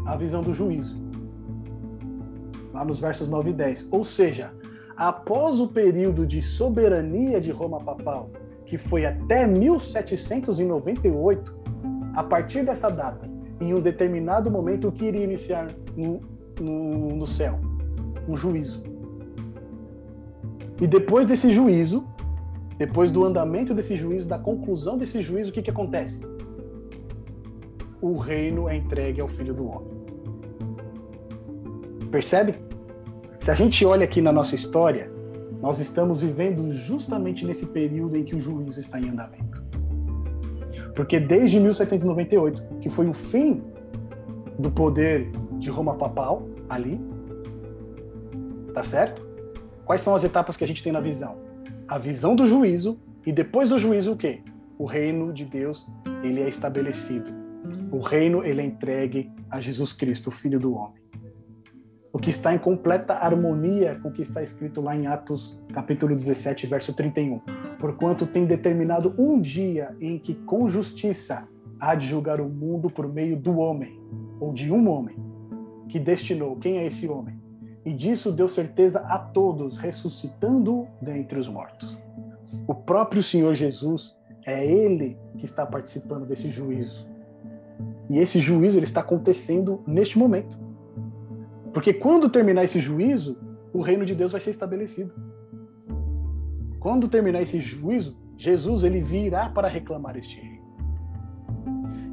[0.05, 1.01] A visão do juízo.
[2.73, 3.87] Lá nos versos 9 e 10.
[3.91, 4.53] Ou seja,
[4.95, 8.29] após o período de soberania de Roma papal,
[8.65, 11.61] que foi até 1798,
[12.15, 13.29] a partir dessa data,
[13.59, 16.21] em um determinado momento, o que iria iniciar no,
[16.59, 17.59] no, no céu?
[18.27, 18.90] Um juízo.
[20.81, 22.03] E depois desse juízo,
[22.75, 26.25] depois do andamento desse juízo, da conclusão desse juízo, o que, que acontece?
[28.01, 30.01] O reino é entregue ao Filho do Homem.
[32.09, 32.55] Percebe?
[33.39, 35.11] Se a gente olha aqui na nossa história,
[35.61, 39.63] nós estamos vivendo justamente nesse período em que o juízo está em andamento.
[40.95, 43.61] Porque desde 1798, que foi o fim
[44.57, 46.99] do poder de Roma papal ali,
[48.73, 49.30] tá certo?
[49.85, 51.37] Quais são as etapas que a gente tem na visão?
[51.87, 54.41] A visão do juízo e depois do juízo o quê?
[54.77, 55.87] O reino de Deus,
[56.23, 57.31] ele é estabelecido.
[57.91, 61.01] O reino ele é entregue a Jesus Cristo, o Filho do homem.
[62.13, 66.15] O que está em completa harmonia com o que está escrito lá em Atos, capítulo
[66.15, 67.39] 17, verso 31.
[67.79, 71.47] Porquanto tem determinado um dia em que com justiça
[71.79, 73.99] há de julgar o mundo por meio do homem,
[74.39, 75.15] ou de um homem,
[75.87, 76.55] que destinou.
[76.57, 77.40] Quem é esse homem?
[77.83, 81.97] E disso deu certeza a todos, ressuscitando dentre os mortos.
[82.67, 87.07] O próprio Senhor Jesus é ele que está participando desse juízo.
[88.09, 90.59] E esse juízo ele está acontecendo neste momento.
[91.73, 93.37] Porque quando terminar esse juízo,
[93.73, 95.13] o reino de Deus vai ser estabelecido.
[96.79, 100.61] Quando terminar esse juízo, Jesus ele virá para reclamar este reino.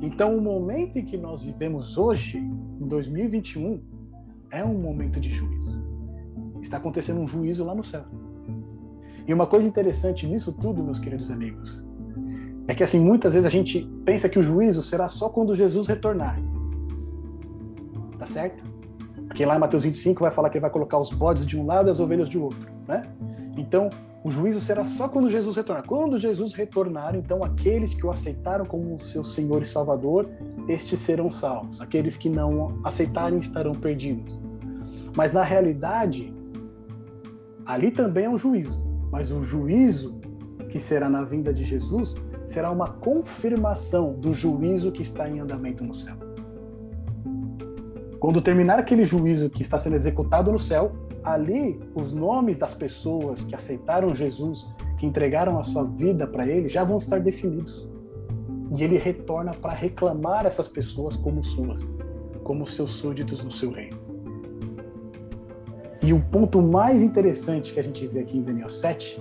[0.01, 3.82] Então, o momento em que nós vivemos hoje, em 2021,
[4.50, 5.82] é um momento de juízo.
[6.60, 8.04] Está acontecendo um juízo lá no céu.
[9.26, 11.86] E uma coisa interessante nisso tudo, meus queridos amigos,
[12.66, 15.86] é que assim muitas vezes a gente pensa que o juízo será só quando Jesus
[15.86, 16.40] retornar.
[18.18, 18.64] Tá certo?
[19.26, 21.66] Porque lá em Mateus 25 vai falar que ele vai colocar os bodes de um
[21.66, 23.02] lado e as ovelhas de outro, né?
[23.56, 23.90] Então,
[24.28, 25.86] o juízo será só quando Jesus retornar.
[25.86, 30.28] Quando Jesus retornar, então aqueles que o aceitaram como seu Senhor e Salvador,
[30.68, 31.80] estes serão salvos.
[31.80, 34.38] Aqueles que não aceitarem estarão perdidos.
[35.16, 36.34] Mas na realidade,
[37.64, 38.78] ali também é um juízo.
[39.10, 40.20] Mas o juízo
[40.68, 42.14] que será na vinda de Jesus
[42.44, 46.16] será uma confirmação do juízo que está em andamento no céu.
[48.20, 50.92] Quando terminar aquele juízo que está sendo executado no céu,
[51.32, 54.68] ali os nomes das pessoas que aceitaram Jesus,
[54.98, 57.88] que entregaram a sua vida para ele, já vão estar definidos.
[58.76, 61.80] E ele retorna para reclamar essas pessoas como suas,
[62.44, 63.98] como seus súditos no seu reino.
[66.02, 69.20] E o ponto mais interessante que a gente vê aqui em Daniel 7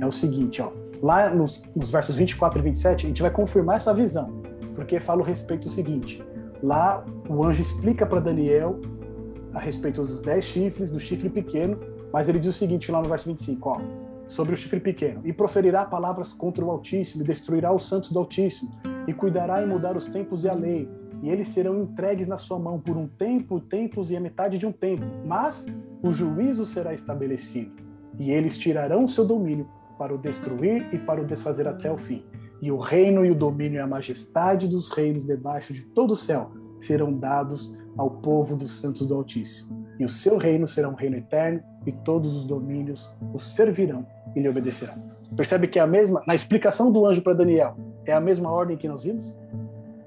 [0.00, 0.70] é o seguinte, ó.
[1.02, 4.42] Lá nos, nos versos 24 e 27, a gente vai confirmar essa visão,
[4.74, 6.24] porque fala o respeito do seguinte:
[6.62, 8.80] lá o anjo explica para Daniel
[9.56, 11.80] a respeito dos dez chifres, do chifre pequeno,
[12.12, 13.80] mas ele diz o seguinte lá no verso 25, ó,
[14.28, 18.18] sobre o chifre pequeno: E proferirá palavras contra o Altíssimo, e destruirá os santos do
[18.18, 18.70] Altíssimo,
[19.08, 20.86] e cuidará em mudar os tempos e a lei,
[21.22, 24.66] e eles serão entregues na sua mão por um tempo, tempos e a metade de
[24.66, 25.66] um tempo, mas
[26.02, 27.72] o juízo será estabelecido,
[28.18, 29.66] e eles tirarão o seu domínio
[29.98, 32.22] para o destruir e para o desfazer até o fim.
[32.60, 36.16] E o reino e o domínio e a majestade dos reinos debaixo de todo o
[36.16, 39.86] céu serão dados ao povo dos santos do Altíssimo.
[39.98, 44.40] E o seu reino será um reino eterno, e todos os domínios o servirão e
[44.40, 44.94] lhe obedecerão.
[45.36, 48.76] Percebe que é a mesma, na explicação do anjo para Daniel, é a mesma ordem
[48.76, 49.34] que nós vimos?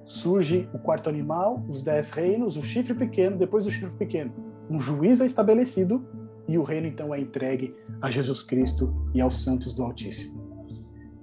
[0.05, 4.31] Surge o quarto animal, os dez reinos, o chifre pequeno, depois do chifre pequeno.
[4.69, 6.05] Um juízo é estabelecido
[6.47, 10.49] e o reino então é entregue a Jesus Cristo e aos santos do Altíssimo.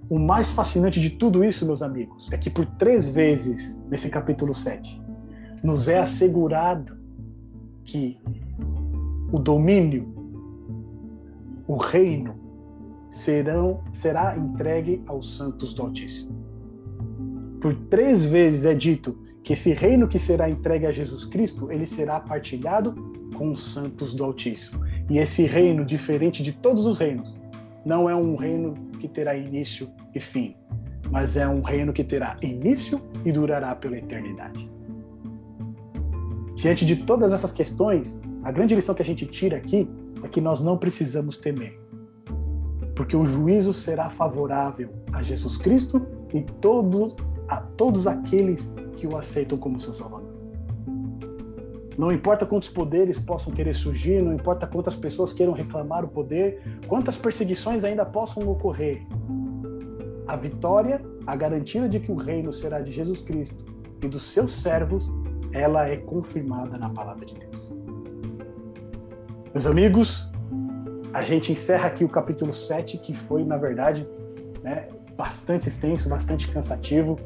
[0.09, 4.55] O mais fascinante de tudo isso, meus amigos, é que por três vezes nesse capítulo
[4.55, 5.03] 7
[5.63, 6.97] nos é assegurado
[7.85, 8.19] que
[9.33, 10.15] o domínio,
[11.67, 12.35] o reino,
[13.11, 16.37] serão, será entregue aos santos do Altíssimo.
[17.61, 21.87] Por três vezes é dito que esse reino que será entregue a Jesus Cristo, ele
[21.87, 22.95] será partilhado
[23.37, 24.85] com os santos do Altíssimo.
[25.09, 27.35] E esse reino, diferente de todos os reinos,
[27.85, 30.57] não é um reino que terá início e fim,
[31.11, 34.76] mas é um reino que terá início e durará pela eternidade.
[36.57, 39.87] Diante de todas essas questões, a grande lição que a gente tira aqui
[40.23, 41.79] é que nós não precisamos temer,
[42.95, 46.01] porque o juízo será favorável a Jesus Cristo
[46.33, 47.15] e todos,
[47.47, 50.35] a todos aqueles que o aceitam como seu Salvador.
[51.99, 56.63] Não importa quantos poderes possam querer surgir, não importa quantas pessoas queiram reclamar o poder,
[56.89, 59.07] quantas perseguições ainda possam ocorrer.
[60.27, 63.63] A vitória, a garantia de que o reino será de Jesus Cristo
[64.03, 65.11] e dos seus servos
[65.57, 67.75] ela é confirmada na palavra de Deus.
[69.55, 70.31] Meus amigos,
[71.15, 74.07] a gente encerra aqui o capítulo 7, que foi, na verdade,
[74.63, 77.19] né, bastante extenso, bastante cansativo,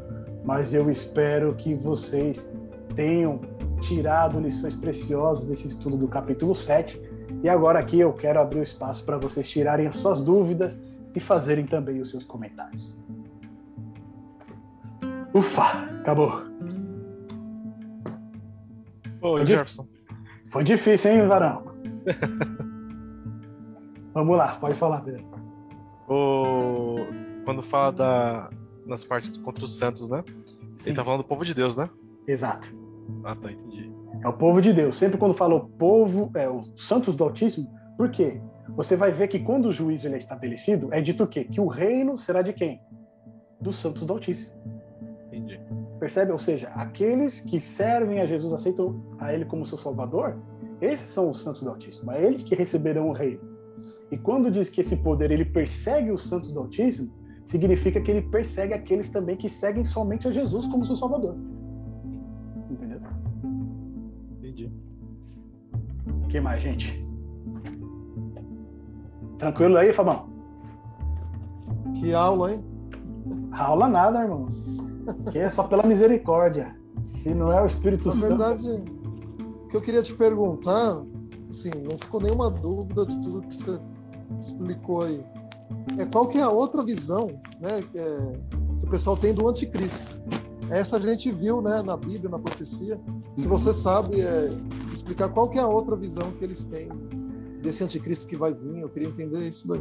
[0.45, 2.49] mas eu espero que vocês
[2.95, 3.41] tenham
[3.81, 7.01] tirado lições preciosas desse estudo do capítulo 7.
[7.43, 10.79] E agora aqui eu quero abrir o espaço para vocês tirarem as suas dúvidas
[11.15, 12.97] e fazerem também os seus comentários.
[15.35, 16.50] Ufa, acabou.
[19.23, 19.87] Oi, Jefferson.
[20.49, 21.63] Foi difícil, hein, Varão?
[24.15, 25.25] Vamos lá, pode falar, Pedro.
[26.09, 26.97] O...
[27.45, 28.51] Quando fala da...
[28.87, 30.25] nas partes contra os santos, né?
[30.79, 30.91] Sim.
[30.91, 31.89] Ele tá falando do povo de Deus, né?
[32.27, 32.75] Exato.
[33.25, 33.93] Ah, tá, entendi.
[34.23, 34.97] É o povo de Deus.
[34.97, 38.41] Sempre quando fala o povo, é os santos do Altíssimo, por quê?
[38.77, 41.45] Você vai ver que quando o juízo ele é estabelecido, é dito o quê?
[41.45, 42.81] Que o reino será de quem?
[43.61, 44.55] Dos santos do Altíssimo.
[46.01, 46.33] Percebe?
[46.33, 50.39] Ou seja, aqueles que servem a Jesus, aceitam a Ele como seu Salvador,
[50.81, 52.11] esses são os santos do Altíssimo.
[52.11, 53.43] É eles que receberão o reino.
[54.11, 57.13] E quando diz que esse poder ele persegue os santos do Altíssimo,
[57.45, 61.37] significa que ele persegue aqueles também que seguem somente a Jesus como seu Salvador.
[62.71, 63.01] Entendeu?
[64.39, 64.73] Entendi.
[66.25, 67.07] O que mais, gente?
[69.39, 70.31] Tranquilo aí, Fabão?
[71.95, 72.65] Que aula, hein?
[73.53, 74.49] Aula nada, irmão.
[75.31, 76.75] Que é só pela misericórdia.
[77.05, 78.27] Se não é o Espírito Na Santo.
[78.29, 78.69] verdade,
[79.65, 81.03] o que eu queria te perguntar,
[81.49, 83.79] assim, não ficou nenhuma dúvida de tudo que você
[84.41, 85.25] explicou aí.
[85.99, 87.29] É qual que é a outra visão,
[87.61, 88.33] né, que, é,
[88.81, 90.07] que o pessoal tem do anticristo?
[90.69, 92.99] Essa a gente viu, né, na Bíblia, na profecia.
[93.37, 93.59] Se Uhum.
[93.59, 94.51] você sabe é,
[94.93, 96.89] explicar qual que é a outra visão que eles têm
[97.63, 99.81] desse anticristo que vai vir, eu queria entender isso daí.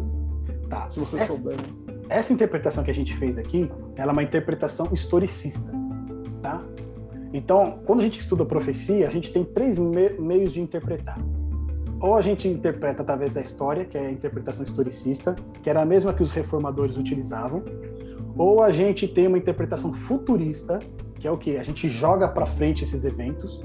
[0.70, 0.90] Tá.
[0.90, 1.56] Se você É, souber.
[1.58, 1.64] né?
[2.10, 5.72] essa interpretação que a gente fez aqui, ela é uma interpretação historicista,
[6.41, 6.64] tá?
[7.34, 11.20] Então, quando a gente estuda profecia, a gente tem três me- meios de interpretar.
[12.02, 15.86] Ou a gente interpreta através da história, que é a interpretação historicista, que era a
[15.86, 17.64] mesma que os reformadores utilizavam,
[18.36, 20.80] ou a gente tem uma interpretação futurista,
[21.20, 23.64] que é o que a gente joga para frente esses eventos,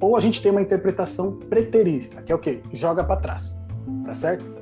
[0.00, 3.56] ou a gente tem uma interpretação preterista, que é o que joga para trás,
[4.04, 4.57] tá certo?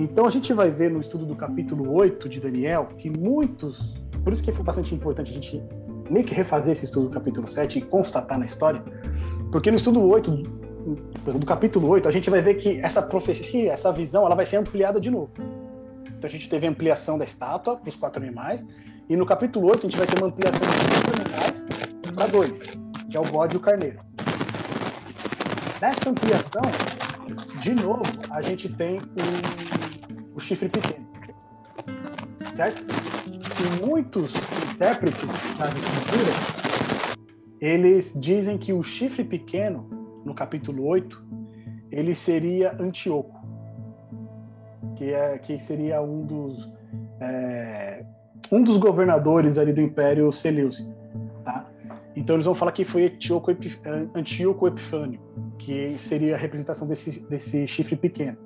[0.00, 4.32] Então a gente vai ver no estudo do capítulo 8 de Daniel que muitos, por
[4.32, 5.62] isso que foi bastante importante a gente
[6.08, 8.82] meio que refazer esse estudo do capítulo 7 e constatar na história,
[9.52, 13.92] porque no estudo 8 do capítulo 8 a gente vai ver que essa profecia, essa
[13.92, 15.34] visão, ela vai ser ampliada de novo.
[16.06, 18.66] Então a gente teve a ampliação da estátua para os quatro animais
[19.06, 21.66] e no capítulo 8 a gente vai ter uma ampliação dos quatro animais
[22.14, 22.62] para dois,
[23.10, 24.00] que é o bode e o carneiro.
[25.80, 26.62] Nessa ampliação,
[27.58, 31.06] de novo, a gente tem o, o chifre pequeno.
[32.54, 32.84] Certo?
[32.84, 34.34] E muitos
[34.74, 35.26] intérpretes
[35.58, 37.16] das escrituras,
[37.58, 39.88] eles dizem que o chifre pequeno,
[40.22, 41.24] no capítulo 8,
[41.90, 43.40] ele seria Antíoco,
[44.96, 46.70] que, é, que seria um dos,
[47.20, 48.04] é,
[48.52, 50.94] um dos governadores ali do Império Seleucida.
[51.42, 51.64] Tá?
[52.14, 53.50] Então eles vão falar que foi Antíoco
[54.68, 55.29] Epifânio,
[55.60, 58.38] que seria a representação desse, desse chifre pequeno.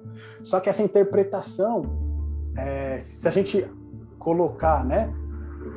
[0.43, 1.83] Só que essa interpretação,
[2.57, 3.67] é, se a gente
[4.19, 5.13] colocar né,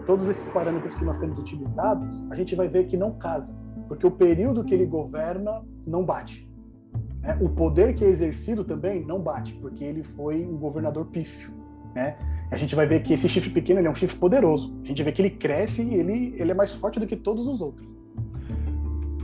[0.06, 3.56] todos esses parâmetros que nós temos utilizados, a gente vai ver que não casa.
[3.88, 6.50] Porque o período que ele governa não bate.
[7.22, 7.38] Né?
[7.40, 11.54] O poder que é exercido também não bate, porque ele foi um governador pífio.
[11.94, 12.18] Né?
[12.52, 14.76] A gente vai ver que esse chifre pequeno é um chifre poderoso.
[14.84, 17.48] A gente vê que ele cresce e ele, ele é mais forte do que todos
[17.48, 17.97] os outros.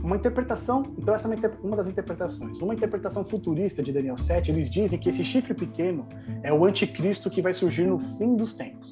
[0.04, 2.60] Uma interpretação, então essa é uma, das interpretações.
[2.60, 6.06] Uma interpretação futurista de Daniel 7, eles dizem que esse chifre pequeno
[6.42, 8.90] é o anticristo que vai surgir no fim dos tempos.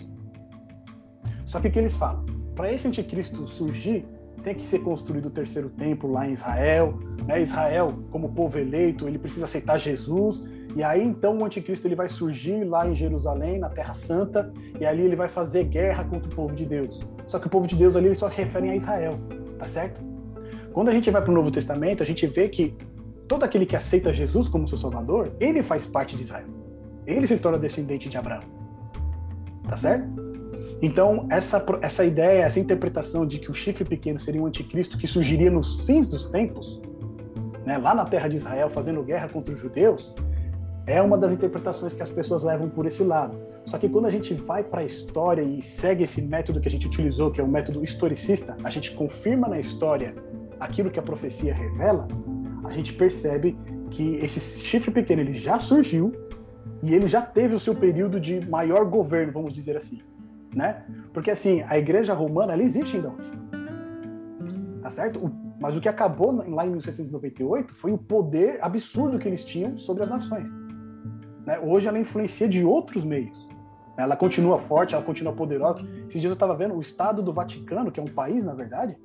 [1.45, 2.25] Só que o que eles falam?
[2.57, 4.07] Para esse anticristo surgir,
[4.43, 6.99] tem que ser construído o terceiro templo lá em Israel.
[7.27, 7.43] Né?
[7.43, 10.43] Israel, como povo eleito, ele precisa aceitar Jesus.
[10.75, 14.87] E aí então o anticristo ele vai surgir lá em Jerusalém, na Terra Santa, e
[14.87, 17.03] ali ele vai fazer guerra contra o povo de Deus.
[17.27, 19.21] Só que o povo de Deus ali eles só referem a Israel,
[19.59, 20.12] tá certo?
[20.73, 22.75] Quando a gente vai para o Novo Testamento, a gente vê que
[23.29, 26.47] todo aquele que aceita Jesus como seu Salvador, ele faz parte de Israel.
[27.07, 28.43] Ele se torna descendente de Abraão.
[29.69, 30.09] Tá certo?
[30.81, 35.07] Então, essa, essa ideia, essa interpretação de que o chifre pequeno seria um anticristo que
[35.07, 36.81] surgiria nos fins dos tempos,
[37.65, 40.13] né, lá na terra de Israel, fazendo guerra contra os judeus,
[40.87, 43.39] é uma das interpretações que as pessoas levam por esse lado.
[43.65, 46.71] Só que quando a gente vai para a história e segue esse método que a
[46.71, 50.15] gente utilizou, que é o método historicista, a gente confirma na história
[50.65, 52.07] aquilo que a profecia revela,
[52.65, 53.57] a gente percebe
[53.91, 56.13] que esse chifre pequeno ele já surgiu
[56.83, 60.01] e ele já teve o seu período de maior governo, vamos dizer assim,
[60.55, 60.85] né?
[61.13, 63.33] Porque assim, a igreja romana ela existe ainda hoje.
[64.83, 65.21] Tá certo?
[65.63, 70.03] mas o que acabou lá em 1798 foi o poder absurdo que eles tinham sobre
[70.03, 70.51] as nações.
[71.47, 71.57] Né?
[71.61, 73.49] Hoje ela influencia de outros meios.
[73.97, 75.81] Ela continua forte, ela continua poderosa.
[76.09, 78.97] Esses dias eu estava vendo o Estado do Vaticano, que é um país, na verdade,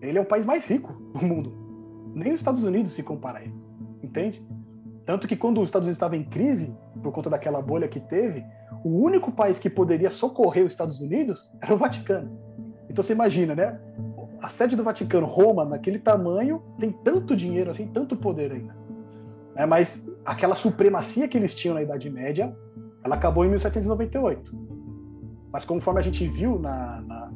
[0.00, 1.52] ele é o país mais rico do mundo.
[2.14, 3.54] Nem os Estados Unidos se compara a ele,
[4.02, 4.42] entende?
[5.06, 8.44] Tanto que quando os Estados Unidos estava em crise, por conta daquela bolha que teve,
[8.84, 12.30] o único país que poderia socorrer os Estados Unidos era o Vaticano.
[12.88, 13.80] Então você imagina, né?
[14.42, 18.74] A sede do Vaticano, Roma, naquele tamanho, tem tanto dinheiro assim, tanto poder ainda.
[19.54, 22.56] É, mas aquela supremacia que eles tinham na Idade Média,
[23.04, 24.54] ela acabou em 1798.
[25.52, 27.32] Mas conforme a gente viu na, na,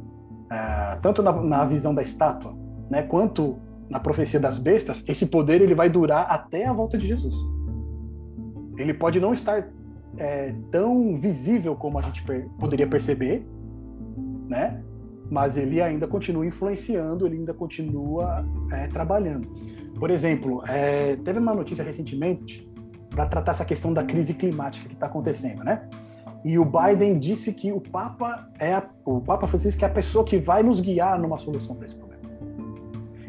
[0.51, 2.55] é, tanto na, na, visão da estátua,
[2.91, 3.59] né, quanto
[3.89, 7.35] na profecia das bestas, esse poder ele vai durar até a volta de Jesus.
[8.77, 9.69] Ele pode não estar
[10.17, 13.47] é, tão visível como a gente per poderia perceber,
[14.49, 14.83] né?
[15.31, 19.49] Mas ele ainda continua influenciando, ele ainda continua é, trabalhando.
[19.99, 22.69] Por exemplo, é, teve uma notícia recentemente
[23.11, 25.89] para tratar essa questão da crise climática que está acontecendo, né?
[26.45, 30.25] E o Biden disse que o Papa é a, o Papa Francisco é a pessoa
[30.25, 32.23] que vai nos guiar numa solução para esse problema.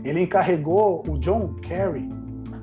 [0.04, 2.10] Ele encarregou o John Kerry,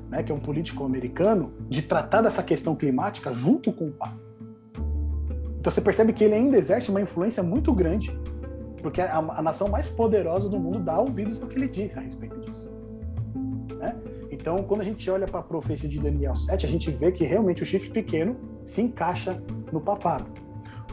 [0.09, 4.21] né, que é um político americano, de tratar dessa questão climática junto com o Papa.
[5.59, 8.15] Então você percebe que ele ainda exerce uma influência muito grande,
[8.81, 12.01] porque a, a nação mais poderosa do mundo dá ouvidos ao que ele diz a
[12.01, 12.69] respeito disso.
[13.79, 13.95] Né?
[14.29, 17.23] Então, quando a gente olha para a profecia de Daniel 7, a gente vê que
[17.23, 18.35] realmente o chifre pequeno
[18.65, 20.42] se encaixa no papado.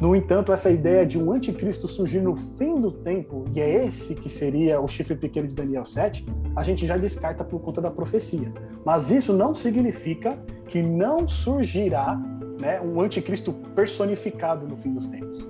[0.01, 4.15] No entanto, essa ideia de um anticristo surgir no fim do tempo, e é esse
[4.15, 6.25] que seria o chifre pequeno de Daniel 7,
[6.57, 8.51] a gente já descarta por conta da profecia.
[8.83, 12.19] Mas isso não significa que não surgirá
[12.59, 15.47] né, um anticristo personificado no fim dos tempos.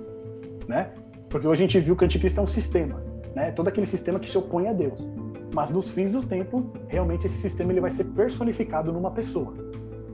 [0.67, 0.91] Né?
[1.29, 3.01] Porque hoje a gente viu que o anticristo é um sistema,
[3.33, 3.51] né?
[3.51, 4.99] todo aquele sistema que se opõe a Deus.
[5.55, 9.53] Mas nos fins do tempo, realmente esse sistema ele vai ser personificado numa pessoa.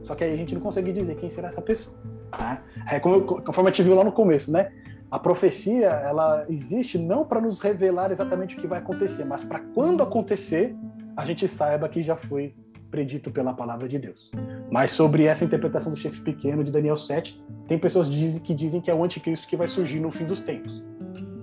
[0.04, 1.96] Só que aí a gente não consegue dizer quem será essa pessoa.
[2.40, 2.62] Né?
[2.92, 4.72] É como, conforme a gente viu lá no começo, né?
[5.10, 9.60] A profecia ela existe não para nos revelar exatamente o que vai acontecer, mas para
[9.74, 10.76] quando acontecer
[11.16, 12.54] a gente saiba que já foi
[12.92, 14.32] predito pela palavra de Deus.
[14.70, 18.92] Mas sobre essa interpretação do chefe pequeno de Daniel 7, tem pessoas que dizem que
[18.92, 20.84] é o anticristo que vai surgir no fim dos tempos.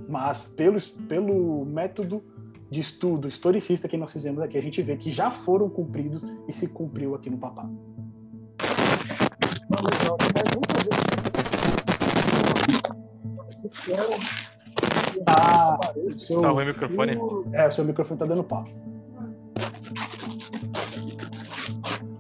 [0.08, 2.22] Mas pelo, pelo método
[2.70, 6.52] de estudo historicista que nós fizemos aqui, a gente vê que já foram cumpridos e
[6.52, 7.72] se cumpriu aqui no papado.
[15.26, 15.78] Ah,
[16.18, 17.18] seu, tá ruim o microfone?
[17.52, 18.64] É, o seu microfone tá dando pau.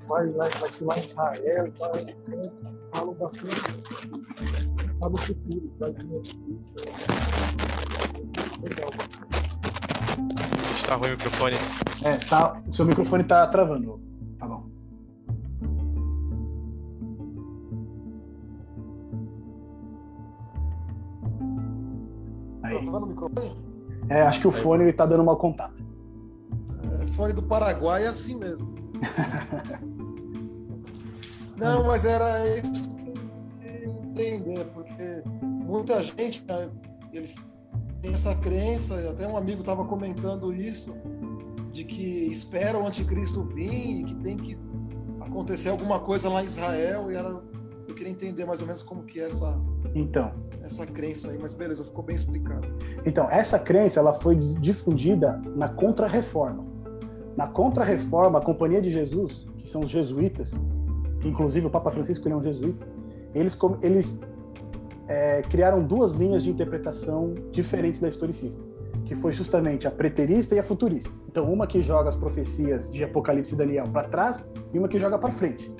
[0.08, 2.16] Vai, vai, vai ser lá em Israel, vai,
[2.90, 3.62] falo bastante.
[5.00, 6.22] Tá no futuro, vai vir
[8.62, 8.90] Legal.
[10.76, 11.56] Está ruim o microfone?
[12.02, 14.03] É, tá, o seu microfone tá travando.
[22.64, 22.84] Aí.
[22.84, 23.56] Tá microfone?
[24.08, 25.74] É, acho que o fone ele tá dando mau contato.
[27.00, 28.74] É, fone do Paraguai é assim mesmo.
[31.56, 33.14] Não, mas era isso que
[33.86, 36.68] entender, porque muita gente, né,
[37.12, 37.36] eles
[38.02, 40.92] têm essa crença, até um amigo estava comentando isso,
[41.70, 44.58] de que espera o anticristo vir e que tem que
[45.20, 47.28] acontecer alguma coisa lá em Israel e era
[47.86, 49.56] eu queria entender mais ou menos como que é essa
[49.94, 50.32] Então,
[50.64, 52.66] essa crença aí, mas beleza, ficou bem explicado.
[53.04, 56.64] então essa crença ela foi difundida na Contra-Reforma.
[57.36, 60.52] Na Contra-Reforma, a Companhia de Jesus, que são os jesuítas,
[61.20, 62.86] que inclusive o Papa Francisco ele é um jesuíta,
[63.34, 64.20] eles eles
[65.06, 68.62] é, criaram duas linhas de interpretação diferentes da historicista,
[69.04, 71.10] que foi justamente a preterista e a futurista.
[71.28, 74.98] Então, uma que joga as profecias de Apocalipse e Daniel para trás e uma que
[74.98, 75.70] joga para frente.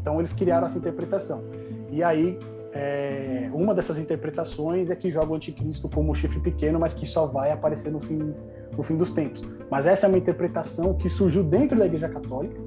[0.00, 1.42] Então, eles criaram essa interpretação.
[1.90, 2.38] E aí,
[2.72, 7.06] é, uma dessas interpretações é que joga o anticristo como um chifre pequeno, mas que
[7.06, 8.34] só vai aparecer no fim,
[8.76, 9.42] no fim dos tempos.
[9.70, 12.60] Mas essa é uma interpretação que surgiu dentro da Igreja Católica,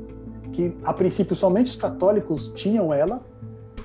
[0.52, 3.24] que a princípio somente os católicos tinham ela,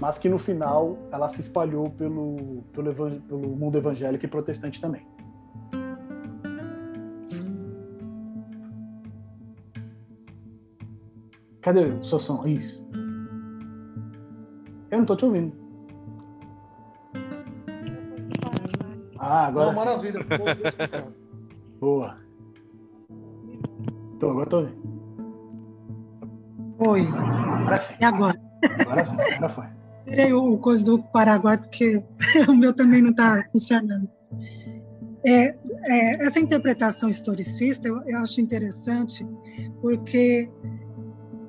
[0.00, 5.06] mas que no final ela se espalhou pelo, pelo, pelo mundo evangélico e protestante também.
[11.60, 12.46] Cadê o seu som?
[12.46, 12.86] Isso.
[14.90, 15.65] Eu não tô te ouvindo.
[19.18, 19.66] Ah, agora.
[19.66, 21.14] Não, maravilha, ficou explicado.
[21.80, 22.16] Boa.
[24.18, 24.86] Tô, agora tô ouvindo.
[26.78, 27.06] Oi.
[27.06, 27.94] Agora sim.
[28.00, 28.36] E agora?
[28.80, 29.34] Agora foi.
[29.34, 29.64] Agora foi.
[30.06, 32.02] Tirei o o coisa do Paraguai, porque
[32.48, 34.08] o meu também não está funcionando.
[35.24, 39.26] É, é, essa interpretação historicista eu, eu acho interessante,
[39.80, 40.48] porque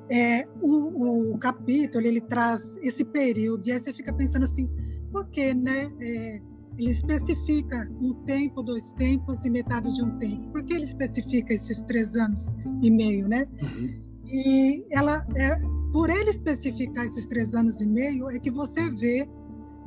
[0.09, 4.67] é, o, o capítulo ele traz esse período, e aí você fica pensando assim,
[5.11, 5.91] por que, né?
[6.77, 10.51] Ele especifica um tempo, dois tempos e metade de um tempo.
[10.51, 12.51] Por que ele especifica esses três anos
[12.81, 13.47] e meio, né?
[13.61, 14.07] Uhum.
[14.27, 15.55] E ela, é,
[15.91, 19.27] por ele especificar esses três anos e meio, é que você vê,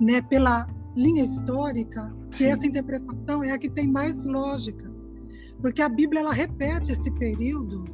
[0.01, 2.47] né, pela linha histórica, que Sim.
[2.47, 4.91] essa interpretação é a que tem mais lógica,
[5.61, 7.85] porque a Bíblia ela repete esse período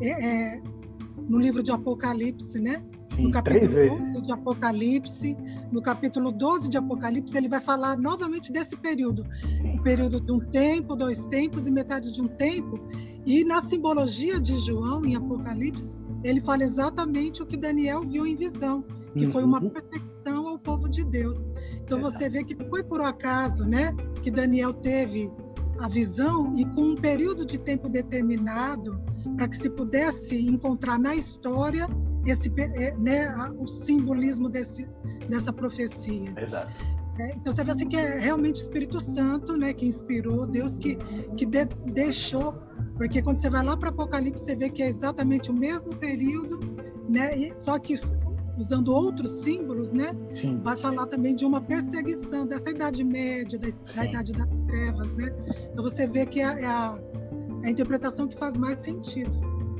[0.00, 0.62] é, é,
[1.28, 2.84] no livro de Apocalipse, né?
[3.10, 4.08] Sim, no capítulo três vezes.
[4.16, 5.36] 11 de Apocalipse,
[5.72, 9.78] no capítulo 12 de Apocalipse, ele vai falar novamente desse período, Sim.
[9.78, 12.78] o período de um tempo, dois tempos e metade de um tempo.
[13.24, 18.34] E na simbologia de João, em Apocalipse, ele fala exatamente o que Daniel viu em
[18.36, 18.84] visão,
[19.14, 19.70] que foi uma Uhum.
[19.70, 21.48] perseguição ao povo de Deus.
[21.84, 22.18] Então Exato.
[22.18, 23.92] você vê que foi por acaso, né,
[24.22, 25.30] que Daniel teve
[25.78, 29.00] a visão e com um período de tempo determinado
[29.36, 31.86] para que se pudesse encontrar na história
[32.30, 33.28] esse, eh, né,
[33.58, 34.88] o simbolismo desse,
[35.28, 36.32] dessa profecia.
[36.40, 36.72] Exato.
[37.18, 37.32] né?
[37.36, 40.96] Então você vê assim que é realmente o Espírito Santo, né, que inspirou, Deus que
[41.36, 42.54] que de- deixou,
[42.96, 46.58] porque quando você vai lá para Apocalipse você vê que é exatamente o mesmo período,
[47.08, 47.94] né, e- só que
[48.58, 50.58] usando outros símbolos, né, Sim.
[50.62, 55.30] vai falar também de uma perseguição dessa idade média, da, da idade das trevas, né?
[55.70, 56.98] Então você vê que é, é a,
[57.62, 59.30] é a interpretação que faz mais sentido,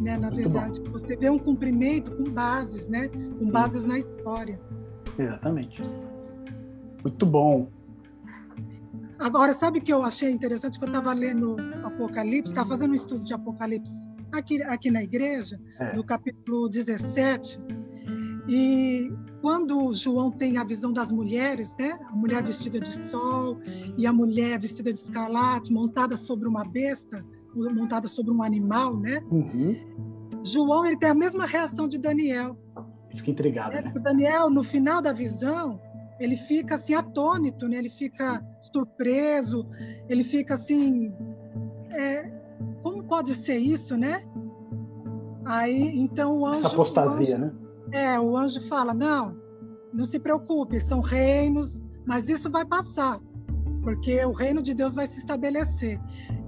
[0.01, 0.13] né?
[0.19, 3.09] Na Muito verdade, você vê um cumprimento com bases, né?
[3.09, 3.51] Com Sim.
[3.51, 4.61] bases na história.
[5.19, 5.83] Exatamente.
[7.03, 7.69] Muito bom.
[9.19, 10.79] Agora, sabe o que eu achei interessante?
[10.79, 13.95] Que eu estava lendo Apocalipse, estava fazendo um estudo de Apocalipse
[14.33, 15.97] aqui, aqui na igreja, É.
[15.97, 17.59] no capítulo 17.
[18.49, 19.11] E
[19.41, 21.99] quando João tem a visão das mulheres, né?
[22.11, 23.59] A mulher vestida de sol
[23.97, 27.25] e a mulher vestida de escarlate, montada sobre uma besta,
[27.57, 29.21] montada sobre um animal, né?
[29.31, 29.77] Uhum.
[30.45, 32.57] João ele tem a mesma reação de Daniel.
[33.15, 33.83] Fica intrigado, né?
[33.83, 33.93] né?
[33.95, 35.81] O Daniel, no final da visão,
[36.21, 37.79] ele fica assim atônito, né?
[37.79, 38.43] Ele fica
[38.73, 39.67] surpreso,
[40.09, 41.13] ele fica assim,
[41.91, 42.31] é,
[42.83, 44.23] como pode ser isso, né?
[45.45, 47.53] Aí, então o anjo, Essa apostasia, né?
[47.93, 49.37] é, o anjo fala: não,
[49.93, 53.21] não se preocupe, são reinos, mas isso vai passar,
[53.87, 56.01] porque o reino de Deus vai se estabelecer.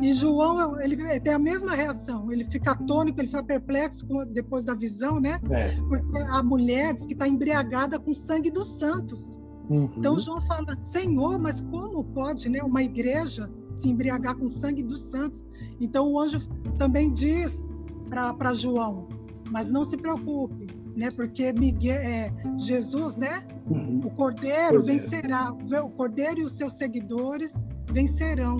[0.02, 4.74] E João, ele, tem a mesma reação, ele fica atônico, ele fica perplexo depois da
[4.74, 5.40] visão, né?
[5.48, 5.68] É.
[5.88, 9.40] Porque a mulher diz que está embriagada com o sangue dos santos.
[9.70, 9.88] Uhum.
[9.96, 14.82] Então João fala: Senhor, mas como pode, né, uma igreja se embriagar com o sangue
[14.82, 15.46] dos santos?
[15.80, 16.40] Então o anjo
[16.76, 17.70] também diz
[18.10, 19.06] para João:
[19.48, 20.66] mas não se preocupe,
[20.98, 24.00] né, porque Miguel, é, Jesus, né, Uhum.
[24.04, 24.82] o Cordeiro Cordeiro.
[24.82, 28.56] vencerá, o Cordeiro e os seus seguidores vencerão.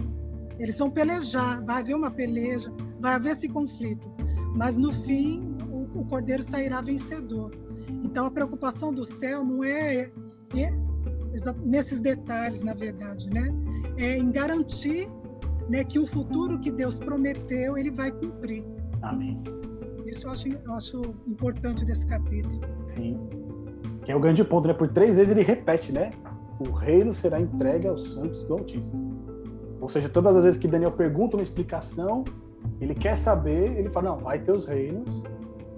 [0.59, 4.09] Eles vão pelejar, vai haver uma peleja, vai haver esse conflito,
[4.55, 7.51] mas no fim o, o Cordeiro sairá vencedor.
[8.05, 10.10] Então a preocupação do céu não é,
[10.55, 10.73] é
[11.65, 13.48] nesses detalhes, na verdade, né?
[13.97, 15.09] É em garantir
[15.69, 18.65] né, que o futuro que Deus prometeu ele vai cumprir.
[19.02, 19.43] Amém.
[20.09, 22.62] Isso eu acho, eu acho importante desse capítulo.
[22.86, 23.20] Sim.
[24.02, 24.72] Que é o grande ponto, né?
[24.72, 26.10] Por três vezes ele repete, né?
[26.59, 29.18] O reino será entregue aos santos do Altíssimo.
[29.80, 32.24] Ou seja, todas as vezes que Daniel pergunta uma explicação,
[32.80, 35.22] Ele quer saber, ele fala, não, vai ter os reinos,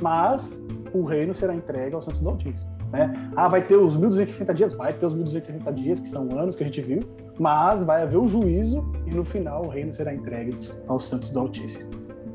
[0.01, 0.59] mas
[0.95, 2.71] o reino será entregue aos santos do Altíssimo.
[2.93, 3.13] Né?
[3.37, 4.75] Ah, vai ter os 1260 dias?
[4.75, 7.01] Vai ter os 1260 dias, que são anos que a gente viu,
[7.39, 10.57] mas vai haver o juízo e no final o reino será entregue
[10.89, 11.91] aos santos do Altíssimo.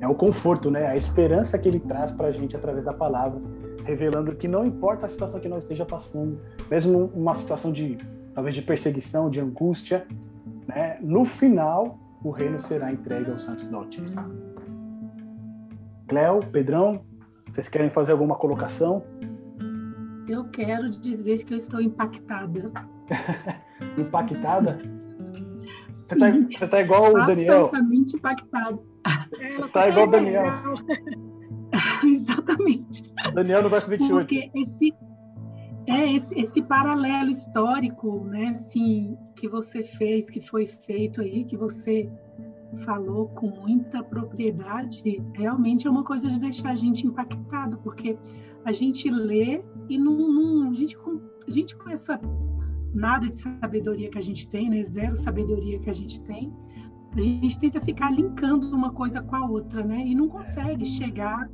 [0.06, 0.86] É o conforto, né?
[0.86, 3.41] A esperança que ele traz para a gente através da palavra,
[3.84, 7.98] revelando que não importa a situação que nós esteja passando, mesmo uma situação de
[8.36, 10.06] talvez de perseguição, de angústia,
[10.68, 10.99] né?
[11.02, 14.32] No final o reino será entregue aos santos do Altíssimo.
[16.07, 17.02] Cléo, Pedrão,
[17.52, 19.03] vocês querem fazer alguma colocação?
[20.27, 22.72] Eu quero dizer que eu estou impactada.
[23.98, 24.77] impactada?
[25.95, 27.65] Você tá, você tá igual o Daniel.
[27.65, 28.77] Absolutamente impactada.
[29.76, 30.46] Tá igual o Daniel.
[32.02, 33.14] Exatamente.
[33.34, 34.10] Daniel no verso 28.
[34.10, 34.96] Porque esse,
[35.86, 41.58] é esse, esse paralelo histórico, né, assim, que você fez, que foi feito aí, que
[41.58, 42.10] você
[42.86, 48.18] falou com muita propriedade, realmente é uma coisa de deixar a gente impactado, porque
[48.64, 50.98] a gente lê e não, não a, gente,
[51.46, 52.18] a gente com essa
[52.94, 54.84] nada de sabedoria que a gente tem, né?
[54.84, 56.54] Zero sabedoria que a gente tem.
[57.16, 59.98] A gente tenta ficar linkando uma coisa com a outra, né?
[60.06, 61.50] E não consegue chegar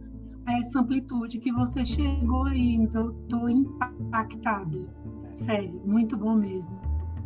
[0.45, 2.73] a essa amplitude que você chegou aí.
[2.73, 4.79] Então, estou impactada.
[5.35, 6.75] Sério, muito bom mesmo.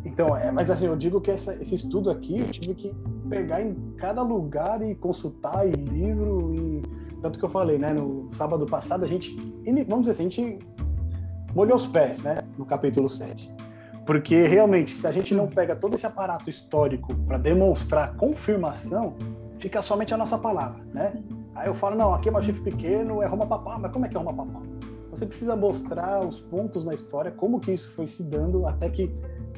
[0.04, 2.94] Então, é, mas assim, eu digo que essa, esse estudo aqui eu tive que
[3.28, 6.82] pegar em cada lugar e consultar e livro e
[7.20, 9.34] tanto que eu falei, né, no sábado passado a gente,
[9.88, 10.58] vamos dizer assim, a gente
[11.52, 13.52] molhou os pés, né, no capítulo 7.
[14.06, 19.16] Porque realmente, se a gente não pega todo esse aparato histórico para demonstrar confirmação,
[19.58, 21.12] fica somente a nossa palavra, né?
[21.56, 24.16] Aí eu falo, não, aqui é chifre pequeno, é Roma Papal, mas como é que
[24.16, 24.62] é Roma Papal?
[25.10, 29.12] Você precisa mostrar os pontos na história, como que isso foi se dando até que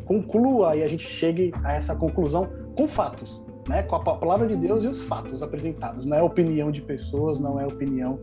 [0.06, 3.82] conclua e a gente chegue a essa conclusão com fatos, né?
[3.82, 6.06] Com a palavra de Deus e os fatos apresentados.
[6.06, 8.18] Não é opinião de pessoas, não é opinião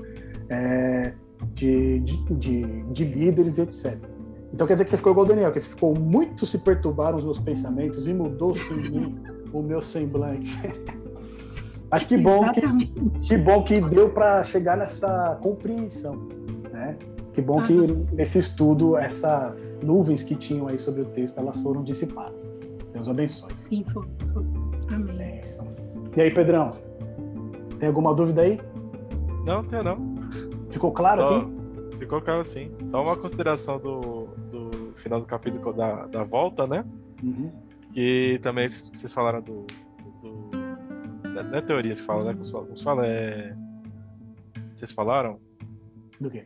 [0.50, 1.14] é,
[1.54, 4.15] de, de, de, de líderes, etc.
[4.56, 7.14] Então quer dizer que você ficou igual o Daniel, que você ficou muito se perturbar
[7.14, 10.58] os meus pensamentos e mudou-se em mim o meu semblante.
[11.92, 12.62] Mas que bom que,
[13.28, 16.30] que bom que deu para chegar nessa compreensão,
[16.72, 16.98] né?
[17.34, 17.74] Que bom que
[18.14, 22.40] nesse estudo essas nuvens que tinham aí sobre o texto elas foram dissipadas.
[22.94, 23.50] Deus abençoe.
[23.56, 24.08] Sim, foi.
[24.32, 24.46] foi.
[24.90, 25.20] Amém.
[25.20, 25.44] É,
[26.16, 26.72] e aí, Pedrão?
[27.78, 28.58] Tem alguma dúvida aí?
[29.44, 30.16] Não, tem não.
[30.70, 31.38] Ficou claro Só...
[31.40, 31.65] aqui?
[32.06, 32.72] Ficou claro sim.
[32.84, 36.86] Só uma consideração do, do final do capítulo da, da volta, né?
[37.24, 37.52] Uhum.
[37.96, 39.66] Que também vocês falaram do.
[40.22, 40.50] do, do
[41.24, 42.34] não é teorias que falam, né?
[42.36, 43.56] Como fala, é.
[44.76, 45.40] Vocês falaram?
[46.22, 46.46] Do quê?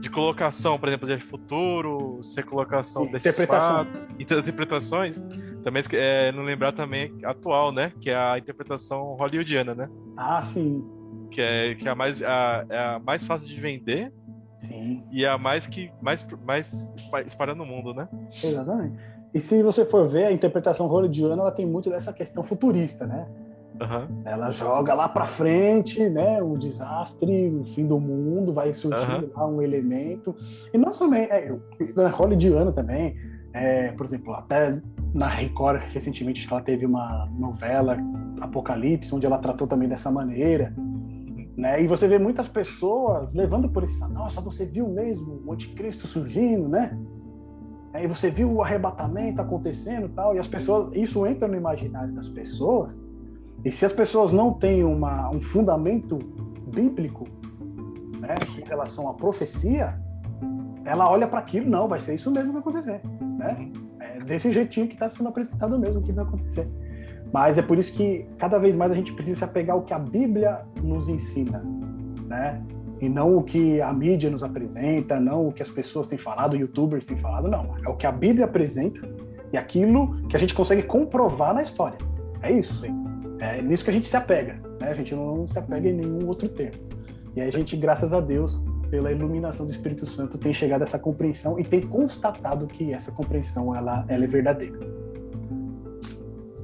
[0.00, 5.24] De colocação, por exemplo, de futuro, ser colocação desses fatos, interpretações.
[5.64, 7.90] Também é, não lembrar também atual, né?
[8.02, 9.88] Que é a interpretação hollywoodiana, né?
[10.14, 10.97] Ah, sim
[11.30, 14.12] que é, que é, a, mais, a, é a mais fácil de vender.
[14.56, 15.04] Sim.
[15.12, 16.92] E é a mais que mais, mais
[17.26, 18.08] espalha no mundo, né?
[18.28, 18.98] Exatamente.
[19.32, 23.28] E se você for ver, a interpretação hollywoodiana ela tem muito dessa questão futurista, né?
[23.80, 24.22] Uhum.
[24.24, 26.42] Ela joga lá para frente, né?
[26.42, 29.30] O desastre, o fim do mundo, vai surgir uhum.
[29.34, 30.34] lá um elemento.
[30.72, 31.54] E não somente, é,
[31.94, 33.14] na hollywoodiana também,
[33.52, 34.80] é, por exemplo, até
[35.14, 37.96] na Record recentemente ela teve uma novela
[38.40, 40.74] Apocalipse, onde ela tratou também dessa maneira.
[41.58, 41.82] Né?
[41.82, 46.68] E você vê muitas pessoas levando por esse nossa, você viu mesmo o anticristo surgindo,
[46.68, 46.96] né?
[47.92, 52.28] Aí você viu o arrebatamento acontecendo tal, e as pessoas, isso entra no imaginário das
[52.28, 53.02] pessoas,
[53.64, 56.16] e se as pessoas não têm uma, um fundamento
[56.72, 57.26] bíblico
[58.20, 60.00] né, em relação à profecia,
[60.84, 63.00] ela olha para aquilo, não, vai ser isso mesmo que vai acontecer.
[63.36, 63.72] Né?
[63.98, 66.68] É desse jeitinho que está sendo apresentado mesmo que vai acontecer.
[67.32, 69.92] Mas é por isso que cada vez mais a gente precisa se apegar ao que
[69.92, 71.62] a Bíblia nos ensina,
[72.26, 72.62] né?
[73.00, 76.56] E não o que a mídia nos apresenta, não o que as pessoas têm falado,
[76.56, 77.76] youtubers têm falado, não.
[77.84, 79.08] É o que a Bíblia apresenta
[79.52, 81.98] e aquilo que a gente consegue comprovar na história.
[82.42, 82.84] É isso.
[83.38, 84.90] É nisso que a gente se apega, né?
[84.90, 86.80] A gente não se apega em nenhum outro termo.
[87.36, 88.60] E a gente, graças a Deus,
[88.90, 93.12] pela iluminação do Espírito Santo, tem chegado a essa compreensão e tem constatado que essa
[93.12, 94.97] compreensão ela, ela é verdadeira.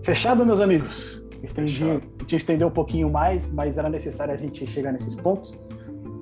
[0.04, 1.18] Fechado, meus amigos?
[1.42, 5.58] Estendi, a gente estendeu um pouquinho mais, mas era necessário a gente chegar nesses pontos.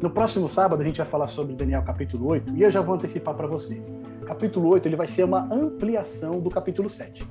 [0.00, 2.94] No próximo sábado a gente vai falar sobre Daniel capítulo 8 e eu já vou
[2.94, 3.92] antecipar para vocês.
[4.24, 7.28] Capítulo 8 ele vai ser uma ampliação do capítulo 7.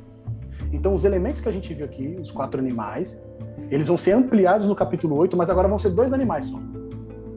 [0.74, 3.24] Então os elementos que a gente viu aqui, os quatro animais,
[3.70, 6.60] eles vão ser ampliados no capítulo 8, mas agora vão ser dois animais só.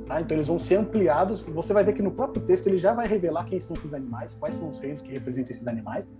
[0.06, 0.20] Tá?
[0.20, 1.40] Então eles vão ser ampliados.
[1.42, 4.34] Você vai ver que no próprio texto ele já vai revelar quem são esses animais,
[4.34, 6.12] quais são os reinos que representam esses animais.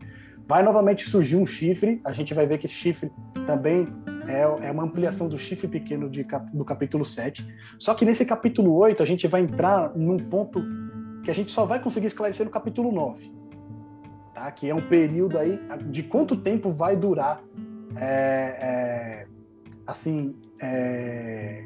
[0.46, 3.10] Vai novamente surgir um chifre, a gente vai ver que esse chifre
[3.46, 3.88] também
[4.26, 7.46] é, é uma ampliação do chifre pequeno de, do capítulo 7.
[7.78, 10.62] Só que nesse capítulo 8 a gente vai entrar num ponto
[11.22, 13.32] que a gente só vai conseguir esclarecer no capítulo 9.
[14.34, 14.50] Tá?
[14.50, 17.42] Que é um período aí de quanto tempo vai durar
[17.96, 18.04] é,
[18.60, 19.26] é,
[19.86, 21.64] assim é,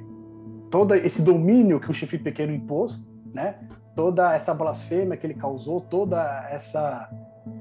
[0.70, 3.00] todo esse domínio que o chifre pequeno impôs,
[3.32, 3.54] né?
[3.96, 7.10] toda essa blasfêmia que ele causou, toda essa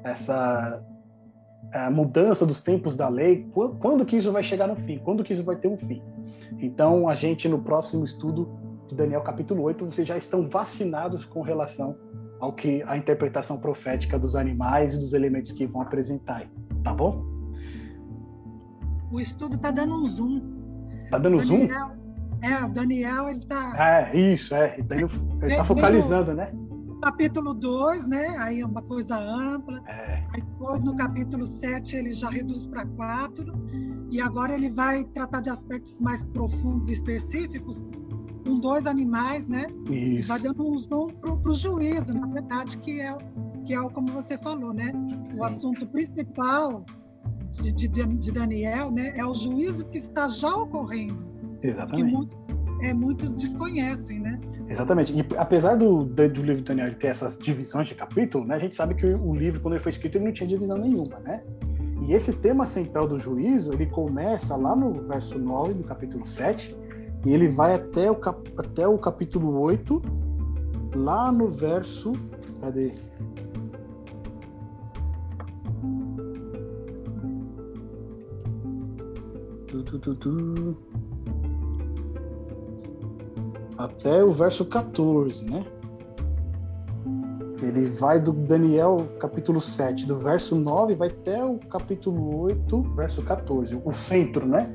[0.04, 0.84] essa
[1.74, 3.48] a mudança dos tempos da lei,
[3.80, 4.98] quando que isso vai chegar no fim?
[5.00, 6.02] Quando que isso vai ter um fim?
[6.60, 8.50] Então, a gente, no próximo estudo
[8.88, 11.96] de Daniel capítulo 8, vocês já estão vacinados com relação
[12.40, 16.50] ao que a interpretação profética dos animais e dos elementos que vão apresentar aí,
[16.84, 17.26] tá bom?
[19.12, 20.42] O estudo está dando um zoom.
[21.10, 21.68] Tá dando Daniel, zoom?
[22.42, 23.74] É, o Daniel, ele tá...
[23.78, 24.78] É, isso, é.
[24.78, 25.06] Ele
[25.52, 26.52] está focalizando, né?
[27.00, 28.36] Capítulo 2, né?
[28.40, 29.82] Aí é uma coisa ampla.
[29.88, 30.24] É.
[30.34, 33.46] Aí depois, no capítulo 7, ele já reduz para 4.
[34.10, 37.86] E agora ele vai tratar de aspectos mais profundos e específicos
[38.46, 39.68] com dois animais, né?
[39.90, 40.28] Isso.
[40.28, 43.16] Vai dando um zoom para o juízo, na verdade, que é,
[43.66, 44.94] que é como você falou, né?
[45.30, 45.40] Sim.
[45.40, 46.86] O assunto principal
[47.52, 51.26] de, de, de, Daniel né, é o juízo que está já ocorrendo.
[51.62, 51.96] Exatamente.
[51.96, 52.38] Que muito,
[52.82, 54.37] é, muitos desconhecem, né?
[54.70, 55.14] Exatamente.
[55.14, 58.60] E apesar do, do, do, livro de Daniel ter essas divisões de capítulo, né, a
[58.60, 61.42] gente sabe que o, livro, quando ele foi escrito, ele não tinha divisão nenhuma, né?
[62.06, 66.76] E esse tema central do juízo, ele começa lá no verso 9 do capítulo 7,
[67.26, 70.02] e ele vai até o, cap, até o capítulo 8,
[70.96, 72.12] lá no verso.
[72.62, 72.94] Cadê?
[79.68, 80.78] Tu, tu, tu
[83.78, 85.64] até o verso 14, né?
[87.62, 93.22] Ele vai do Daniel capítulo 7, do verso 9, vai até o capítulo 8, verso
[93.24, 94.74] 14, o centro, né?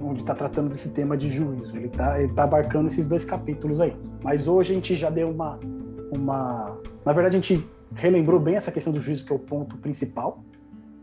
[0.00, 1.76] Onde está tratando desse tema de juízo.
[1.76, 3.96] Ele está ele tá abarcando esses dois capítulos aí.
[4.22, 5.58] Mas hoje a gente já deu uma,
[6.14, 6.78] uma.
[7.04, 10.42] Na verdade, a gente relembrou bem essa questão do juízo, que é o ponto principal,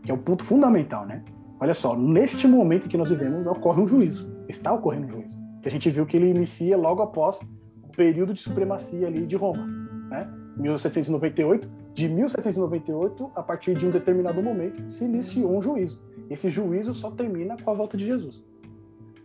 [0.02, 1.22] que é o ponto fundamental, né?
[1.60, 4.28] Olha só, neste momento que nós vivemos, ocorre um juízo.
[4.48, 7.40] Está ocorrendo um juízo a gente viu que ele inicia logo após
[7.82, 9.66] o período de supremacia ali de Roma,
[10.08, 10.26] né?
[10.56, 16.00] 1798, de 1798, a partir de um determinado momento, se iniciou um juízo.
[16.30, 18.42] Esse juízo só termina com a volta de Jesus.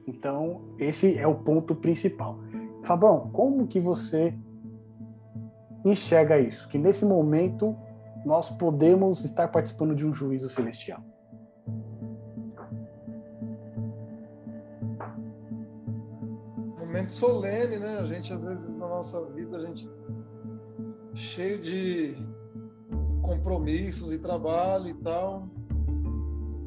[0.06, 2.38] Então, esse é o ponto principal.
[2.84, 4.34] Fabão, como que você
[5.86, 6.68] enxerga isso?
[6.68, 7.74] Que nesse momento
[8.26, 11.02] nós podemos estar participando de um juízo celestial?
[16.94, 17.98] Momento solene, né?
[18.00, 19.90] A gente, às vezes, na nossa vida, a gente
[21.16, 22.16] cheio de
[23.24, 25.50] compromissos e trabalho e tal,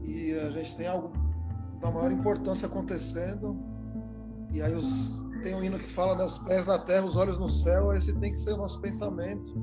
[0.02, 1.12] e a gente tem algo
[1.80, 3.56] da maior importância acontecendo,
[4.52, 7.38] e aí os, tem um hino que fala, né, os pés na terra, os olhos
[7.38, 9.54] no céu, esse tem que ser o nosso pensamento,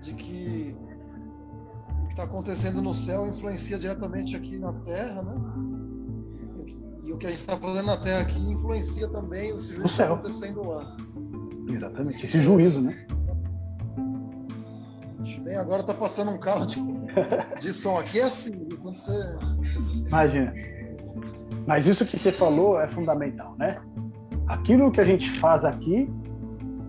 [0.00, 0.76] de que
[2.02, 5.75] o que está acontecendo no céu influencia diretamente aqui na terra, né?
[7.06, 9.90] E o que a gente está fazendo na Terra aqui influencia também esse juízo que
[9.90, 10.96] está acontecendo lá.
[11.70, 13.06] Exatamente, esse juízo, né?
[15.42, 16.80] Bem, agora está passando um carro de,
[17.62, 19.12] de som aqui, é assim, quando você...
[20.08, 20.52] Imagina.
[21.64, 23.80] Mas isso que você falou é fundamental, né?
[24.48, 26.10] Aquilo que a gente faz aqui,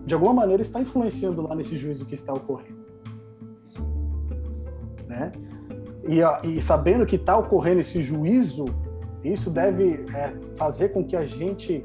[0.04, 2.84] de alguma maneira, está influenciando lá nesse juízo que está ocorrendo.
[5.06, 5.30] Né?
[6.08, 8.64] E, e sabendo que está ocorrendo esse juízo,
[9.24, 11.84] isso deve é, fazer com que a gente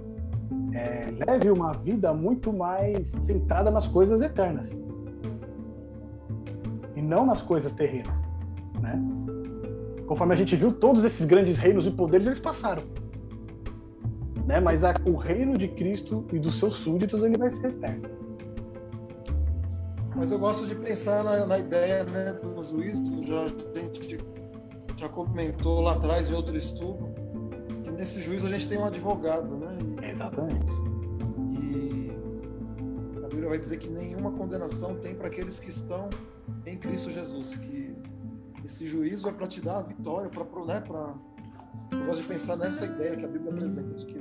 [0.73, 4.71] é, leve uma vida muito mais centrada nas coisas eternas
[6.95, 8.17] e não nas coisas terrenas,
[8.79, 9.01] né?
[10.05, 12.83] Conforme a gente viu, todos esses grandes reinos e poderes eles passaram,
[14.45, 14.59] né?
[14.59, 18.09] Mas a, o reino de Cristo e dos seus súditos ele vai ser eterno.
[20.15, 24.17] Mas eu gosto de pensar na, na ideia né, do juízo, já, a gente
[24.95, 27.12] já comentou lá atrás em outro estudo,
[27.91, 29.77] nesse juízo a gente tem um advogado, né?
[30.01, 30.71] E, Exatamente.
[31.61, 32.11] E
[33.23, 36.09] a Bíblia vai dizer que nenhuma condenação tem para aqueles que estão
[36.65, 37.95] em Cristo Jesus, que
[38.65, 41.13] esse juízo é para te dar a vitória, para né, pra...
[41.91, 44.17] eu gosto de pensar nessa ideia que a Bíblia apresenta de que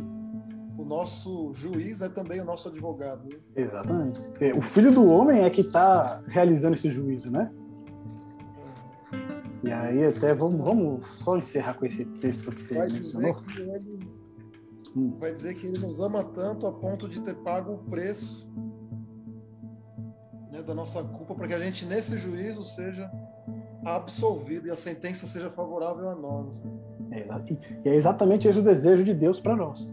[0.77, 3.23] o nosso juiz é também o nosso advogado.
[3.29, 3.39] Né?
[3.55, 4.21] Exatamente.
[4.41, 7.53] É, o filho do homem é que está realizando esse juízo, né?
[9.63, 13.35] E aí até vamos, vamos só encerrar com esse texto que você vai mencionou.
[13.35, 14.11] Dizer que ele,
[14.97, 15.15] hum.
[15.19, 18.49] Vai dizer que ele nos ama tanto a ponto de ter pago o preço
[20.51, 23.11] né, da nossa culpa para que a gente nesse juízo seja
[23.85, 26.63] absolvido e a sentença seja favorável a nós.
[27.11, 27.27] É,
[27.85, 29.89] e é exatamente esse o desejo de Deus para nós.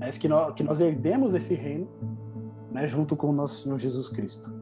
[0.00, 1.88] É que nós, que nós herdemos esse reino
[2.70, 4.52] né, junto com o nosso Senhor Jesus Cristo.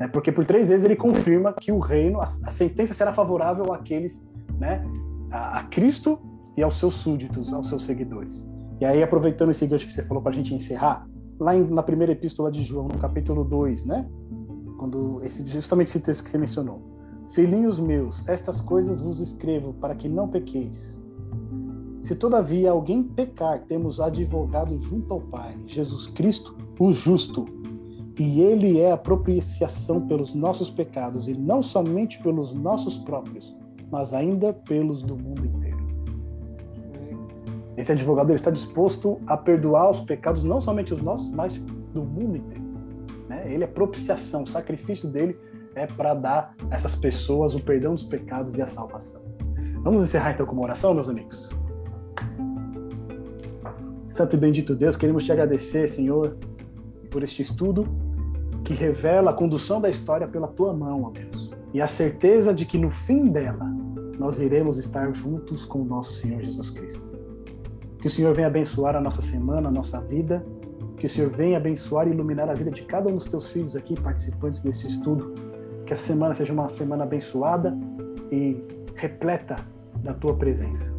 [0.00, 3.72] É porque por três vezes ele confirma que o reino, a, a sentença será favorável
[3.72, 4.22] àqueles,
[4.58, 4.84] né,
[5.30, 6.18] a, a, Cristo
[6.56, 8.48] e aos seus súditos, aos seus seguidores.
[8.80, 11.06] E aí, aproveitando esse gancho que você falou para a gente encerrar,
[11.38, 14.08] lá em, na primeira epístola de João, no capítulo 2, né,
[14.78, 16.80] quando esse, justamente esse texto que você mencionou.
[17.30, 20.98] Filhinhos meus, estas coisas vos escrevo para que não pequeis.
[22.02, 27.44] Se todavia alguém pecar, temos advogado junto ao Pai, Jesus Cristo, o justo.
[28.18, 33.56] E ele é a propiciação pelos nossos pecados, e não somente pelos nossos próprios,
[33.92, 35.78] mas ainda pelos do mundo inteiro.
[37.76, 41.54] Esse advogado está disposto a perdoar os pecados, não somente os nossos, mas
[41.94, 42.64] do mundo inteiro.
[43.28, 43.52] Né?
[43.52, 45.38] Ele é propiciação, o sacrifício dele
[45.76, 49.22] é para dar a essas pessoas o perdão dos pecados e a salvação.
[49.84, 51.48] Vamos encerrar então com uma oração, meus amigos?
[54.06, 56.36] Santo e bendito Deus, queremos te agradecer, Senhor,
[57.12, 58.07] por este estudo
[58.64, 62.64] que revela a condução da história pela tua mão, ó Deus, e a certeza de
[62.64, 63.64] que no fim dela
[64.18, 67.08] nós iremos estar juntos com o nosso Senhor Jesus Cristo.
[68.00, 70.44] Que o Senhor venha abençoar a nossa semana, a nossa vida,
[70.96, 73.76] que o Senhor venha abençoar e iluminar a vida de cada um dos teus filhos
[73.76, 75.34] aqui, participantes desse estudo.
[75.86, 77.76] Que essa semana seja uma semana abençoada
[78.30, 78.60] e
[78.94, 79.56] repleta
[80.02, 80.92] da tua presença.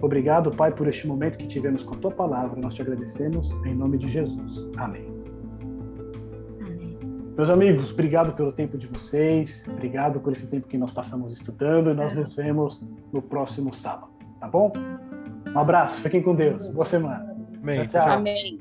[0.00, 2.60] Obrigado, Pai, por este momento que tivemos com a tua palavra.
[2.60, 4.68] Nós te agradecemos em nome de Jesus.
[4.76, 5.11] Amém.
[7.36, 11.90] Meus amigos, obrigado pelo tempo de vocês, obrigado por esse tempo que nós passamos estudando
[11.90, 12.82] e nós nos vemos
[13.12, 14.70] no próximo sábado, tá bom?
[15.54, 16.70] Um abraço, fiquem com Deus.
[16.70, 17.34] Boa semana.
[17.62, 17.86] Amém.
[17.86, 18.18] Tchau, tchau.
[18.18, 18.60] Amém.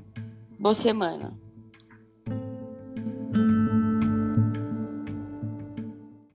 [0.58, 1.41] Boa semana.